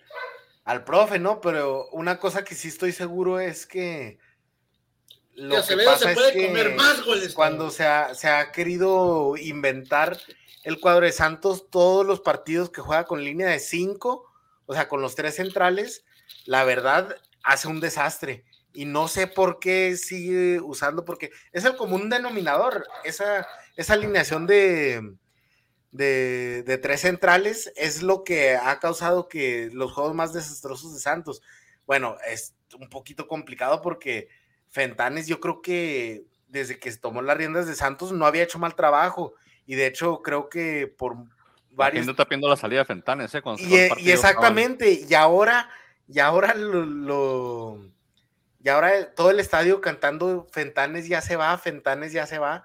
[0.64, 1.42] al profe, ¿no?
[1.42, 4.18] Pero una cosa que sí estoy seguro es que
[5.34, 9.36] lo Que pasa se es que comer más goles, cuando se ha, se ha querido
[9.36, 10.18] inventar
[10.62, 14.30] el cuadro de Santos, todos los partidos que juega con línea de cinco,
[14.66, 16.04] o sea, con los tres centrales,
[16.44, 18.44] la verdad hace un desastre.
[18.74, 24.46] Y no sé por qué sigue usando, porque es el común denominador, esa, esa alineación
[24.46, 25.14] de,
[25.90, 31.00] de, de tres centrales es lo que ha causado que los juegos más desastrosos de
[31.00, 31.42] Santos.
[31.86, 34.28] Bueno, es un poquito complicado porque
[34.72, 38.58] Fentanes yo creo que desde que se tomó las riendas de Santos no había hecho
[38.58, 39.34] mal trabajo
[39.66, 41.16] y de hecho creo que por
[41.70, 42.00] varios...
[42.14, 43.42] está la salida de Fentanes, ¿eh?
[43.60, 45.68] Y, e- y exactamente, y ahora,
[46.08, 47.88] y ahora lo, lo-
[48.64, 52.64] y ahora todo el estadio cantando Fentanes ya se va, Fentanes ya se va,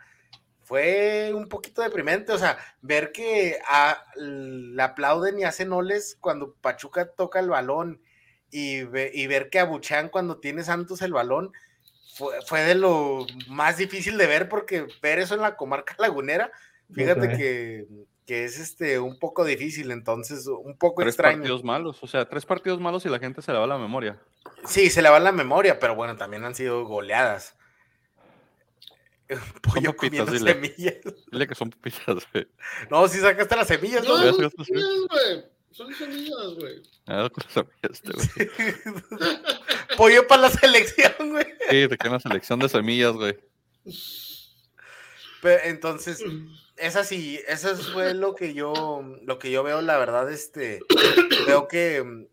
[0.64, 6.54] fue un poquito deprimente, o sea, ver que a- le aplauden y hacen oles cuando
[6.54, 8.02] Pachuca toca el balón
[8.50, 11.52] y, ve- y ver que abuchean cuando tiene Santos el balón,
[12.18, 16.52] fue, fue de lo más difícil de ver porque ver eso en la comarca lagunera,
[16.94, 17.86] fíjate que,
[18.26, 21.38] que es este un poco difícil, entonces un poco Tres extraño.
[21.38, 24.20] partidos malos, o sea, tres partidos malos y la gente se le va la memoria.
[24.66, 27.56] Sí, se le va la memoria, pero bueno, también han sido goleadas.
[29.62, 30.54] Pollo papitas, comiendo dile.
[30.54, 30.96] semillas.
[31.32, 32.48] Dile que son pupitas, güey.
[32.90, 35.46] No, sí sacaste las semillas, No, son semillas, güey.
[35.72, 36.82] Son semillas, güey.
[37.08, 39.28] Ah, con las semillas, este, güey.
[39.98, 41.46] Pollo para la selección, güey.
[41.70, 43.38] Sí, te queda una selección de semillas, güey.
[45.42, 46.24] Pero, entonces,
[46.78, 50.80] es así, eso fue lo que yo, lo que yo veo, la verdad, este,
[51.46, 52.28] veo que mm,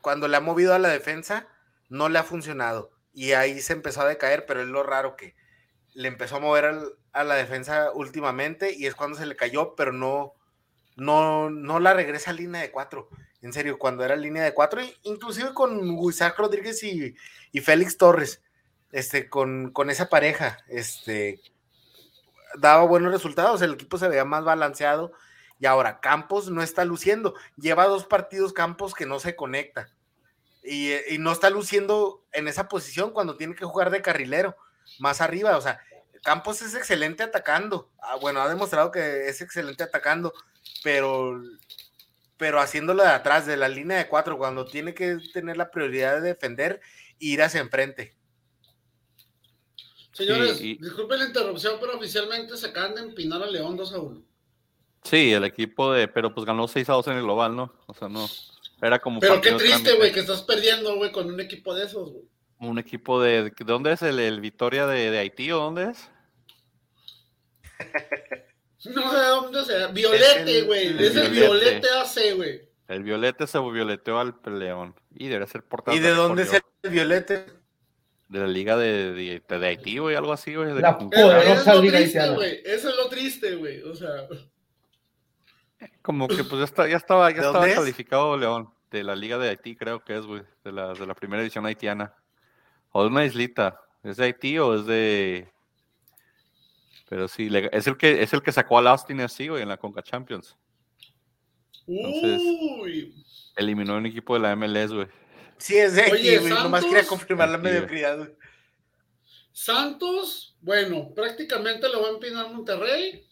[0.00, 1.48] cuando le ha movido a la defensa,
[1.88, 2.92] no le ha funcionado.
[3.12, 5.34] Y ahí se empezó a decaer, pero es lo raro que
[5.94, 9.74] le empezó a mover al, a la defensa últimamente y es cuando se le cayó,
[9.76, 10.34] pero no,
[10.96, 13.08] no, no la regresa a línea de cuatro.
[13.44, 17.14] En serio, cuando era línea de cuatro, inclusive con Isaac Rodríguez y,
[17.52, 18.40] y, Félix Torres,
[18.90, 21.42] este, con, con esa pareja, este,
[22.56, 25.12] daba buenos resultados, el equipo se veía más balanceado
[25.60, 29.90] y ahora Campos no está luciendo, lleva dos partidos Campos que no se conecta
[30.62, 34.56] y, y no está luciendo en esa posición cuando tiene que jugar de carrilero,
[34.98, 35.80] más arriba, o sea,
[36.22, 37.90] Campos es excelente atacando.
[38.00, 40.32] Ah, bueno, ha demostrado que es excelente atacando,
[40.82, 41.42] pero,
[42.44, 46.20] pero haciéndolo de atrás, de la línea de cuatro, cuando tiene que tener la prioridad
[46.20, 46.78] de defender,
[47.18, 48.14] ir hacia enfrente.
[50.12, 54.22] Señores, disculpen la interrupción, pero oficialmente se acaban de empinar a León 2 a 1.
[55.04, 57.72] Sí, el equipo de, pero pues ganó 6 a 2 en el global, ¿no?
[57.86, 58.28] O sea, no.
[58.82, 59.20] Era como.
[59.20, 62.24] Pero qué triste, güey, que estás perdiendo, güey, con un equipo de esos, güey.
[62.58, 63.44] Un equipo de.
[63.44, 66.10] ¿De dónde es el, el Victoria de, de Haití o dónde es?
[68.86, 69.86] No sé dónde sea.
[69.88, 71.02] Violete, güey.
[71.02, 72.62] Es el Violete AC, güey.
[72.88, 74.94] El Violete se violeteó al León.
[75.14, 75.96] Y debe ser portado.
[75.96, 77.46] ¿Y de dónde es el Violete?
[78.28, 80.74] De la liga de, de, de Haití, güey, algo así, güey.
[80.80, 82.36] La poderosa liga haitiana.
[82.64, 83.82] Eso es lo triste, güey.
[83.82, 84.26] O sea.
[86.02, 88.70] Como que pues ya, está, ya estaba, ya estaba calificado León.
[88.90, 90.42] De la liga de Haití, creo que es, güey.
[90.62, 92.14] De la, de la primera edición haitiana.
[92.92, 93.80] O de una islita.
[94.02, 95.48] ¿Es de Haití o es de
[97.08, 99.76] pero sí, es el que es el que sacó a Austin así, güey, en la
[99.76, 100.56] Conca Champions.
[101.86, 102.42] Entonces,
[103.56, 105.08] eliminó un equipo de la MLS, güey.
[105.58, 106.52] Sí, es de aquí, güey.
[106.52, 108.30] Nomás quería confirmar la mediocridad, güey.
[109.52, 113.24] Santos, bueno, prácticamente lo va a empinar Monterrey.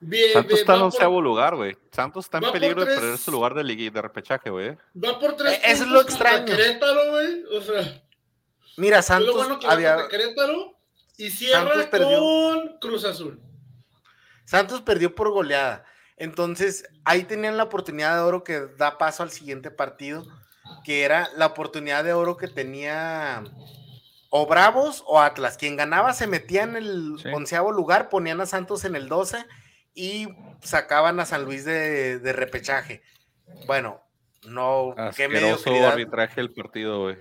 [0.00, 1.76] Bien, Santos está en onceavo lugar, güey.
[1.90, 4.76] Santos está en peligro de perder su lugar de, de repechaje, güey.
[5.02, 5.60] Va por tres.
[5.64, 6.46] Eso es lo extraño.
[6.46, 7.44] Querétaro, güey.
[7.56, 8.02] O sea.
[8.76, 9.28] Mira, Santos.
[9.28, 10.08] Lo bueno que había...
[10.08, 10.73] Querétaro
[11.16, 13.40] y cierra con Cruz Azul.
[14.44, 15.84] Santos perdió por goleada.
[16.16, 20.24] Entonces, ahí tenían la oportunidad de oro que da paso al siguiente partido,
[20.84, 23.44] que era la oportunidad de oro que tenía
[24.30, 25.56] o Bravos o Atlas.
[25.56, 29.44] Quien ganaba se metía en el onceavo lugar, ponían a Santos en el 12
[29.94, 30.28] y
[30.62, 33.02] sacaban a San Luis de, repechaje.
[33.66, 34.02] Bueno,
[34.46, 37.16] no, asqueroso qué arbitraje el partido, güey.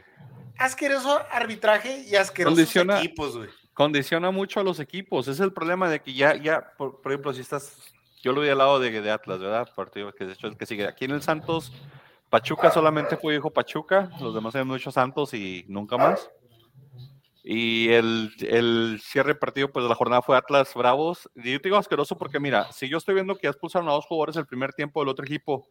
[0.57, 5.27] Asqueroso arbitraje y asquerosos equipos, güey condiciona mucho a los equipos.
[5.27, 8.57] Es el problema de que ya, ya por, ejemplo, si estás, yo lo vi al
[8.57, 9.69] lado de, de Atlas, ¿verdad?
[9.75, 10.87] Partido que de hecho el que sigue.
[10.87, 11.71] Aquí en el Santos,
[12.29, 16.29] Pachuca solamente fue hijo Pachuca, los demás hemos hecho Santos y nunca más.
[17.45, 21.29] Y el, el cierre partido, pues de la jornada fue Atlas Bravos.
[21.35, 23.91] Y yo te digo asqueroso porque, mira, si yo estoy viendo que ya expulsaron a
[23.91, 25.67] dos jugadores el primer tiempo del otro equipo,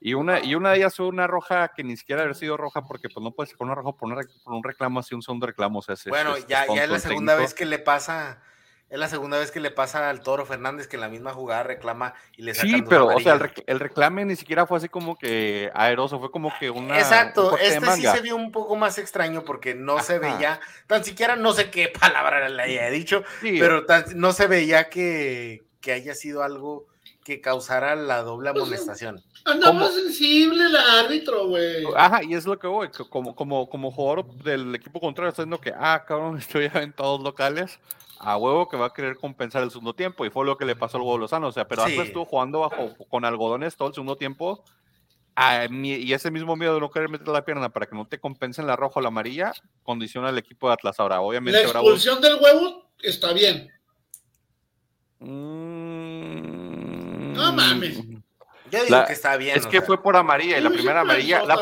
[0.00, 2.82] y una, y una de ellas fue una roja que ni siquiera haber sido roja
[2.84, 4.08] porque pues no puedes con una roja por,
[4.46, 5.82] un reclamo así, un segundo reclamo.
[6.08, 8.40] bueno, ya, ya es la segunda vez que le pasa,
[8.90, 11.64] es la segunda vez que le pasa al Toro Fernández que en la misma jugada
[11.64, 15.18] reclama y le sacan Sí, pero o sea, el, reclame ni siquiera fue así como
[15.18, 16.96] que aeroso, fue como que una...
[16.96, 21.34] Exacto, este sí se vio un poco más extraño porque no se veía, tan siquiera
[21.34, 23.84] no sé qué palabra le haya dicho, pero
[24.14, 26.86] no se veía que, que haya sido algo
[27.28, 29.22] que causara la doble pues, amonestación.
[29.44, 31.84] Anda más sensible el árbitro, güey.
[31.94, 35.60] Ajá, y es lo que voy, como, como, como jugador del equipo contrario, estoy diciendo
[35.60, 37.80] que, ah, cabrón, estoy en todos locales,
[38.18, 40.74] a huevo que va a querer compensar el segundo tiempo, y fue lo que le
[40.74, 41.98] pasó al huevo Lozano, o sea, pero sí.
[41.98, 44.64] estuvo jugando bajo, con algodones todo el segundo tiempo,
[45.70, 48.66] y ese mismo miedo de no querer meter la pierna para que no te compensen
[48.66, 49.52] la roja o la amarilla,
[49.82, 50.98] condiciona al equipo de Atlas.
[50.98, 51.62] Ahora, obviamente.
[51.62, 53.70] La expulsión del huevo está bien.
[55.20, 56.37] Mmm
[57.38, 58.02] no mames.
[58.70, 59.56] Yo digo que está bien.
[59.56, 61.56] Es que fue por amarilla y la primera amarilla, la,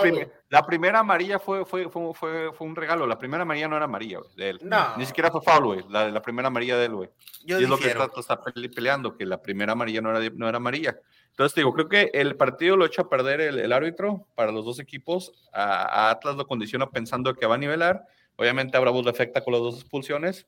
[0.49, 3.07] la, primera amarilla fue, fue, fue, fue, un regalo.
[3.07, 4.59] La primera amarilla no era amarilla de él.
[4.63, 4.97] No.
[4.97, 5.85] Ni siquiera fue foul, güey.
[5.89, 7.11] La, la primera amarilla de él, güey.
[7.45, 10.57] Y es lo que está, está, peleando, que la primera amarilla no era, no era
[10.57, 10.97] amarilla.
[11.31, 14.65] Entonces, digo, creo que el partido lo echa a perder el, el árbitro para los
[14.65, 15.33] dos equipos.
[15.53, 18.05] A, Atlas lo condiciona pensando que va a nivelar.
[18.37, 20.47] Obviamente a Bravos le afecta con las dos expulsiones.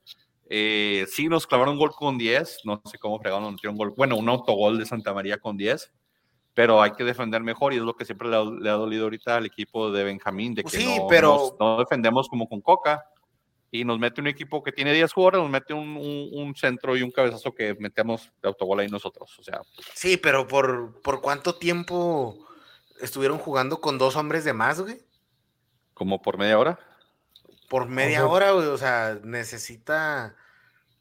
[0.51, 2.61] Eh, sí, nos clavaron un gol con 10.
[2.65, 3.95] No sé cómo fregaron, un gol.
[3.97, 5.93] Bueno, un autogol de Santa María con 10.
[6.55, 9.47] Pero hay que defender mejor y es lo que siempre le ha, dolido ahorita al
[9.47, 11.57] equipo de Benjamín, de que no, pero...
[11.61, 13.05] no defendemos como con Coca
[13.71, 17.11] y nos mete un equipo que tiene 10 jugadores, nos mete un, centro y un
[17.11, 19.39] cabezazo que metemos de autogol ahí nosotros.
[19.39, 19.61] O sea,
[19.95, 22.37] sí, pero ¿por, ¿por cuánto tiempo
[23.01, 24.99] estuvieron jugando con dos hombres de más, güey?
[25.95, 26.79] ¿Como por media hora?
[27.69, 30.35] Por media hora, güey, o sea, necesita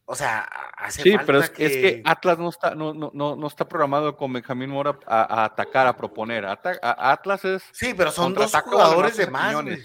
[0.05, 0.39] O sea,
[0.77, 1.65] hace Sí, falta pero es, que...
[1.65, 5.41] es que Atlas no está, no, no, no, no está programado con Benjamín Mora a,
[5.41, 6.45] a atacar, a proponer.
[6.45, 9.77] Ata- a- Atlas es Sí, pero son dos jugadores de más, güey.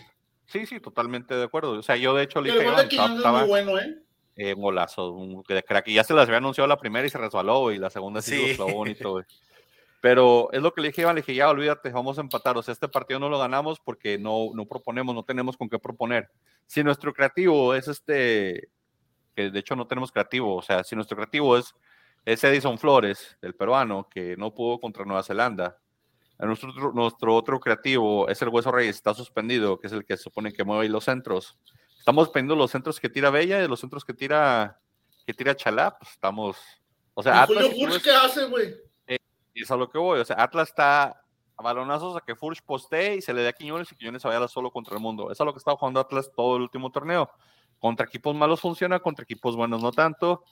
[0.47, 1.73] Sí, sí, totalmente de acuerdo.
[1.73, 3.49] O sea, yo de hecho le El dije, gol de "Iván, Quiñones es estaba muy
[3.49, 3.97] bueno, ¿eh?
[4.37, 5.89] eh, un golazo, un de crack.
[5.89, 8.53] Y ya se las había anunciado la primera y se resbaló, y la segunda sí,
[8.53, 8.57] Sí.
[8.59, 9.25] lo bonito, güey.
[10.03, 12.59] Pero es lo que le dije, Iván, le dije, ya, olvídate, vamos a empatar.
[12.59, 15.79] O sea, este partido no lo ganamos porque no, no proponemos, no tenemos con qué
[15.79, 16.29] proponer.
[16.67, 18.69] Si nuestro creativo es este,
[19.37, 21.73] que de hecho no tenemos creativo, o sea, si nuestro creativo es,
[22.25, 25.79] es Edison Flores, el peruano, que no pudo contra Nueva Zelanda,
[26.41, 30.17] nuestro, otro- nuestro otro creativo es el Hueso Reyes, está suspendido, que es el que
[30.17, 31.57] se supone que mueve ahí los centros.
[31.97, 34.81] Estamos dependiendo los centros que tira Bella y los centros que tira,
[35.25, 36.57] que tira Chalá, pues estamos...
[37.15, 38.75] O sea, ¿Y Atlas, Julio ves- qué hace, güey?
[39.55, 40.21] Y es a lo que voy.
[40.21, 41.23] O sea, Atlas está
[41.57, 44.29] a balonazos a que Furch postee y se le dé a Quiñones y Quiñones se
[44.29, 45.31] vaya solo contra el mundo.
[45.31, 47.31] Es lo que está jugando Atlas todo el último torneo.
[47.79, 50.45] Contra equipos malos funciona, contra equipos buenos no tanto.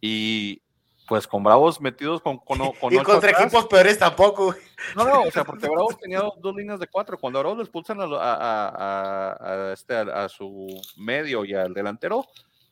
[0.00, 0.60] Y
[1.06, 4.54] pues con Bravos metidos con, con, con Y contra atrás- equipos peores tampoco.
[4.96, 7.18] No, no, o sea, porque Bravos tenía dos, dos líneas de cuatro.
[7.18, 11.44] Cuando a Bravos le expulsan a, a- a- a- a este, a, a su medio
[11.44, 12.26] y al delantero,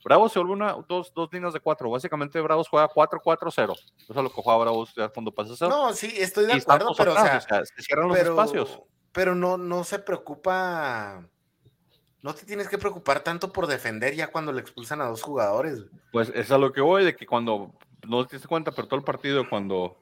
[0.04, 1.90] Bravos se vuelve una, dos, dos líneas de cuatro.
[1.90, 3.72] Básicamente Bravos juega 4-4-0.
[3.72, 5.68] Eso es lo que juega Bravos ya cuando pasa eso.
[5.68, 8.80] No, sí, estoy de acuerdo, pero o sea, se cierran los pero, espacios.
[9.12, 11.22] pero no, no se preocupa.
[12.20, 15.84] No te tienes que preocupar tanto por defender ya cuando le expulsan a dos jugadores.
[16.12, 17.72] Pues es a lo que voy, de que cuando,
[18.06, 19.96] no te diste cuenta, pero todo el partido, cuando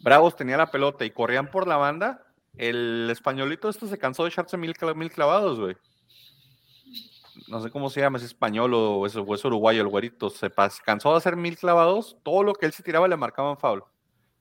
[0.00, 2.24] Bravos tenía la pelota y corrían por la banda,
[2.56, 5.76] el españolito este se cansó de echarse mil, mil clavados, güey.
[7.46, 10.28] No sé cómo se llama, es español o es, o es uruguayo, el güerito.
[10.30, 13.56] Se pas- cansó de hacer mil clavados, todo lo que él se tiraba le marcaban
[13.56, 13.84] foul.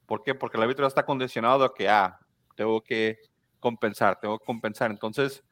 [0.05, 0.33] ¿Por qué?
[0.33, 2.19] Porque el árbitro ya está condicionado a que, ah,
[2.55, 3.19] tengo que
[3.59, 4.89] compensar, tengo que compensar.
[4.89, 5.43] Entonces,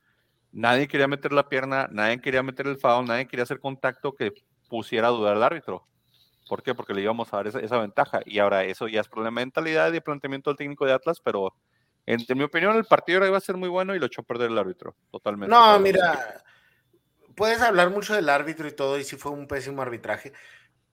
[0.51, 4.31] nadie quería meter la pierna, nadie quería meter el foul, nadie quería hacer contacto que
[4.69, 5.85] pusiera a dudar al árbitro.
[6.47, 6.73] ¿Por qué?
[6.73, 8.21] Porque le íbamos a dar esa, esa ventaja.
[8.25, 11.19] Y ahora eso ya es problema de mentalidad y de planteamiento del técnico de Atlas,
[11.19, 11.53] pero
[12.05, 14.25] en, en mi opinión el partido iba a ser muy bueno y lo echó a
[14.25, 15.53] perder el árbitro, totalmente.
[15.55, 16.43] No, mira,
[17.35, 20.33] puedes hablar mucho del árbitro y todo, y sí fue un pésimo arbitraje,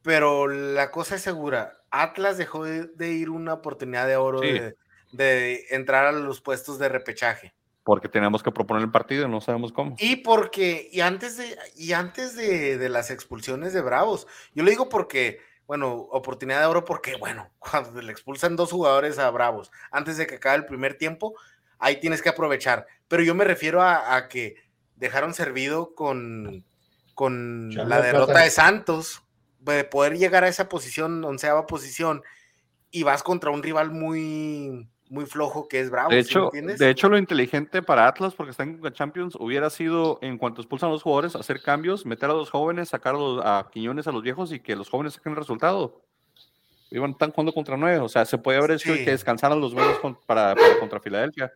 [0.03, 1.79] pero la cosa es segura.
[1.91, 4.53] Atlas dejó de, ir una oportunidad de oro Sí.
[4.53, 4.77] de,
[5.13, 7.55] de entrar a los puestos de repechaje.
[7.85, 9.97] Porque teníamos que proponer el partido no sabemos cómo.
[9.99, 14.71] Y porque, y antes de, y antes de, de las expulsiones de Bravos, yo lo
[14.71, 19.73] digo porque, bueno, oportunidad de oro porque, bueno, cuando le expulsan dos jugadores a Bravos
[19.91, 21.35] antes de que acabe el primer tiempo,
[21.79, 22.87] ahí tienes que aprovechar.
[23.09, 24.62] Pero yo me refiero a, a que
[25.03, 26.65] dejaron servido con,
[27.15, 28.45] con la derrota plata.
[28.45, 29.23] de Santos,
[29.59, 32.23] de poder llegar a esa posición, onceava posición,
[32.91, 36.13] y vas contra un rival muy, muy flojo que es Bravos.
[36.15, 39.69] De ¿sí me hecho, de hecho, lo inteligente para Atlas, porque están en Champions, hubiera
[39.71, 43.19] sido, en cuanto expulsan a los jugadores, hacer cambios, meter a los jóvenes, sacar a,
[43.19, 46.01] los- a Quiñones a los viejos y que los jóvenes saquen el resultado.
[46.91, 49.05] Iban, están jugando contra nueve, o sea, se puede haber hecho Sí.
[49.05, 51.51] que descansaran los buenos con- para, para contra Filadelfia.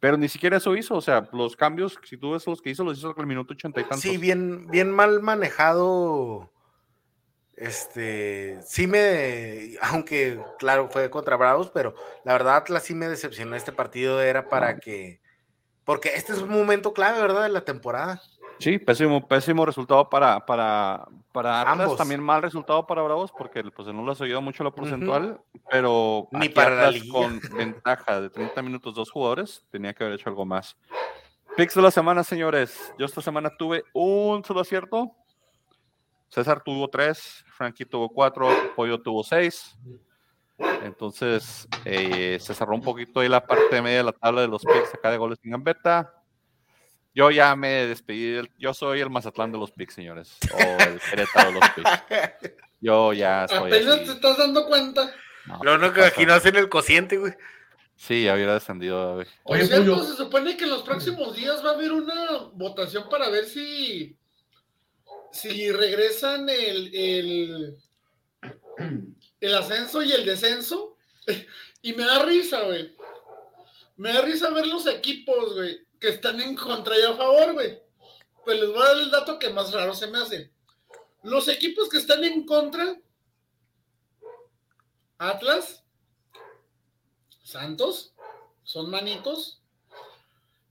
[0.00, 2.82] Pero ni siquiera eso hizo, o sea, los cambios, si tú ves los que hizo,
[2.82, 4.00] los hizo con el minuto ochenta y tantos.
[4.00, 6.50] Sí, bien, bien mal manejado.
[7.54, 11.94] Este, sí me, aunque claro, fue contra Bravos, pero
[12.24, 15.20] la verdad Atlas sí me decepcionó este partido, era para que,
[15.84, 17.42] porque este es un momento clave, ¿verdad?
[17.42, 18.22] De la temporada.
[18.60, 21.96] Sí, pésimo, pésimo resultado para, para, para Atlas, Ambos.
[21.96, 25.40] también mal resultado para Bravos, porque pues, no les ayuda mucho la porcentual,
[25.70, 30.04] pero Ni aquí para la Atlas con ventaja de 30 minutos, dos jugadores, tenía que
[30.04, 30.76] haber hecho algo más.
[31.56, 32.94] Picks de la semana, señores.
[32.98, 35.10] Yo esta semana tuve un solo acierto.
[36.28, 39.76] César tuvo tres, Frankie tuvo cuatro, Pollo tuvo seis.
[40.82, 44.62] Entonces, eh, se cerró un poquito ahí la parte media de la tabla de los
[44.62, 46.19] picks acá de goles en gambeta.
[47.14, 48.30] Yo ya me despedí.
[48.32, 50.36] del- yo soy el Mazatlán de los picks, señores.
[50.54, 51.90] O el Querétaro de los picks.
[52.82, 53.70] Yo ya estoy.
[53.70, 55.12] Apenas te estás dando cuenta.
[55.44, 57.34] No, Lo único no hacen el cociente, güey.
[57.94, 59.22] Sí, ya hubiera descendido.
[59.42, 63.28] Oye, cierto, se supone que en los próximos días va a haber una votación para
[63.28, 64.16] ver si,
[65.30, 67.76] si regresan el, el,
[69.40, 70.96] el ascenso y el descenso.
[71.82, 72.94] Y me da risa, güey.
[73.96, 77.80] Me da risa ver los equipos, güey, que están en contra y a favor, güey.
[78.44, 80.50] Pues les voy a dar el dato que más raro se me hace.
[81.22, 82.96] Los equipos que están en contra,
[85.18, 85.84] Atlas,
[87.44, 88.14] Santos,
[88.64, 89.60] son manitos.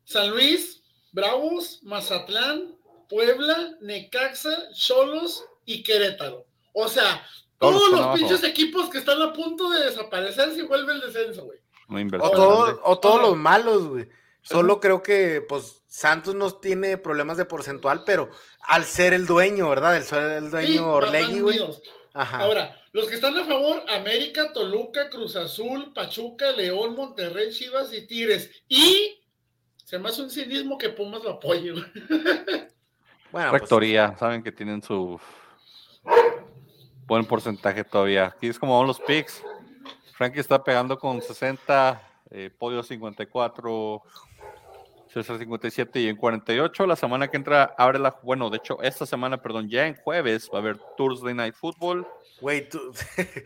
[0.06, 2.76] San Luis, Bravos, Mazatlán,
[3.08, 6.48] Puebla, Necaxa, Cholos y Querétaro.
[6.74, 7.24] O sea,
[7.60, 8.16] Todos los abajo.
[8.18, 11.60] pinches equipos que están a punto de desaparecer si vuelve el descenso, güey.
[12.24, 14.10] O, todo- o todos los malos, güey.
[14.50, 18.30] Solo creo que, pues, Santos no tiene problemas de porcentual, pero
[18.62, 19.96] al ser el dueño, ¿verdad?
[19.98, 21.60] El ser el dueño Sí, Orlegui, güey.
[22.14, 22.40] Ajá.
[22.40, 28.08] Ahora, los que están a favor, América, Toluca, Cruz Azul, Pachuca, León, Monterrey, Chivas y
[28.08, 28.50] Tigres.
[28.68, 29.22] Y
[29.86, 31.72] se me hace un cinismo que Pumas lo apoye.
[31.72, 31.86] güey.
[33.32, 35.20] Bueno, pues, Rectoría, saben que tienen su
[37.06, 38.26] buen porcentaje todavía.
[38.26, 39.44] Aquí es como van los picks.
[40.14, 44.02] Frankie está pegando con 60, eh, Podio 54,
[45.12, 46.86] César 57 y en 48.
[46.86, 48.16] La semana que entra abre la.
[48.22, 52.08] Bueno, de hecho, esta semana, perdón, ya en jueves va a haber Thursday Night Football.
[52.42, 52.80] güey, tú.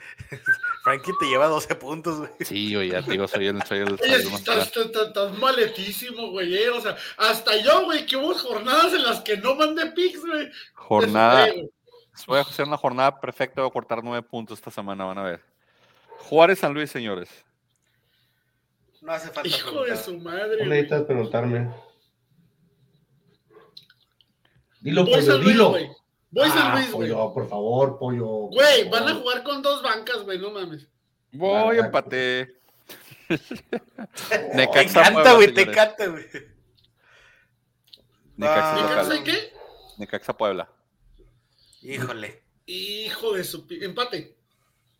[0.84, 2.32] Frankie te lleva 12 puntos, güey.
[2.42, 3.62] Sí, oye, digo, soy el.
[3.64, 6.56] Soy el, Oye, estás, maletísimo, güey.
[6.58, 10.20] eh, O sea, hasta yo, güey, que hubo jornadas en las que no mandé pics,
[10.26, 10.50] güey.
[10.74, 11.48] Jornada.
[11.48, 11.70] Eso, güey.
[12.28, 13.62] Voy a hacer una jornada perfecta.
[13.62, 15.42] Voy a cortar nueve puntos esta semana, van a ver.
[16.20, 17.30] Juárez San Luis, señores.
[19.04, 19.48] No hace falta.
[19.50, 20.52] Hijo de su madre.
[20.52, 20.70] No güey.
[20.70, 21.70] necesitas preguntarme.
[24.82, 25.70] Dilo, Voy pollo, San Luis, dilo.
[25.70, 25.90] güey.
[26.32, 27.10] Voy San Ah, Luis, güey.
[27.12, 28.28] pollo, por favor, pollo.
[28.48, 30.88] Güey, van a jugar con dos bancas, güey, no mames.
[31.32, 32.56] Voy, empate.
[33.28, 35.68] Te Necaxa, encanta, Puebla, güey, te señores.
[35.78, 36.26] encanta, güey.
[38.36, 38.82] Necaxa Ah.
[38.90, 39.54] ¿Necaxa y qué?
[39.98, 40.70] Necaxa Puebla.
[41.82, 42.42] Híjole.
[42.66, 43.66] Hijo de su...
[43.70, 44.38] Empate.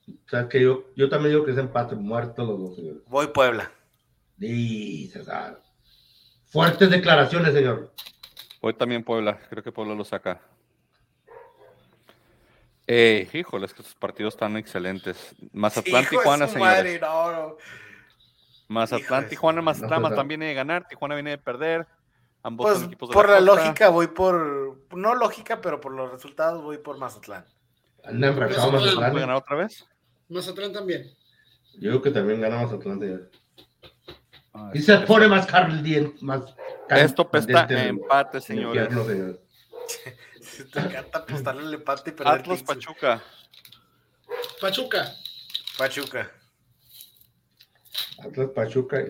[0.08, 3.04] O sea, que yo, yo también digo que es empate, muertos los dos, señor.
[3.08, 3.72] Voy Puebla.
[4.40, 5.62] César.
[6.46, 7.94] Fuertes declaraciones, señor.
[8.62, 10.42] Hoy también Puebla, creo que Puebla lo saca.
[12.86, 15.36] Eh, híjole, es que estos partidos están excelentes.
[15.52, 16.78] Mazatlán, Tijuana, señores.
[16.78, 17.58] madre, no, no.
[18.68, 21.88] Mazatlán, Tijuana, Mazatlán, no, Mazatlán viene de ganar, Tijuana viene de perder.
[22.42, 24.78] Ambos Pues son equipos de por la lógica voy por.
[24.96, 27.46] No lógica, pero por los resultados voy por Mazatlán.
[28.04, 29.12] Anda enrachado Mazatlán.
[29.12, 29.88] ¿Puede ganar otra vez?
[30.28, 31.10] Mazatlán también.
[31.76, 33.30] Yo digo que también gana Mazatlán, señor.
[34.74, 36.42] Y se pone más caliente, más
[36.90, 38.84] Esto pesta empate, señores.
[38.84, 39.42] infierno, señor.
[40.72, 42.34] Te encanta apostarle el empate y perder.
[42.34, 42.62] Atlas.
[42.64, 43.24] Pachuca.
[44.62, 45.16] Pachuca.
[45.78, 46.32] Pachuca.
[48.20, 49.04] Atlas Pachuca.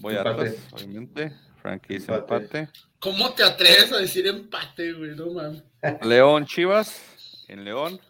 [0.00, 0.20] Voy a.
[0.20, 1.32] Atlas, obviamente.
[1.62, 2.58] Frankie dice Empate.
[2.58, 2.68] empate.
[2.98, 5.14] ¿Cómo te atreves a decir empate, güey?
[5.16, 5.62] No mames.
[6.02, 7.00] León Chivas.
[7.48, 8.00] En León.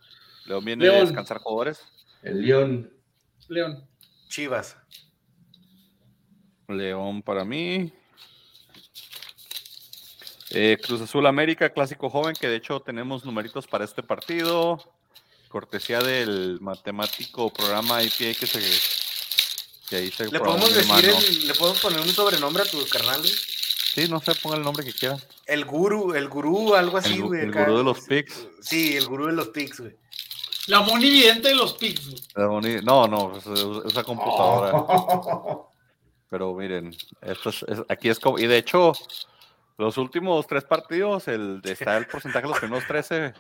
[0.46, 1.06] León viene de León.
[1.06, 1.80] descansar jugadores.
[2.22, 2.92] El León.
[3.48, 3.86] León.
[4.28, 4.76] Chivas.
[6.68, 7.92] León para mí.
[10.50, 14.82] Eh, Cruz Azul América, clásico joven, que de hecho tenemos numeritos para este partido.
[15.48, 18.60] Cortesía del matemático programa IPA que se.
[19.88, 23.20] Que ahí se ¿Le podemos decir, el- le podemos poner un sobrenombre a tu carnal,
[23.20, 23.32] güey?
[23.94, 25.18] Sí, no sé, ponga el nombre que quieran.
[25.46, 27.42] El gurú, el gurú, algo así, El güey.
[27.42, 27.64] el acá.
[27.64, 28.46] gurú de los picks.
[28.62, 29.94] Sí, el gurú de los picks, güey.
[30.68, 34.72] La monividente de los pics, boni- No, no, es, es- esa computadora.
[34.74, 35.68] Oh.
[36.32, 38.38] Pero miren, esto es, es- aquí es como.
[38.38, 38.92] Y de hecho,
[39.76, 43.34] los últimos tres partidos, el, está el porcentaje de los primeros 13.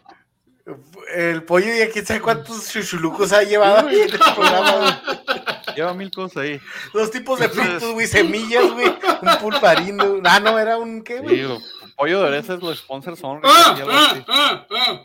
[1.16, 5.74] El pollo y quién sabe cuántos chuchulucos ha llevado ahí en este programa, güey.
[5.76, 6.60] Lleva mil cosas ahí.
[6.92, 8.88] Dos tipos de frutos, güey, semillas, güey.
[8.88, 10.20] Un pulparindo.
[10.24, 11.36] Ah, no, era un qué, güey.
[11.36, 11.58] Sí, lo-
[11.96, 13.40] pollo de orejas, los sponsors son.
[13.42, 13.74] ¡Ah!
[13.88, 14.24] ¡Ah!
[14.28, 14.66] ¡Ah!
[14.70, 15.02] ¡Ah!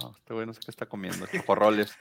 [0.00, 1.26] No, este güey no sé qué está comiendo,
[1.56, 1.92] roles.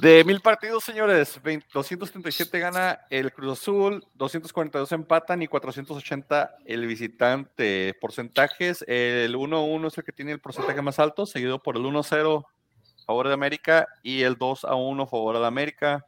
[0.00, 6.86] De mil partidos, señores, 20 237 gana el Cruz Azul, 242 empatan y 480 el
[6.86, 7.96] visitante.
[7.98, 12.44] Porcentajes, el 1-1 es el que tiene el porcentaje más alto, seguido por el 1-0
[12.44, 16.04] a favor de América y el 2-1 a favor de América.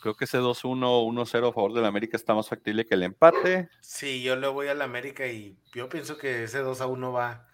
[0.00, 3.04] Creo que ese 2-1, 1-0 a favor de la América está más factible que el
[3.04, 3.68] empate.
[3.82, 7.12] Sí, yo le voy a la América y yo pienso que ese 2 a 1
[7.12, 7.46] va.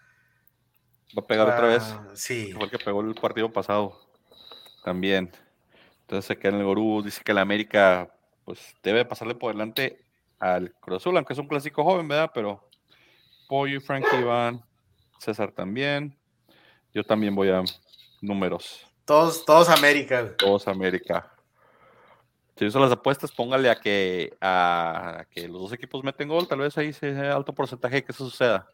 [1.14, 1.82] Va a pegar otra vez.
[2.14, 2.54] Sí.
[2.58, 4.11] El que pegó el partido pasado.
[4.82, 5.30] También.
[6.02, 7.02] Entonces queda en el Gorú.
[7.02, 8.14] Dice que la América
[8.44, 10.04] pues debe pasarle por delante
[10.38, 12.30] al Cruz Azul, aunque es un clásico joven, ¿verdad?
[12.34, 12.68] Pero
[13.48, 14.62] Pollo y Frankie van.
[15.18, 16.16] César también.
[16.92, 17.62] Yo también voy a
[18.20, 18.84] números.
[19.04, 20.36] Todos, todos América.
[20.36, 21.32] Todos América.
[22.56, 26.46] Si hizo las apuestas, póngale a que, a que los dos equipos meten gol.
[26.48, 28.68] Tal vez ahí sea alto porcentaje de que eso suceda.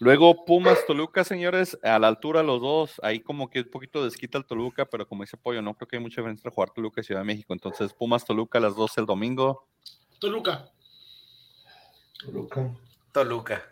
[0.00, 4.38] Luego Pumas, Toluca, señores, a la altura los dos, ahí como que un poquito desquita
[4.38, 7.00] el Toluca, pero como dice Pollo, no creo que hay mucha diferencia entre jugar Toluca
[7.00, 7.52] y Ciudad de México.
[7.52, 9.68] Entonces, Pumas, Toluca a las 12 el domingo.
[10.18, 10.68] Toluca.
[12.32, 12.70] Luca.
[13.12, 13.62] Toluca.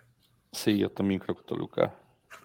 [0.52, 1.94] Sí, yo también creo que Toluca.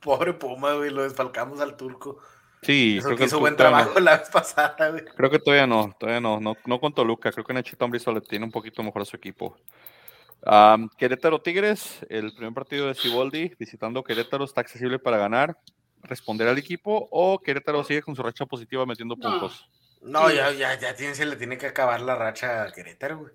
[0.01, 2.19] Pobre Puma, güey, lo desfalcamos al turco.
[2.61, 3.83] Sí, Eso creo que hizo buen Toluca no.
[3.83, 5.05] trabajo la vez pasada, güey.
[5.05, 7.31] Creo que todavía no, todavía no, no, no con Toluca.
[7.31, 9.57] Creo que Nachito Ambrizo le tiene un poquito mejor a su equipo.
[10.97, 15.57] Querétaro Tigres, el primer partido de Ciboldi visitando Querétaro está accesible para ganar,
[16.03, 19.29] responder al equipo o Querétaro sigue con su racha positiva metiendo No.
[19.29, 19.67] puntos.
[20.01, 23.33] No, ya, ya, ya tiene, se le tiene que acabar la racha a Querétaro, güey.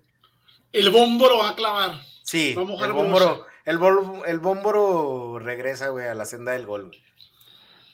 [0.71, 2.01] El bombo lo va a clavar.
[2.23, 6.65] Sí, Va a el bómboro, el, bol- el bómboro regresa, güey, a la senda del
[6.65, 6.85] gol.
[6.87, 7.03] güey.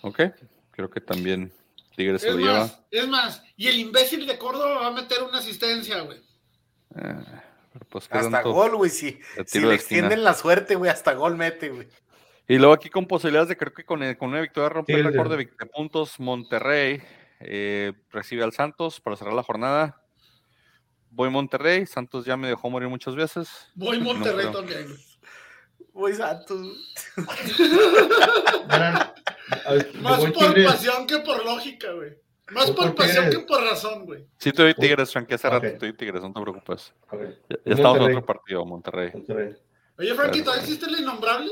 [0.01, 0.21] Ok,
[0.71, 1.51] creo que también
[1.97, 2.69] Tigres se lleva.
[2.91, 6.19] es más, y el imbécil de Córdoba va a meter una asistencia, güey.
[6.95, 7.41] Eh, pero
[7.89, 8.51] pues, ¿qué Hasta tanto?
[8.53, 9.19] gol, güey, sí.
[9.45, 11.87] Si tiro le extienden la suerte, güey, hasta gol mete, güey.
[12.47, 15.01] Y luego aquí con posibilidades de creo que con, el- con una victoria romper el
[15.03, 15.13] Tigres.
[15.23, 17.01] récord de, de puntos, Monterrey
[17.39, 20.01] eh, recibe al Santos para cerrar la jornada.
[21.11, 23.49] Voy Monterrey, Santos ya me dejó morir muchas veces.
[23.75, 24.99] Voy No Monterrey también, güey.
[25.91, 26.95] Güey, Santos.
[30.01, 30.71] Más voy por Tigres.
[30.71, 32.11] pasión que por lógica, güey.
[32.51, 33.39] Más por por pasión Tigres.
[33.39, 34.25] que por razón, güey.
[34.37, 35.73] Sí, te doy Tigres, Frankie, hace rato Ok.
[35.73, 36.93] te doy Tigres, no te preocupes.
[37.11, 39.11] Ok, Ya, ya estamos en otro partido, Monterrey.
[39.13, 39.55] Monterrey.
[39.97, 40.41] Oye, Frankie.
[40.41, 41.51] ¿todavía existe el innombrable?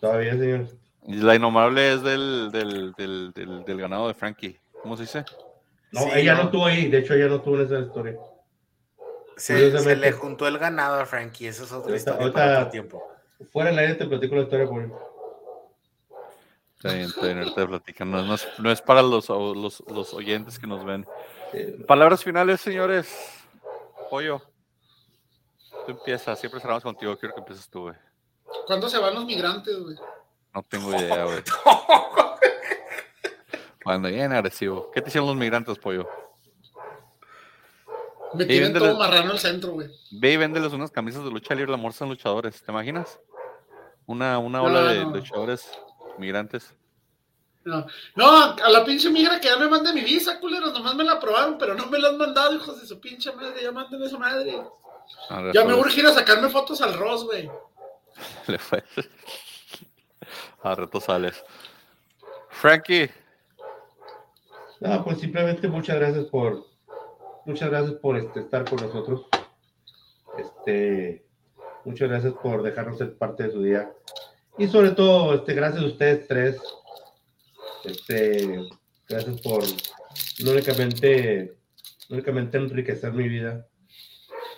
[0.00, 0.66] Todavía, señor.
[1.06, 4.58] Y la innombrable es del, del, del, del, del ganado de Frankie.
[4.82, 5.24] ¿Cómo se dice?
[5.92, 6.38] No, Sí, ella no.
[6.40, 6.88] no estuvo ahí.
[6.88, 8.16] De hecho, ella no estuvo en esa historia.
[9.36, 12.70] Se, le juntó el ganado a Frankie, eso es otra Ahorita- historia ahorita- para otro
[12.70, 13.02] tiempo.
[13.50, 14.82] Fuera del aire te platico la historia por
[16.82, 18.10] Está bien, está bien, ahorita platican.
[18.10, 21.06] No, no es, no es para los, los, los oyentes que nos ven.
[21.52, 23.14] eh, Palabras finales, señores.
[24.08, 24.40] Pollo.
[25.84, 27.16] Tú empiezas, siempre cerramos contigo.
[27.18, 27.94] Quiero que empieces tú, güey.
[28.66, 29.96] ¿Cuándo se van los migrantes, güey?
[30.54, 31.42] No tengo idea, güey.
[33.84, 34.90] Cuando bien agresivo.
[34.90, 36.08] ¿Qué te hicieron los migrantes, pollo?
[38.34, 39.88] Me tienen todo marrano al centro, güey.
[40.12, 41.70] Ve y véndeles unas camisas de lucha libre.
[41.72, 42.62] La amor son luchadores.
[42.62, 43.20] ¿Te imaginas?
[44.06, 45.10] Una, una No, ola de no.
[45.16, 45.70] luchadores
[46.20, 46.74] migrantes.
[47.64, 47.86] No,
[48.16, 50.72] no, a la pinche migra que ya me mande mi visa, culeros.
[50.72, 53.62] Nomás me la aprobaron, pero no me la han mandado, hijos de su pinche madre.
[53.62, 54.62] Ya manden esa madre.
[55.28, 57.50] A ver, Ya me pues, urge ir a sacarme fotos al Ross, güey.
[58.46, 58.82] le fue.
[60.62, 61.42] A reto sales.
[62.50, 63.10] Frankie.
[64.80, 66.66] No, pues simplemente muchas gracias por
[67.44, 69.26] muchas gracias por este, estar con nosotros.
[70.38, 71.24] Este,
[71.84, 73.90] muchas gracias por dejarnos ser parte de su día.
[74.58, 76.56] Y sobre todo, este, gracias a ustedes tres.
[77.84, 78.68] Este,
[79.08, 79.62] gracias por
[80.44, 81.54] no únicamente,
[82.08, 83.66] no únicamente enriquecer mi vida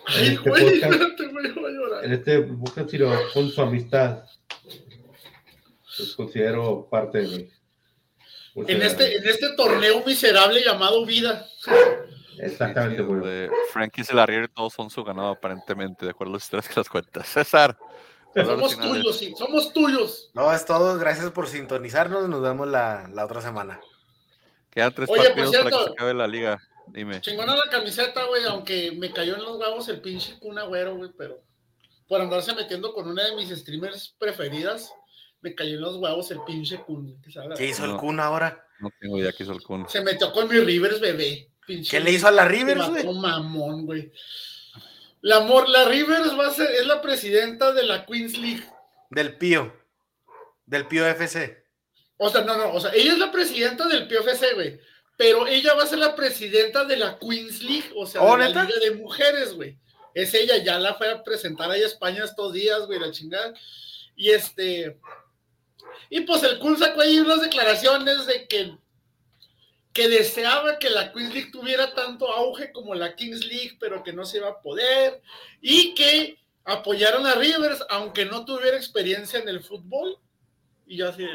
[0.05, 2.05] Ay, Este güey, podcast- espérate, güey, voy a llorar.
[2.05, 4.23] en este podcast, sino con su amistad.
[5.99, 7.49] Los considero parte de mí.
[8.55, 11.47] Muchas En este, en este torneo miserable llamado vida.
[12.39, 13.49] Exactamente, Sí, güey.
[13.71, 16.67] Frankie se la ríe y todos son su ganado, aparentemente, de acuerdo a las historias
[16.67, 17.27] que las cuentas.
[17.27, 17.77] César.
[18.35, 20.31] Somos tuyos, sí, somos tuyos.
[20.33, 20.97] No, es todo.
[20.97, 22.27] Gracias por sintonizarnos.
[22.27, 23.79] Nos vemos la, la otra semana.
[24.71, 26.61] Quedan tres Oye, por partidos para que se acabe la liga.
[26.87, 27.21] Dime.
[27.21, 31.11] Chingona la camiseta, güey, aunque me cayó en los huevos el pinche Kun Agüero, güey,
[31.17, 31.41] pero
[32.07, 34.93] por andarse metiendo con una de mis streamers preferidas,
[35.41, 37.21] me cayó en los huevos el pinche Kun.
[37.55, 37.97] ¿Qué hizo el.
[37.97, 38.67] Kun ahora?
[38.79, 39.87] No tengo idea qué hizo el Kun.
[39.87, 41.49] Se metió con mi Rivers, bebé.
[41.65, 43.05] Pinche ¿Qué le hizo a la Rivers, güey?
[43.05, 44.11] mamón, güey.
[45.23, 48.63] La, amor, la Rivers va a ser, es la presidenta de la Queens League.
[49.09, 49.73] Del Pío.
[50.65, 51.63] Del Pío FC.
[52.17, 54.81] O sea, no, no, o sea, ella es la presidenta del PFC, güey.
[55.15, 58.49] Pero ella va a ser la presidenta de la Queens League, o sea, ¿Oh, de
[58.49, 58.65] la?
[58.65, 59.79] Liga de Mujeres, güey.
[60.13, 63.53] Es ella, ya la fue a presentar ahí a España estos días, güey, la chingada.
[64.17, 64.99] Y este.
[66.09, 68.77] Y pues el Kun sacó ahí unas declaraciones de que.
[69.93, 74.11] Que deseaba que la Queens League tuviera tanto auge como la Kings League, pero que
[74.11, 75.21] no se iba a poder.
[75.61, 80.17] Y que apoyaron a Rivers, aunque no tuviera experiencia en el fútbol.
[80.87, 81.25] Y yo así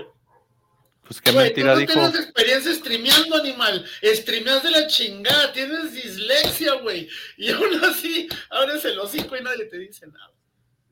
[1.06, 1.92] Pues qué Güey, mentira tú no dijo.
[1.92, 3.86] tienes experiencia streameando, animal.
[4.02, 7.08] Streameas de la chingada, tienes dislexia, güey.
[7.36, 10.32] Y aún así, abres el hocico y nadie te dice nada.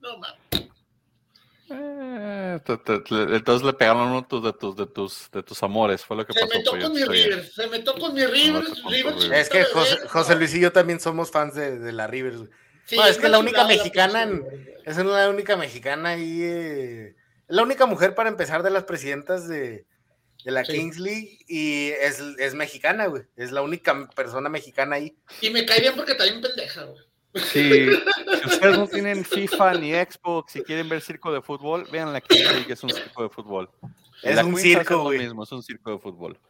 [0.00, 0.70] No mames.
[1.70, 5.42] Eh, te- te- te- entonces le pegaron uno de tus, de tus, de tus, de
[5.42, 6.04] tus amores.
[6.04, 6.54] Fue lo que Se pasó.
[6.56, 7.04] metió pollo, con mi.
[7.04, 8.82] Rivers, se metió con mi Rivers.
[8.82, 9.24] tu Rivers.
[9.32, 9.64] Es que
[10.08, 12.38] José, Luis y yo también somos fans de, de la Rivers.
[12.84, 14.28] Sí, No, es que la única mexicana
[14.84, 16.40] es la única mexicana ahí.
[16.42, 17.14] eh,
[17.48, 19.86] es la única mujer para empezar de las presidentas de,
[20.44, 20.72] de la Sí.
[20.72, 23.22] Kings League y es, es mexicana, güey.
[23.36, 25.16] Es la única persona mexicana ahí.
[25.40, 27.02] Y me cae bien porque está bien pendeja, güey.
[27.36, 32.12] Sí, si ustedes no tienen FIFA ni Xbox, si quieren ver circo de fútbol, vean
[32.12, 33.70] la Kings League, es un circo de fútbol.
[34.22, 35.18] Y Es la un Queens circo, güey.
[35.18, 36.40] mismo, es un circo de fútbol.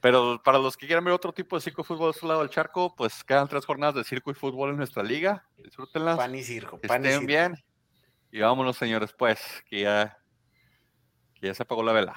[0.00, 2.40] Pero para los que quieran ver otro tipo de circo de fútbol a su lado
[2.40, 5.44] del charco, pues quedan tres jornadas de circo y fútbol en nuestra liga.
[5.56, 6.16] Disfrútenlas.
[6.18, 6.78] Pan y circo.
[6.80, 7.26] Pan y estén circo.
[7.26, 7.64] bien.
[8.30, 9.40] Y vámonos, señores, pues,
[9.70, 10.18] que ya,
[11.40, 12.14] que ya se apagó la vela.